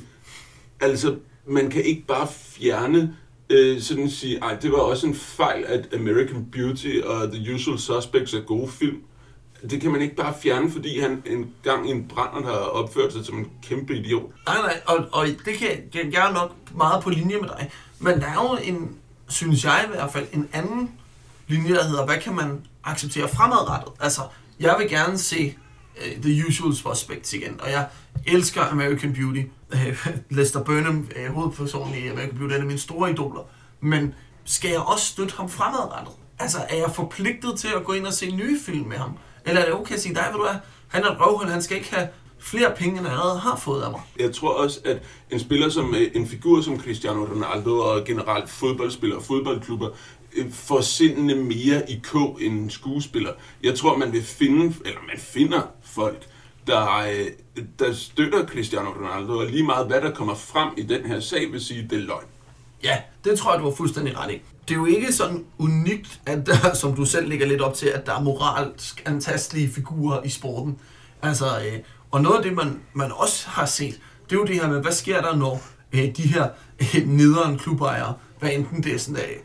Altså, 0.80 1.16
man 1.48 1.70
kan 1.70 1.84
ikke 1.84 2.04
bare 2.08 2.28
fjerne, 2.32 3.16
øh, 3.50 3.82
sådan 3.82 4.10
sige, 4.10 4.38
ej, 4.38 4.56
det 4.56 4.72
var 4.72 4.78
også 4.78 5.08
en 5.08 5.16
fejl, 5.16 5.64
at 5.68 5.94
American 5.94 6.46
Beauty 6.52 7.00
og 7.04 7.32
The 7.32 7.56
Usual 7.56 7.80
Suspects 7.80 8.34
er 8.34 8.42
gode 8.42 8.72
film. 8.72 8.98
Det 9.70 9.82
kan 9.82 9.92
man 9.92 10.02
ikke 10.02 10.16
bare 10.16 10.34
fjerne, 10.44 10.72
fordi 10.72 11.00
han 11.00 11.24
en 11.26 11.54
gang 11.64 11.90
i 11.90 11.92
en 11.92 12.08
brænder 12.08 12.50
har 12.50 12.58
opført 12.58 13.14
sig 13.14 13.26
som 13.26 13.38
en 13.38 13.48
kæmpe 13.64 13.98
idiot. 13.98 14.32
Nej, 14.48 14.58
nej, 14.62 14.82
og, 14.86 15.08
og 15.12 15.28
det 15.28 15.58
kan 15.58 15.68
jeg, 15.94 16.14
jeg 16.14 16.30
er 16.30 16.34
nok 16.34 16.56
meget 16.76 17.04
på 17.04 17.10
linje 17.10 17.38
med 17.38 17.48
dig. 17.48 17.72
Men 18.00 18.20
der 18.20 18.28
er 18.28 18.34
jo 18.34 18.74
en, 18.74 18.96
synes 19.30 19.64
jeg 19.66 19.86
i 19.88 19.90
hvert 19.90 20.12
fald, 20.12 20.28
en 20.34 20.50
anden 20.54 20.92
linje, 21.48 21.74
der 21.74 21.84
hedder, 21.84 22.06
hvad 22.06 22.18
kan 22.18 22.36
man 22.36 22.62
acceptere 22.84 23.28
fremadrettet? 23.28 23.94
Altså, 24.00 24.22
jeg 24.60 24.76
vil 24.80 24.90
gerne 24.90 25.18
se 25.18 25.56
uh, 26.02 26.22
The 26.22 26.48
Usual 26.48 26.76
Suspects 26.76 27.34
igen, 27.34 27.60
og 27.60 27.72
jeg 27.72 27.88
elsker 28.26 28.62
American 28.62 29.14
Beauty. 29.14 29.42
Uh, 29.74 30.08
Lester 30.30 30.64
Burnham, 30.64 31.10
uh, 31.16 31.36
hovedpersonen 31.36 31.96
i 31.96 32.08
American 32.08 32.38
Beauty, 32.38 32.52
er 32.52 32.56
en 32.56 32.62
af 32.62 32.68
mine 32.68 32.80
store 32.80 33.12
idoler. 33.12 33.42
Men 33.82 34.14
skal 34.46 34.70
jeg 34.72 34.80
også 34.80 35.06
støtte 35.06 35.34
ham 35.38 35.50
fremadrettet? 35.50 36.14
Altså, 36.40 36.58
er 36.70 36.78
jeg 36.78 36.92
forpligtet 36.96 37.60
til 37.60 37.70
at 37.76 37.84
gå 37.84 37.94
ind 37.94 38.08
og 38.08 38.14
se 38.14 38.32
nye 38.32 38.60
film 38.66 38.88
med 38.88 38.98
ham? 38.98 39.18
Eller 39.46 39.62
er 39.62 39.66
det 39.66 39.74
okay 39.74 39.96
at 39.96 40.02
sige, 40.02 40.14
nej, 40.14 40.28
ved 40.28 40.34
du 40.34 40.42
hvad, 40.42 40.56
han 40.88 41.04
er 41.04 41.12
et 41.12 41.18
røvhul, 41.20 41.48
han 41.48 41.62
skal 41.62 41.78
ikke 41.78 41.96
have 41.96 42.08
flere 42.40 42.74
penge, 42.78 42.98
end 42.98 43.08
han 43.08 43.18
allerede 43.18 43.40
har 43.40 43.56
fået 43.56 43.82
af 43.82 43.92
mig. 43.92 44.02
Jeg 44.20 44.34
tror 44.34 44.54
også, 44.54 44.80
at 44.86 45.02
en 45.32 45.40
spiller 45.40 45.70
som 45.70 45.96
en 46.14 46.28
figur 46.28 46.62
som 46.62 46.80
Cristiano 46.80 47.26
Ronaldo 47.26 47.80
og 47.80 48.06
generelt 48.06 48.50
fodboldspillere 48.50 49.20
og 49.20 49.26
fodboldklubber 49.26 49.90
Øh, 50.38 50.52
for 50.52 50.82
sindene 50.82 51.36
mere 51.36 51.92
i 51.92 52.00
k 52.04 52.14
end 52.16 52.60
en 52.60 52.70
skuespiller. 52.70 53.32
Jeg 53.64 53.76
tror, 53.76 53.98
man 53.98 54.12
vil 54.12 54.24
finde, 54.24 54.76
eller 54.86 55.00
man 55.08 55.18
finder 55.18 55.62
folk, 55.84 56.28
der, 56.68 56.98
øh, 56.98 57.64
der 57.80 57.94
støtter 57.94 58.46
Cristiano 58.46 58.90
Ronaldo, 58.90 59.40
og 59.40 59.46
lige 59.46 59.64
meget 59.64 59.88
hvad 59.88 60.02
der 60.02 60.12
kommer 60.12 60.36
frem 60.36 60.70
i 60.78 60.84
den 60.84 61.06
her 61.06 61.20
sag, 61.20 61.52
vil 61.52 61.62
sige, 61.62 61.88
det 61.90 61.98
er 61.98 62.06
løgn. 62.06 62.26
Ja, 62.84 62.98
det 63.24 63.40
tror 63.40 63.52
jeg, 63.52 63.60
du 63.60 63.70
har 63.70 63.76
fuldstændig 63.76 64.18
ret 64.18 64.32
i. 64.32 64.42
Det 64.68 64.74
er 64.74 64.80
jo 64.80 64.86
ikke 64.86 65.14
sådan 65.14 65.46
unikt, 65.58 66.22
at 66.26 66.46
der, 66.46 66.74
som 66.82 66.96
du 66.96 67.06
selv 67.06 67.30
ligger 67.30 67.48
lidt 67.48 67.62
op 67.62 67.74
til, 67.74 67.88
at 67.88 68.06
der 68.06 68.16
er 68.16 68.22
moralsk 68.22 69.04
antastelige 69.06 69.70
figurer 69.70 70.24
i 70.24 70.30
sporten. 70.30 70.80
Altså, 71.22 71.46
øh, 71.46 71.80
og 72.12 72.22
noget 72.22 72.38
af 72.38 72.44
det, 72.44 72.54
man, 72.54 72.80
man 72.94 73.12
også 73.12 73.48
har 73.48 73.66
set, 73.66 74.00
det 74.30 74.36
er 74.36 74.40
jo 74.40 74.46
det 74.46 74.56
her 74.56 74.70
med, 74.70 74.82
hvad 74.82 74.92
sker 74.92 75.22
der, 75.22 75.36
når 75.36 75.62
øh, 75.94 76.18
de 76.18 76.22
her 76.22 76.48
øh, 76.80 77.08
nederen 77.08 77.58
klubejere, 77.58 78.14
hvad 78.40 78.50
enten 78.54 78.84
det 78.84 78.94
er 78.94 79.00
sådan, 79.00 79.22
øh, 79.22 79.38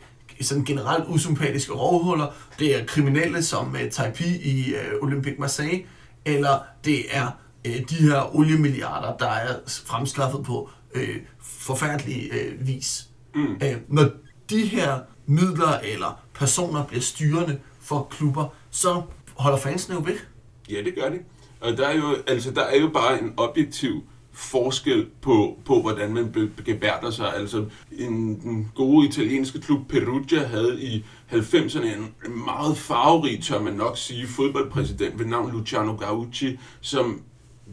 sådan 0.43 0.63
generelt 0.63 1.03
usympatiske 1.07 1.73
rovhuller. 1.73 2.27
Det 2.59 2.81
er 2.81 2.85
kriminelle 2.85 3.43
som 3.43 3.67
uh, 3.69 3.89
Taipei 3.91 4.41
i 4.41 4.73
uh, 4.73 5.03
Olympic 5.07 5.33
Marseille, 5.39 5.83
eller 6.25 6.59
det 6.85 7.15
er 7.15 7.27
uh, 7.67 7.75
de 7.89 7.95
her 7.95 8.35
oliemilliarder, 8.35 9.17
der 9.17 9.29
er 9.29 9.55
fremskaffet 9.85 10.43
på 10.43 10.69
uh, 10.95 11.01
forfærdelig 11.41 12.31
uh, 12.31 12.67
vis. 12.67 13.07
Mm. 13.35 13.55
Uh, 13.55 13.95
når 13.95 14.09
de 14.49 14.65
her 14.65 14.99
midler 15.25 15.79
eller 15.83 16.23
personer 16.33 16.83
bliver 16.83 17.01
styrende 17.01 17.59
for 17.81 18.07
klubber, 18.11 18.47
så 18.71 19.01
holder 19.35 19.57
fansene 19.57 19.95
jo 19.95 20.01
væk. 20.01 20.27
Ja, 20.69 20.77
det 20.77 20.95
gør 20.95 21.09
de. 21.09 21.19
Og 21.61 21.77
der 21.77 21.87
er 21.87 21.95
jo, 21.95 22.15
altså, 22.27 22.51
der 22.51 22.61
er 22.61 22.79
jo 22.79 22.89
bare 22.93 23.21
en 23.21 23.33
objektiv 23.37 24.03
forskel 24.33 25.07
på, 25.21 25.57
på 25.65 25.81
hvordan 25.81 26.13
man 26.13 26.51
gebærder 26.65 27.11
sig. 27.11 27.35
Altså, 27.35 27.65
en, 27.91 28.41
den 28.41 28.71
gode 28.75 29.07
italienske 29.07 29.61
klub 29.61 29.79
Perugia 29.89 30.45
havde 30.45 30.81
i 30.81 31.05
90'erne 31.31 31.85
en 31.85 32.13
meget 32.45 32.77
farverig, 32.77 33.43
tør 33.43 33.61
man 33.61 33.73
nok 33.73 33.97
sige, 33.97 34.27
fodboldpræsident 34.27 35.19
ved 35.19 35.25
navn 35.25 35.51
Luciano 35.51 35.95
Gaucci, 35.95 36.59
som 36.81 37.21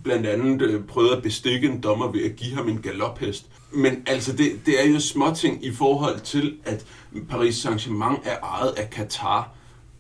blandt 0.05 0.27
andet 0.27 0.63
øh, 0.63 0.85
prøvede 0.85 1.17
at 1.17 1.23
bestikke 1.23 1.69
en 1.69 1.81
dommer 1.81 2.13
ved 2.13 2.25
at 2.25 2.37
give 2.37 2.55
ham 2.55 2.69
en 2.69 2.83
galophest. 2.83 3.47
Men 3.73 4.03
altså, 4.07 4.37
det, 4.37 4.67
det 4.67 4.85
er 4.85 4.89
jo 4.89 5.01
småting 5.01 5.65
i 5.65 5.73
forhold 5.73 6.21
til, 6.21 6.57
at 6.65 6.87
Paris 7.29 7.67
Saint-Germain 7.67 8.21
er 8.25 8.39
ejet 8.43 8.71
af 8.77 8.91
Katar. 8.91 9.51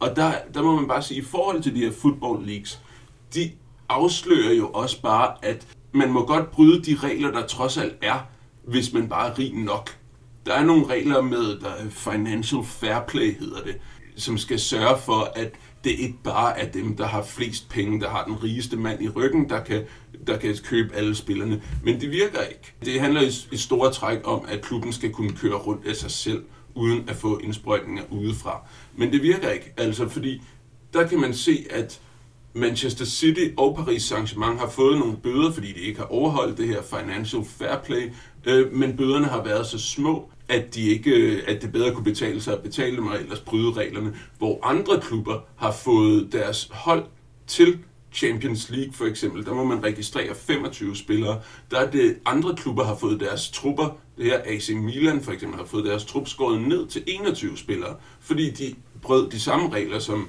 Og 0.00 0.16
der, 0.16 0.32
der 0.54 0.62
må 0.62 0.76
man 0.76 0.88
bare 0.88 1.02
sige, 1.02 1.20
i 1.20 1.24
forhold 1.24 1.62
til 1.62 1.74
de 1.74 1.80
her 1.80 1.92
football 1.92 2.46
leagues, 2.46 2.80
de 3.34 3.50
afslører 3.88 4.54
jo 4.54 4.68
også 4.68 5.02
bare, 5.02 5.34
at 5.42 5.66
man 5.92 6.10
må 6.12 6.26
godt 6.26 6.50
bryde 6.50 6.82
de 6.82 6.96
regler, 6.96 7.30
der 7.30 7.46
trods 7.46 7.76
alt 7.76 7.96
er, 8.02 8.18
hvis 8.64 8.92
man 8.92 9.08
bare 9.08 9.30
er 9.30 9.38
rig 9.38 9.54
nok. 9.54 9.96
Der 10.46 10.54
er 10.54 10.64
nogle 10.64 10.86
regler 10.86 11.20
med, 11.20 11.60
der 11.60 11.70
er 11.70 11.90
financial 11.90 12.64
fair 12.64 13.00
play 13.08 13.38
hedder 13.38 13.62
det, 13.62 13.76
som 14.16 14.38
skal 14.38 14.60
sørge 14.60 14.98
for, 14.98 15.32
at 15.34 15.52
det 15.84 15.90
ikke 15.90 16.18
bare 16.24 16.58
er 16.58 16.70
dem, 16.70 16.96
der 16.96 17.06
har 17.06 17.22
flest 17.22 17.68
penge, 17.68 18.00
der 18.00 18.08
har 18.08 18.24
den 18.24 18.42
rigeste 18.42 18.76
mand 18.76 19.02
i 19.02 19.08
ryggen, 19.08 19.48
der 19.48 19.64
kan, 19.64 19.84
der 20.26 20.36
kan 20.36 20.56
købe 20.64 20.94
alle 20.94 21.14
spillerne. 21.14 21.62
Men 21.84 22.00
det 22.00 22.10
virker 22.10 22.40
ikke. 22.40 22.74
Det 22.84 23.00
handler 23.00 23.20
i, 23.20 23.30
i 23.52 23.56
store 23.56 23.92
træk 23.92 24.18
om, 24.24 24.44
at 24.48 24.62
klubben 24.62 24.92
skal 24.92 25.12
kunne 25.12 25.32
køre 25.32 25.54
rundt 25.54 25.86
af 25.86 25.96
sig 25.96 26.10
selv, 26.10 26.44
uden 26.74 27.08
at 27.08 27.16
få 27.16 27.38
indsprøjtninger 27.38 28.02
udefra. 28.10 28.62
Men 28.96 29.12
det 29.12 29.22
virker 29.22 29.50
ikke, 29.50 29.74
altså 29.76 30.08
fordi 30.08 30.42
der 30.92 31.06
kan 31.06 31.20
man 31.20 31.34
se, 31.34 31.66
at 31.70 32.00
Manchester 32.54 33.04
City 33.04 33.48
og 33.56 33.76
Paris 33.76 34.12
Saint-Germain 34.12 34.58
har 34.58 34.68
fået 34.68 34.98
nogle 34.98 35.16
bøder, 35.16 35.52
fordi 35.52 35.72
de 35.72 35.80
ikke 35.80 35.98
har 35.98 36.06
overholdt 36.06 36.58
det 36.58 36.68
her 36.68 36.82
financial 36.82 37.44
fair 37.44 37.76
play, 37.84 38.12
øh, 38.44 38.72
men 38.72 38.96
bøderne 38.96 39.26
har 39.26 39.44
været 39.44 39.66
så 39.66 39.78
små, 39.78 40.30
at, 40.48 40.74
de 40.74 40.88
ikke, 40.88 41.10
øh, 41.10 41.42
at 41.46 41.62
det 41.62 41.72
bedre 41.72 41.94
kunne 41.94 42.04
betale 42.04 42.40
sig 42.40 42.52
at 42.54 42.62
betale 42.62 42.96
dem 42.96 43.06
og 43.06 43.20
ellers 43.20 43.40
bryde 43.40 43.72
reglerne, 43.72 44.14
hvor 44.38 44.58
andre 44.62 45.00
klubber 45.00 45.38
har 45.56 45.72
fået 45.72 46.32
deres 46.32 46.68
hold 46.70 47.04
til 47.46 47.78
Champions 48.12 48.70
League 48.70 48.92
for 48.92 49.04
eksempel, 49.04 49.44
der 49.46 49.54
må 49.54 49.64
man 49.64 49.84
registrere 49.84 50.34
25 50.34 50.96
spillere. 50.96 51.40
Der 51.70 51.78
er 51.78 51.90
det, 51.90 52.16
andre 52.26 52.56
klubber 52.56 52.84
har 52.84 52.96
fået 52.96 53.20
deres 53.20 53.50
trupper, 53.50 53.98
det 54.16 54.24
her 54.24 54.40
AC 54.44 54.70
Milan 54.74 55.20
for 55.20 55.32
eksempel, 55.32 55.58
har 55.58 55.66
fået 55.66 55.84
deres 55.84 56.04
trup 56.04 56.28
skåret 56.28 56.60
ned 56.60 56.86
til 56.86 57.02
21 57.06 57.58
spillere, 57.58 57.96
fordi 58.20 58.50
de 58.50 58.74
brød 59.02 59.30
de 59.30 59.40
samme 59.40 59.72
regler, 59.72 59.98
som 59.98 60.28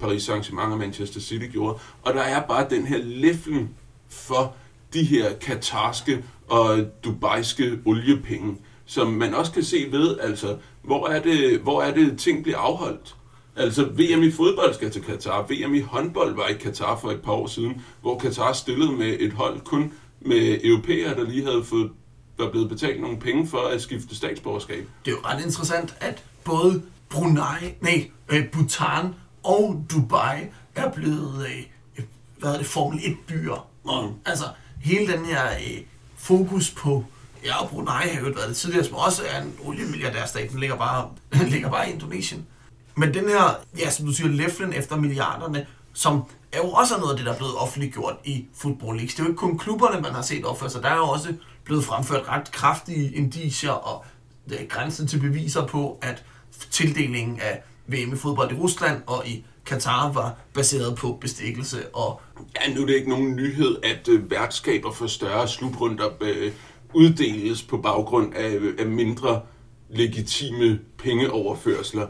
Paris 0.00 0.22
Saint-Germain 0.22 0.72
og 0.72 0.78
Manchester 0.78 1.20
City 1.20 1.46
gjorde. 1.52 1.78
Og 2.02 2.14
der 2.14 2.22
er 2.22 2.46
bare 2.46 2.66
den 2.70 2.86
her 2.86 2.98
læflen 2.98 3.70
for 4.08 4.54
de 4.92 5.04
her 5.04 5.34
katarske 5.34 6.24
og 6.48 6.78
dubajske 7.04 7.78
oliepenge, 7.84 8.56
som 8.86 9.06
man 9.06 9.34
også 9.34 9.52
kan 9.52 9.64
se 9.64 9.86
ved, 9.90 10.18
altså, 10.20 10.56
hvor 10.82 11.08
er 11.08 11.22
det, 11.22 11.60
hvor 11.60 11.82
er 11.82 11.94
det 11.94 12.18
ting 12.18 12.42
bliver 12.42 12.58
afholdt. 12.58 13.16
Altså, 13.56 13.84
VM 13.84 14.22
i 14.22 14.30
fodbold 14.30 14.74
skal 14.74 14.90
til 14.90 15.02
Katar. 15.02 15.42
VM 15.42 15.74
i 15.74 15.80
håndbold 15.80 16.36
var 16.36 16.46
i 16.46 16.54
Katar 16.54 16.98
for 16.98 17.10
et 17.10 17.22
par 17.22 17.32
år 17.32 17.46
siden, 17.46 17.82
hvor 18.00 18.18
Katar 18.18 18.52
stillede 18.52 18.92
med 18.92 19.16
et 19.20 19.32
hold 19.32 19.60
kun 19.60 19.92
med 20.20 20.60
europæere, 20.64 21.14
der 21.14 21.24
lige 21.30 21.44
havde 21.44 21.64
fået 21.64 21.90
var 22.38 22.50
blevet 22.50 22.68
betalt 22.68 23.00
nogle 23.00 23.18
penge 23.18 23.46
for 23.46 23.58
at 23.58 23.82
skifte 23.82 24.16
statsborgerskab. 24.16 24.88
Det 25.04 25.10
er 25.10 25.16
jo 25.16 25.22
ret 25.24 25.44
interessant, 25.44 25.96
at 26.00 26.24
både 26.44 26.82
Brunei, 27.08 27.74
nej, 27.80 28.10
øh, 28.28 28.50
Bhutan 28.50 29.14
og 29.48 29.84
Dubai 29.90 30.40
er 30.74 30.90
blevet 30.90 31.46
øh, 31.46 32.04
hvad 32.38 32.52
er 32.52 32.56
det, 32.58 32.66
Formel 32.66 32.98
1-byer. 32.98 33.68
Og 33.84 34.04
mm. 34.04 34.14
altså, 34.24 34.44
hele 34.80 35.12
den 35.12 35.24
her 35.24 35.44
øh, 35.50 35.80
fokus 36.16 36.70
på 36.70 37.04
Ja, 37.44 37.62
og 37.62 37.68
Brunei 37.68 38.08
har 38.14 38.20
jo 38.20 38.32
været 38.34 38.48
det 38.48 38.56
tidligere, 38.56 38.84
som 38.84 38.94
også 38.94 39.22
er 39.28 39.42
en 39.42 39.54
oliemilliardærstat. 39.64 40.50
Den 40.50 40.60
ligger 40.60 40.76
bare, 40.76 41.10
den 41.32 41.48
ligger 41.54 41.70
bare 41.70 41.88
i 41.88 41.92
Indonesien. 41.92 42.46
Men 42.94 43.14
den 43.14 43.28
her, 43.28 43.60
ja, 43.78 43.90
som 43.90 44.06
du 44.06 44.12
siger, 44.12 44.28
leflen 44.28 44.72
efter 44.72 44.96
milliarderne, 44.96 45.66
som 45.92 46.22
er 46.52 46.58
jo 46.58 46.70
også 46.70 46.98
noget 46.98 47.10
af 47.10 47.16
det, 47.16 47.26
der 47.26 47.32
er 47.32 47.36
blevet 47.36 47.56
offentliggjort 47.56 48.16
i 48.24 48.46
Football 48.54 48.96
League. 48.96 49.08
Det 49.08 49.18
er 49.18 49.22
jo 49.22 49.28
ikke 49.28 49.38
kun 49.38 49.58
klubberne, 49.58 50.00
man 50.00 50.12
har 50.12 50.22
set 50.22 50.44
opføre 50.44 50.70
sig. 50.70 50.82
Der 50.82 50.88
er 50.88 50.96
jo 50.96 51.08
også 51.08 51.34
blevet 51.64 51.84
fremført 51.84 52.28
ret 52.28 52.52
kraftige 52.52 53.14
indicier 53.14 53.70
og 53.70 54.04
er 54.52 54.66
grænsen 54.66 55.06
til 55.06 55.20
beviser 55.20 55.66
på, 55.66 55.98
at 56.02 56.24
tildelingen 56.70 57.40
af 57.40 57.62
VM 57.88 58.12
i 58.12 58.16
fodbold 58.16 58.52
i 58.52 58.54
Rusland 58.54 59.02
og 59.06 59.28
i 59.28 59.44
Katar 59.66 60.12
var 60.12 60.36
baseret 60.54 60.96
på 60.96 61.18
bestikkelse 61.20 61.88
og... 61.88 62.20
Ja, 62.56 62.74
nu 62.74 62.82
er 62.82 62.86
det 62.86 62.94
ikke 62.94 63.08
nogen 63.08 63.36
nyhed, 63.36 63.76
at 63.82 64.08
øh, 64.08 64.30
værtskaber 64.30 64.92
for 64.92 65.06
større 65.06 65.48
slutrunder 65.48 66.08
øh, 66.20 66.52
uddeles 66.94 67.62
på 67.62 67.76
baggrund 67.76 68.34
af, 68.34 68.58
af 68.78 68.86
mindre 68.86 69.40
legitime 69.88 70.78
pengeoverførsler. 70.98 72.06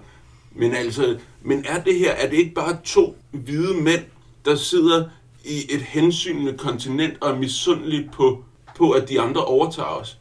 Men 0.52 0.74
altså, 0.74 1.18
men 1.42 1.64
er 1.68 1.82
det 1.82 1.98
her, 1.98 2.12
er 2.12 2.30
det 2.30 2.36
ikke 2.36 2.54
bare 2.54 2.78
to 2.84 3.16
hvide 3.30 3.74
mænd, 3.74 4.02
der 4.44 4.56
sidder 4.56 5.08
i 5.44 5.74
et 5.74 5.82
hensynende 5.82 6.58
kontinent 6.58 7.14
og 7.20 7.30
er 7.30 7.38
misundelige 7.38 8.10
på, 8.12 8.44
på, 8.76 8.90
at 8.90 9.08
de 9.08 9.20
andre 9.20 9.44
overtager 9.44 9.88
os? 9.88 10.18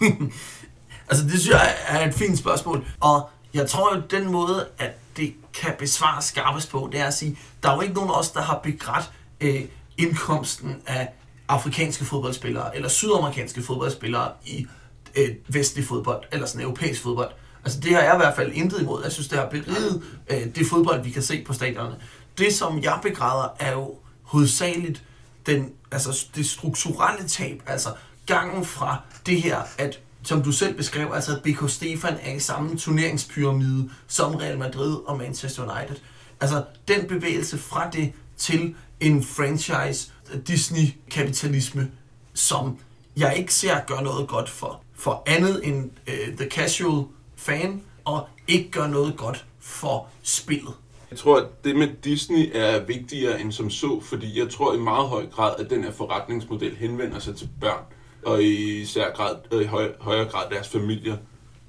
altså, 1.10 1.24
det 1.24 1.30
synes 1.30 1.48
jeg 1.48 1.74
er 1.86 2.08
et 2.08 2.14
fint 2.14 2.38
spørgsmål. 2.38 2.86
Og 3.00 3.28
jeg 3.54 3.70
tror 3.70 3.96
jo, 3.96 4.02
den 4.10 4.32
måde, 4.32 4.68
at 4.78 4.90
det 5.16 5.34
kan 5.54 5.74
besvares 5.78 6.24
skarpest 6.24 6.70
på, 6.70 6.88
det 6.92 7.00
er 7.00 7.06
at 7.06 7.14
sige, 7.14 7.38
der 7.62 7.70
er 7.70 7.74
jo 7.74 7.80
ikke 7.80 7.94
nogen 7.94 8.10
af 8.10 8.18
os, 8.18 8.30
der 8.30 8.40
har 8.40 8.58
begrædt 8.58 9.10
øh, 9.40 9.62
indkomsten 9.98 10.82
af 10.86 11.08
afrikanske 11.48 12.04
fodboldspillere 12.04 12.76
eller 12.76 12.88
sydamerikanske 12.88 13.62
fodboldspillere 13.62 14.32
i 14.44 14.66
øh, 15.14 15.28
vestlig 15.48 15.84
fodbold 15.84 16.24
eller 16.32 16.46
sådan 16.46 16.62
europæisk 16.62 17.02
fodbold. 17.02 17.30
Altså 17.64 17.80
det 17.80 17.94
har 17.94 18.02
jeg 18.02 18.14
i 18.14 18.16
hvert 18.16 18.36
fald 18.36 18.52
intet 18.52 18.80
imod. 18.80 19.02
Jeg 19.02 19.12
synes, 19.12 19.28
det 19.28 19.38
har 19.38 19.48
beriget 19.48 20.02
øh, 20.30 20.54
det 20.54 20.66
fodbold, 20.66 21.02
vi 21.02 21.10
kan 21.10 21.22
se 21.22 21.44
på 21.44 21.52
stadionerne. 21.52 21.96
Det, 22.38 22.54
som 22.54 22.82
jeg 22.82 22.98
begræder, 23.02 23.48
er 23.58 23.72
jo 23.72 23.94
hovedsageligt 24.22 25.02
den, 25.46 25.72
altså 25.90 26.26
det 26.34 26.46
strukturelle 26.46 27.28
tab, 27.28 27.62
altså 27.66 27.88
gangen 28.26 28.64
fra 28.64 29.00
det 29.26 29.42
her, 29.42 29.58
at 29.78 30.00
som 30.24 30.42
du 30.42 30.52
selv 30.52 30.76
beskrev, 30.76 31.10
altså 31.14 31.36
at 31.36 31.42
BK 31.42 31.70
Stefan 31.70 32.18
er 32.22 32.32
i 32.32 32.40
samme 32.40 32.78
turneringspyramide 32.78 33.90
som 34.08 34.34
Real 34.34 34.58
Madrid 34.58 34.96
og 35.06 35.18
Manchester 35.18 35.62
United. 35.62 35.96
Altså 36.40 36.64
den 36.88 37.06
bevægelse 37.06 37.58
fra 37.58 37.90
det 37.90 38.12
til 38.36 38.74
en 39.00 39.24
franchise 39.24 40.12
Disney-kapitalisme, 40.46 41.90
som 42.34 42.78
jeg 43.16 43.36
ikke 43.36 43.54
ser 43.54 43.80
gør 43.86 44.00
noget 44.00 44.28
godt 44.28 44.50
for, 44.50 44.82
for 44.94 45.22
andet 45.26 45.66
end 45.66 45.90
uh, 46.08 46.36
the 46.36 46.50
casual 46.50 47.04
fan, 47.36 47.82
og 48.04 48.28
ikke 48.48 48.70
gør 48.70 48.86
noget 48.86 49.16
godt 49.16 49.44
for 49.60 50.08
spillet. 50.22 50.72
Jeg 51.10 51.18
tror, 51.18 51.36
at 51.36 51.64
det 51.64 51.76
med 51.76 51.88
Disney 52.04 52.50
er 52.54 52.84
vigtigere 52.84 53.40
end 53.40 53.52
som 53.52 53.70
så, 53.70 54.00
fordi 54.00 54.40
jeg 54.40 54.50
tror 54.50 54.74
i 54.74 54.78
meget 54.78 55.08
høj 55.08 55.26
grad, 55.26 55.54
at 55.58 55.70
den 55.70 55.84
her 55.84 55.92
forretningsmodel 55.92 56.76
henvender 56.76 57.18
sig 57.18 57.36
til 57.36 57.48
børn, 57.60 57.84
og 58.26 58.42
i 58.42 58.80
især 58.80 59.12
grad, 59.12 59.36
øh, 59.52 59.66
høj, 59.66 59.92
højere 60.00 60.28
grad 60.28 60.50
deres 60.50 60.68
familier. 60.68 61.16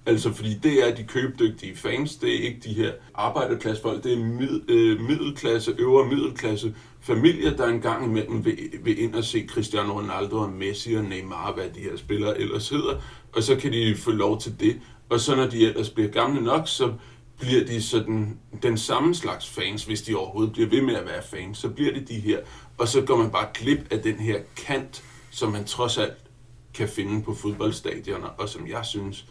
Altså, 0.06 0.34
fordi 0.34 0.54
det 0.64 0.90
er 0.90 0.96
de 0.96 1.04
købdygtige 1.04 1.76
fans, 1.76 2.16
det 2.16 2.30
er 2.30 2.44
ikke 2.44 2.60
de 2.64 2.74
her 2.74 2.92
arbejderklassefolk, 3.16 4.04
det 4.04 4.14
er 4.14 4.18
mid, 4.18 4.70
øh, 4.70 5.00
middelklasse, 5.00 5.76
øvre 5.78 6.08
middelklasse 6.08 6.76
familier, 7.02 7.56
der 7.56 7.68
engang 7.68 8.06
imellem 8.06 8.46
vil, 8.46 8.58
vil 8.84 9.00
ind 9.00 9.16
og 9.16 9.24
se 9.24 9.48
Cristiano 9.48 9.94
Ronaldo 10.00 10.38
og 10.38 10.50
Messi 10.50 10.94
og 10.94 11.04
Neymar, 11.04 11.54
hvad 11.54 11.70
de 11.76 11.80
her 11.80 11.98
spillere 11.98 12.40
ellers 12.40 12.70
hedder, 12.70 13.02
og 13.34 13.44
så 13.44 13.56
kan 13.56 13.74
de 13.74 13.96
få 13.96 14.12
lov 14.12 14.42
til 14.42 14.60
det. 14.60 14.80
Og 15.10 15.20
så 15.20 15.36
når 15.36 15.48
de 15.48 15.68
ellers 15.68 15.90
bliver 15.90 16.10
gamle 16.10 16.42
nok, 16.42 16.68
så 16.68 16.94
bliver 17.40 17.66
de 17.66 17.82
sådan 17.82 18.38
den 18.64 18.78
samme 18.78 19.16
slags 19.16 19.50
fans, 19.50 19.84
hvis 19.84 20.02
de 20.02 20.16
overhovedet 20.16 20.54
bliver 20.54 20.70
ved 20.70 20.82
med 20.82 20.96
at 20.96 21.06
være 21.06 21.24
fans, 21.24 21.58
så 21.58 21.70
bliver 21.70 21.94
det 21.94 22.10
de 22.10 22.20
her. 22.20 22.40
Og 22.78 22.88
så 22.88 23.02
går 23.02 23.18
man 23.18 23.32
bare 23.32 23.48
klip 23.54 23.80
af 23.92 24.02
den 24.02 24.16
her 24.16 24.40
kant, 24.56 25.04
som 25.32 25.52
man 25.52 25.66
trods 25.66 25.98
alt 25.98 26.14
kan 26.74 26.90
finde 26.90 27.24
på 27.24 27.36
fodboldstadioner, 27.36 28.28
og 28.28 28.50
som 28.50 28.68
jeg 28.68 28.86
synes 28.86 29.26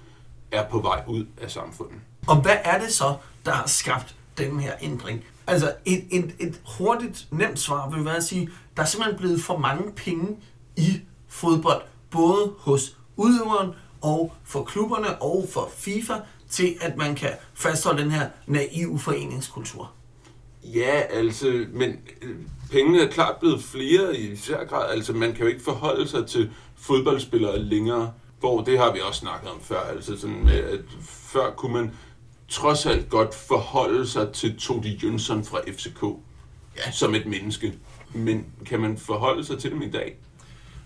er 0.51 0.69
på 0.69 0.81
vej 0.81 1.03
ud 1.09 1.27
af 1.41 1.51
samfundet. 1.51 1.99
Og 2.27 2.41
hvad 2.41 2.57
er 2.65 2.81
det 2.81 2.93
så, 2.93 3.17
der 3.45 3.53
har 3.53 3.67
skabt 3.67 4.17
den 4.39 4.61
her 4.61 4.73
ændring? 4.83 5.25
Altså 5.47 5.75
et, 5.85 6.05
et, 6.11 6.35
et 6.41 6.61
hurtigt, 6.79 7.27
nemt 7.31 7.59
svar 7.59 7.91
vil 7.91 8.05
være 8.05 8.17
at 8.17 8.25
sige, 8.25 8.51
der 8.77 8.83
er 8.83 8.87
simpelthen 8.87 9.19
blevet 9.19 9.41
for 9.43 9.59
mange 9.59 9.93
penge 9.93 10.37
i 10.77 11.01
fodbold, 11.29 11.83
både 12.11 12.55
hos 12.59 12.97
udøveren 13.17 13.71
og 14.01 14.33
for 14.45 14.65
klubberne 14.65 15.23
og 15.23 15.49
for 15.53 15.71
FIFA, 15.77 16.15
til 16.51 16.77
at 16.81 16.97
man 16.97 17.15
kan 17.15 17.31
fastholde 17.55 18.03
den 18.03 18.11
her 18.11 18.29
naive 18.47 18.99
foreningskultur. 18.99 19.93
Ja, 20.65 21.01
altså, 21.11 21.67
men 21.73 21.97
øh, 22.23 22.37
pengene 22.71 23.03
er 23.03 23.11
klart 23.11 23.37
blevet 23.41 23.65
flere 23.65 24.17
i 24.17 24.33
især 24.33 24.65
grad. 24.65 24.91
Altså, 24.91 25.13
man 25.13 25.33
kan 25.33 25.41
jo 25.41 25.47
ikke 25.47 25.63
forholde 25.63 26.09
sig 26.09 26.27
til 26.27 26.51
fodboldspillere 26.83 27.59
længere, 27.59 28.13
hvor 28.41 28.63
det 28.63 28.79
har 28.79 28.93
vi 28.93 29.01
også 29.09 29.21
snakket 29.21 29.51
om 29.51 29.61
før. 29.61 29.81
Altså, 29.81 30.21
sådan 30.21 30.49
at 30.49 30.81
før 31.03 31.51
kunne 31.51 31.73
man 31.73 31.91
trods 32.49 32.87
alt 32.87 33.09
godt 33.09 33.35
forholde 33.35 34.07
sig 34.07 34.33
til 34.33 34.59
Todi 34.59 35.01
Jønsson 35.03 35.45
fra 35.45 35.59
FCK 35.69 36.03
ja. 36.77 36.91
som 36.91 37.15
et 37.15 37.27
menneske. 37.27 37.73
Men 38.15 38.47
kan 38.67 38.81
man 38.81 38.99
forholde 38.99 39.45
sig 39.45 39.59
til 39.59 39.71
dem 39.71 39.83
i 39.83 39.91
dag? 39.91 40.17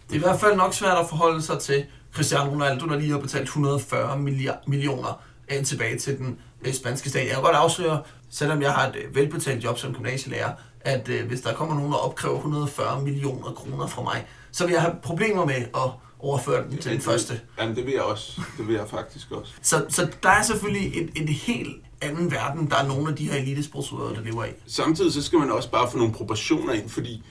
Det 0.08 0.12
er 0.12 0.16
i 0.16 0.18
hvert 0.18 0.40
fald 0.40 0.56
nok 0.56 0.74
svært 0.74 0.98
at 0.98 1.08
forholde 1.08 1.42
sig 1.42 1.58
til 1.58 1.84
Cristiano 2.12 2.50
Ronaldo, 2.50 2.86
der 2.86 2.98
lige 2.98 3.10
har 3.10 3.18
betalt 3.18 3.42
140 3.42 4.18
millioner 4.66 5.22
tilbage 5.64 5.98
til 5.98 6.18
den 6.18 6.38
øh, 6.66 6.72
spanske 6.72 7.08
stat. 7.08 7.26
Jeg 7.26 7.34
kan 7.34 7.42
godt 7.42 7.56
afsløre, 7.56 8.02
selvom 8.30 8.62
jeg 8.62 8.72
har 8.72 8.88
et 8.88 8.96
øh, 8.96 9.14
velbetalt 9.14 9.64
job 9.64 9.78
som 9.78 9.94
gymnasielærer, 9.94 10.52
at 10.80 11.08
øh, 11.08 11.26
hvis 11.26 11.40
der 11.40 11.54
kommer 11.54 11.74
nogen, 11.74 11.92
der 11.92 11.98
opkræver 11.98 12.36
140 12.36 13.02
millioner 13.02 13.52
kroner 13.52 13.86
fra 13.86 14.02
mig, 14.02 14.26
så 14.56 14.66
vil 14.66 14.72
jeg 14.72 14.82
have 14.82 14.94
problemer 15.02 15.44
med 15.44 15.54
at 15.54 15.90
overføre 16.18 16.64
den 16.70 16.78
til 16.78 16.92
den 16.92 17.00
første. 17.00 17.40
Jamen, 17.58 17.76
det 17.76 17.86
vil 17.86 17.92
jeg 17.92 18.02
også. 18.02 18.40
Det 18.58 18.68
vil 18.68 18.74
jeg 18.74 18.88
faktisk 18.88 19.30
også. 19.30 19.52
Så, 19.62 19.86
så 19.88 20.08
der 20.22 20.28
er 20.28 20.42
selvfølgelig 20.42 20.96
en, 20.96 21.10
en 21.14 21.28
helt 21.28 21.76
anden 22.00 22.30
verden, 22.30 22.70
der 22.70 22.76
er 22.76 22.86
nogle 22.86 23.08
af 23.08 23.16
de 23.16 23.30
her 23.30 23.36
elitesportsudøvere, 23.36 24.14
der 24.14 24.20
lever 24.20 24.44
i. 24.44 24.48
Samtidig 24.66 25.12
så 25.12 25.22
skal 25.22 25.38
man 25.38 25.50
også 25.50 25.70
bare 25.70 25.90
få 25.90 25.98
nogle 25.98 26.12
proportioner 26.12 26.72
ind, 26.72 26.88
fordi 26.88 27.22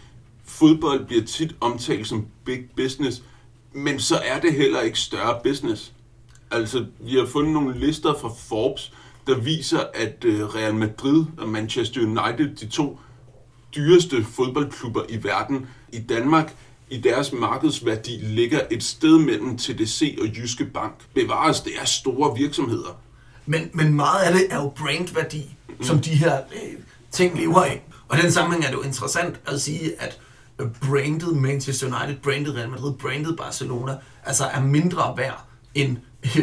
fodbold 0.46 1.06
bliver 1.06 1.24
tit 1.24 1.56
omtalt 1.62 2.08
som 2.08 2.28
big 2.46 2.60
business, 2.76 3.24
men 3.74 4.00
så 4.00 4.16
er 4.26 4.40
det 4.40 4.54
heller 4.54 4.82
ikke 4.82 5.00
større 5.00 5.40
business. 5.44 5.94
Altså, 6.52 6.86
vi 7.00 7.16
har 7.16 7.26
fundet 7.26 7.54
nogle 7.54 7.80
lister 7.80 8.14
fra 8.22 8.30
Forbes, 8.30 8.94
der 9.28 9.40
viser, 9.40 9.80
at 9.94 10.26
øh, 10.26 10.46
Real 10.56 10.76
Madrid 10.76 11.26
og 11.38 11.50
Manchester 11.50 12.02
United, 12.02 12.56
de 12.56 12.68
to 12.68 13.00
dyreste 13.76 14.24
fodboldklubber 14.24 15.04
i 15.10 15.24
verden, 15.24 15.68
i 15.94 16.00
Danmark, 16.00 16.56
i 16.90 17.02
deres 17.02 17.34
markedsværdi 17.34 18.18
ligger 18.22 18.60
et 18.72 18.84
sted 18.84 19.18
mellem 19.18 19.58
TDC 19.58 20.18
og 20.22 20.28
Jyske 20.38 20.66
Bank. 20.66 20.94
Bevares, 21.14 21.62
det 21.62 21.74
er 21.82 21.86
store 21.86 22.38
virksomheder. 22.38 23.00
Men, 23.46 23.70
men 23.74 23.94
meget 23.94 24.24
af 24.24 24.34
det 24.34 24.48
er 24.50 24.56
jo 24.56 24.70
brandværdi, 24.70 25.56
mm. 25.68 25.84
som 25.84 26.00
de 26.00 26.10
her 26.10 26.38
øh, 26.38 26.74
ting 27.12 27.38
lever 27.38 27.64
af. 27.64 27.82
Og 28.08 28.18
i 28.18 28.22
den 28.22 28.32
sammenhæng 28.32 28.66
er 28.66 28.70
det 28.70 28.78
jo 28.78 28.82
interessant 28.82 29.40
at 29.46 29.62
sige, 29.62 30.02
at 30.02 30.20
brandet 30.82 31.38
Manchester 31.38 31.88
United, 31.88 32.22
brandet 32.24 32.56
Real 32.56 32.70
Madrid, 32.70 32.94
brandet 32.94 33.38
Barcelona, 33.38 33.98
altså 34.24 34.46
er 34.46 34.62
mindre 34.62 35.14
værd 35.18 35.46
end 35.76 35.98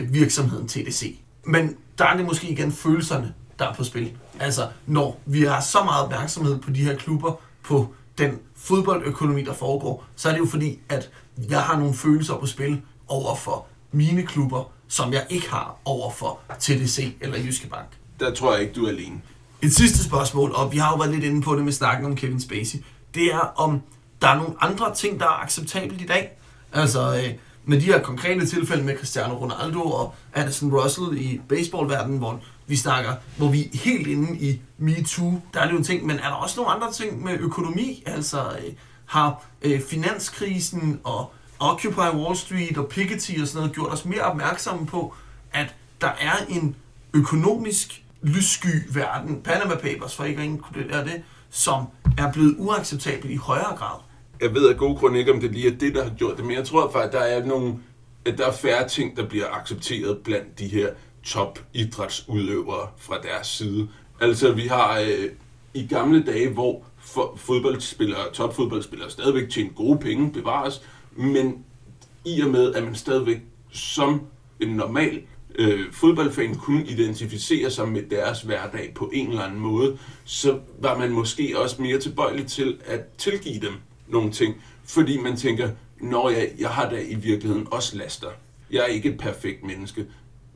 virksomheden 0.08 0.68
TDC. 0.68 1.18
Men 1.46 1.76
der 1.98 2.04
er 2.04 2.16
det 2.16 2.26
måske 2.26 2.48
igen 2.48 2.72
følelserne, 2.72 3.34
der 3.58 3.68
er 3.68 3.74
på 3.74 3.84
spil. 3.84 4.12
Altså, 4.40 4.68
når 4.86 5.20
vi 5.26 5.42
har 5.42 5.60
så 5.60 5.84
meget 5.84 6.04
opmærksomhed 6.04 6.58
på 6.58 6.70
de 6.70 6.84
her 6.84 6.96
klubber, 6.96 7.32
på 7.62 7.94
den 8.18 8.38
fodboldøkonomi, 8.56 9.42
der 9.42 9.54
foregår, 9.54 10.04
så 10.16 10.28
er 10.28 10.32
det 10.32 10.40
jo 10.40 10.46
fordi, 10.46 10.78
at 10.88 11.10
jeg 11.48 11.60
har 11.60 11.78
nogle 11.78 11.94
følelser 11.94 12.36
på 12.36 12.46
spil 12.46 12.82
over 13.08 13.36
for 13.36 13.66
mine 13.92 14.22
klubber, 14.22 14.72
som 14.88 15.12
jeg 15.12 15.26
ikke 15.30 15.50
har 15.50 15.76
over 15.84 16.10
for 16.10 16.40
TDC 16.60 17.16
eller 17.20 17.38
Jyske 17.38 17.68
Bank. 17.68 17.88
Der 18.20 18.34
tror 18.34 18.52
jeg 18.52 18.62
ikke, 18.62 18.74
du 18.74 18.84
er 18.84 18.88
alene. 18.88 19.20
Et 19.62 19.74
sidste 19.74 20.04
spørgsmål, 20.04 20.52
og 20.54 20.72
vi 20.72 20.78
har 20.78 20.90
jo 20.90 20.96
været 20.96 21.10
lidt 21.10 21.24
inde 21.24 21.42
på 21.42 21.56
det 21.56 21.64
med 21.64 21.72
snakken 21.72 22.06
om 22.06 22.16
Kevin 22.16 22.40
Spacey, 22.40 22.78
det 23.14 23.34
er 23.34 23.52
om 23.56 23.80
der 24.22 24.28
er 24.28 24.36
nogle 24.36 24.54
andre 24.60 24.94
ting, 24.94 25.20
der 25.20 25.26
er 25.26 25.42
acceptabelt 25.42 26.00
i 26.00 26.06
dag. 26.06 26.38
Altså, 26.72 27.14
øh, 27.16 27.34
med 27.64 27.80
de 27.80 27.84
her 27.84 28.02
konkrete 28.02 28.46
tilfælde 28.46 28.84
med 28.84 28.96
Cristiano 28.96 29.34
Ronaldo 29.34 29.80
og 29.80 30.14
Addison 30.32 30.72
Russell 30.74 31.18
i 31.18 31.40
baseballverdenen, 31.48 32.18
hvor 32.18 32.40
vi 32.66 32.76
snakker, 32.76 33.12
hvor 33.36 33.48
vi 33.48 33.64
er 33.64 33.78
helt 33.78 34.06
inde 34.06 34.38
i 34.38 34.60
MeToo, 34.78 35.40
der 35.54 35.60
er 35.60 35.70
jo 35.70 35.76
en 35.76 35.84
ting, 35.84 36.06
men 36.06 36.16
er 36.18 36.28
der 36.28 36.34
også 36.34 36.60
nogle 36.60 36.72
andre 36.72 36.92
ting 36.92 37.24
med 37.24 37.38
økonomi? 37.38 38.02
Altså, 38.06 38.38
øh, 38.40 38.72
har 39.06 39.44
øh, 39.62 39.80
finanskrisen 39.80 41.00
og 41.04 41.32
Occupy 41.58 42.16
Wall 42.16 42.36
Street 42.36 42.78
og 42.78 42.88
Piketty 42.88 43.32
og 43.40 43.48
sådan 43.48 43.60
noget 43.60 43.74
gjort 43.74 43.92
os 43.92 44.04
mere 44.04 44.22
opmærksomme 44.22 44.86
på, 44.86 45.14
at 45.52 45.74
der 46.00 46.10
er 46.20 46.46
en 46.48 46.76
økonomisk 47.14 48.02
lyssky 48.22 48.94
verden, 48.94 49.42
Panama 49.42 49.74
Papers 49.74 50.16
for 50.16 50.24
ikke 50.24 50.40
at 50.40 50.46
inkludere 50.46 51.04
det, 51.04 51.22
som 51.50 51.84
er 52.18 52.32
blevet 52.32 52.54
uacceptabel 52.58 53.30
i 53.30 53.36
højere 53.36 53.76
grad 53.76 54.00
jeg 54.42 54.54
ved 54.54 54.68
af 54.68 54.76
gode 54.76 54.96
grunde 54.96 55.18
ikke, 55.18 55.32
om 55.32 55.40
det 55.40 55.52
lige 55.52 55.66
er 55.74 55.78
det, 55.78 55.94
der 55.94 56.04
har 56.04 56.10
gjort 56.10 56.36
det, 56.36 56.44
men 56.44 56.56
jeg 56.56 56.64
tror 56.64 56.90
faktisk, 56.90 57.06
at 57.06 57.12
der 57.12 57.26
er 57.26 57.44
nogle 57.46 57.74
at 58.24 58.38
der 58.38 58.46
er 58.46 58.52
færre 58.52 58.88
ting, 58.88 59.16
der 59.16 59.28
bliver 59.28 59.46
accepteret 59.52 60.18
blandt 60.18 60.58
de 60.58 60.68
her 60.68 60.88
top-idrætsudøvere 61.24 62.88
fra 62.98 63.20
deres 63.22 63.46
side. 63.46 63.88
Altså, 64.20 64.52
vi 64.52 64.66
har 64.66 65.00
øh, 65.00 65.30
i 65.74 65.86
gamle 65.86 66.22
dage, 66.22 66.48
hvor 66.48 66.84
fodboldspillere, 67.36 68.32
topfodboldspillere 68.32 69.10
stadigvæk 69.10 69.50
tjente 69.50 69.74
gode 69.74 69.98
penge, 69.98 70.32
bevares, 70.32 70.82
men 71.16 71.64
i 72.24 72.40
og 72.40 72.50
med, 72.50 72.74
at 72.74 72.84
man 72.84 72.94
stadigvæk 72.94 73.38
som 73.70 74.20
en 74.60 74.68
normal 74.68 75.22
øh, 75.54 75.92
fodboldfan 75.92 76.54
kunne 76.54 76.86
identificere 76.86 77.70
sig 77.70 77.88
med 77.88 78.02
deres 78.02 78.42
hverdag 78.42 78.92
på 78.94 79.10
en 79.12 79.28
eller 79.28 79.42
anden 79.42 79.60
måde, 79.60 79.98
så 80.24 80.58
var 80.78 80.98
man 80.98 81.10
måske 81.10 81.54
også 81.58 81.82
mere 81.82 81.98
tilbøjelig 81.98 82.46
til 82.46 82.78
at 82.84 83.00
tilgive 83.18 83.60
dem 83.60 83.72
nogle 84.08 84.30
ting, 84.30 84.62
fordi 84.84 85.18
man 85.18 85.36
tænker, 85.36 85.70
når 86.00 86.30
jeg, 86.30 86.50
jeg 86.58 86.68
har 86.68 86.90
da 86.90 87.00
i 87.08 87.14
virkeligheden 87.14 87.68
også 87.70 87.96
laster. 87.96 88.28
Jeg 88.70 88.80
er 88.80 88.86
ikke 88.86 89.08
et 89.08 89.18
perfekt 89.18 89.64
menneske. 89.64 90.06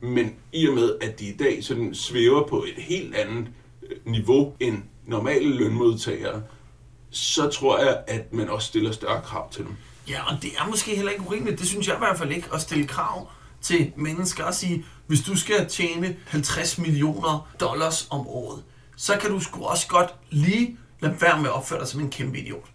Men 0.01 0.35
i 0.53 0.67
og 0.67 0.73
med, 0.73 0.95
at 1.01 1.19
de 1.19 1.25
i 1.25 1.37
dag 1.37 1.63
sådan 1.63 1.95
svæver 1.95 2.47
på 2.47 2.63
et 2.63 2.83
helt 2.83 3.15
andet 3.15 3.47
øh, 3.83 3.97
niveau 4.05 4.53
end 4.59 4.77
normale 5.05 5.55
lønmodtagere, 5.55 6.43
så 7.09 7.49
tror 7.49 7.79
jeg, 7.79 8.03
at 8.07 8.33
man 8.33 8.49
også 8.49 8.67
stiller 8.67 8.91
større 8.91 9.21
krav 9.21 9.51
til 9.51 9.63
dem. 9.63 9.75
Ja, 10.09 10.33
og 10.33 10.41
det 10.41 10.51
er 10.57 10.67
måske 10.69 10.95
heller 10.95 11.11
ikke 11.11 11.23
urimeligt. 11.27 11.59
Det 11.59 11.67
synes 11.67 11.87
jeg 11.87 11.95
i 11.95 11.99
hvert 11.99 12.17
fald 12.17 12.31
ikke, 12.31 12.47
at 12.53 12.61
stille 12.61 12.87
krav 12.87 13.29
til 13.61 13.91
mennesker 13.95 14.43
og 14.43 14.53
sige, 14.53 14.85
hvis 15.07 15.21
du 15.21 15.35
skal 15.37 15.67
tjene 15.67 16.15
50 16.27 16.77
millioner 16.77 17.49
dollars 17.59 18.07
om 18.09 18.27
året, 18.27 18.63
så 18.95 19.17
kan 19.21 19.29
du 19.29 19.39
sgu 19.39 19.63
også 19.63 19.87
godt 19.87 20.09
lige 20.29 20.77
lade 20.99 21.21
være 21.21 21.37
med 21.41 21.49
at 21.49 21.53
opføre 21.55 21.79
dig 21.79 21.87
som 21.87 22.01
en 22.01 22.09
kæmpe 22.09 22.39
idiot. 22.39 22.69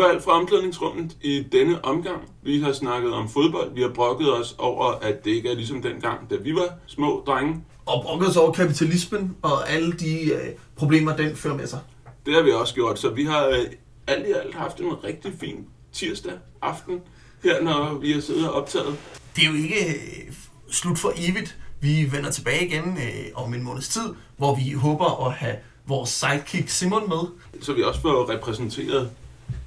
Var 0.00 0.06
alt 0.06 0.24
fra 0.24 0.32
omklædningsrummet 0.32 1.16
i 1.22 1.42
denne 1.52 1.84
omgang. 1.84 2.20
Vi 2.42 2.60
har 2.60 2.72
snakket 2.72 3.12
om 3.12 3.28
fodbold. 3.28 3.74
Vi 3.74 3.82
har 3.82 3.88
brokket 3.88 4.34
os 4.34 4.54
over, 4.58 4.84
at 4.84 5.24
det 5.24 5.30
ikke 5.30 5.50
er 5.50 5.54
ligesom 5.54 5.82
dengang, 5.82 6.30
da 6.30 6.36
vi 6.36 6.54
var 6.54 6.68
små 6.86 7.22
drenge. 7.26 7.64
Og 7.86 8.02
brokket 8.02 8.28
os 8.28 8.36
over 8.36 8.52
kapitalismen 8.52 9.36
og 9.42 9.70
alle 9.70 9.92
de 9.92 10.32
øh, 10.32 10.48
problemer, 10.76 11.16
den 11.16 11.36
fører 11.36 11.54
med 11.54 11.66
sig. 11.66 11.80
Det 12.26 12.34
har 12.34 12.42
vi 12.42 12.52
også 12.52 12.74
gjort, 12.74 12.98
så 12.98 13.08
vi 13.08 13.24
har 13.24 13.46
øh, 13.46 13.66
alt 14.06 14.26
i 14.28 14.32
alt 14.32 14.54
haft 14.54 14.80
en 14.80 15.04
rigtig 15.04 15.32
fin 15.40 15.66
tirsdag 15.92 16.32
aften 16.62 17.00
her, 17.44 17.62
når 17.62 17.98
vi 18.00 18.12
har 18.12 18.20
siddet 18.20 18.48
og 18.48 18.54
optaget. 18.54 18.96
Det 19.36 19.44
er 19.44 19.48
jo 19.48 19.54
ikke 19.54 19.88
øh, 19.88 20.32
slut 20.70 20.98
for 20.98 21.12
evigt. 21.16 21.58
Vi 21.80 22.08
vender 22.12 22.30
tilbage 22.30 22.66
igen 22.66 22.98
øh, 22.98 23.24
om 23.34 23.54
en 23.54 23.62
måneds 23.62 23.88
tid, 23.88 24.14
hvor 24.36 24.54
vi 24.54 24.72
håber 24.72 25.26
at 25.26 25.32
have 25.32 25.56
vores 25.86 26.10
sidekick 26.10 26.68
Simon 26.68 27.08
med. 27.08 27.20
Så 27.60 27.72
vi 27.72 27.82
også 27.82 28.00
får 28.00 28.30
repræsenteret 28.30 29.10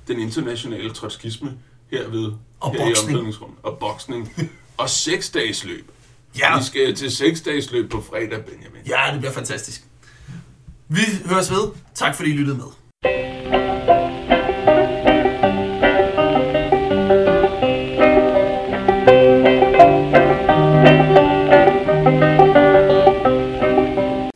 den 0.07 0.19
internationale 0.19 0.93
trotskisme 0.93 1.53
herved. 1.91 2.33
Og 2.59 2.71
her 2.71 2.85
boksning. 2.85 3.35
Og 3.63 3.77
boksning. 3.79 4.33
og 4.77 4.89
seks 4.89 5.29
dages 5.29 5.65
løb. 5.65 5.91
Ja. 6.39 6.57
Vi 6.57 6.63
skal 6.63 6.95
til 6.95 7.11
seks 7.11 7.41
dages 7.41 7.71
løb 7.71 7.91
på 7.91 8.01
fredag, 8.01 8.45
Benjamin. 8.45 8.81
Ja, 8.87 9.11
det 9.11 9.19
bliver 9.19 9.33
fantastisk. 9.33 9.83
Vi 10.87 11.01
høres 11.25 11.51
ved. 11.51 11.71
Tak 11.95 12.15
fordi 12.15 12.29
I 12.29 12.33
lyttede 12.33 12.57
med. 12.57 13.32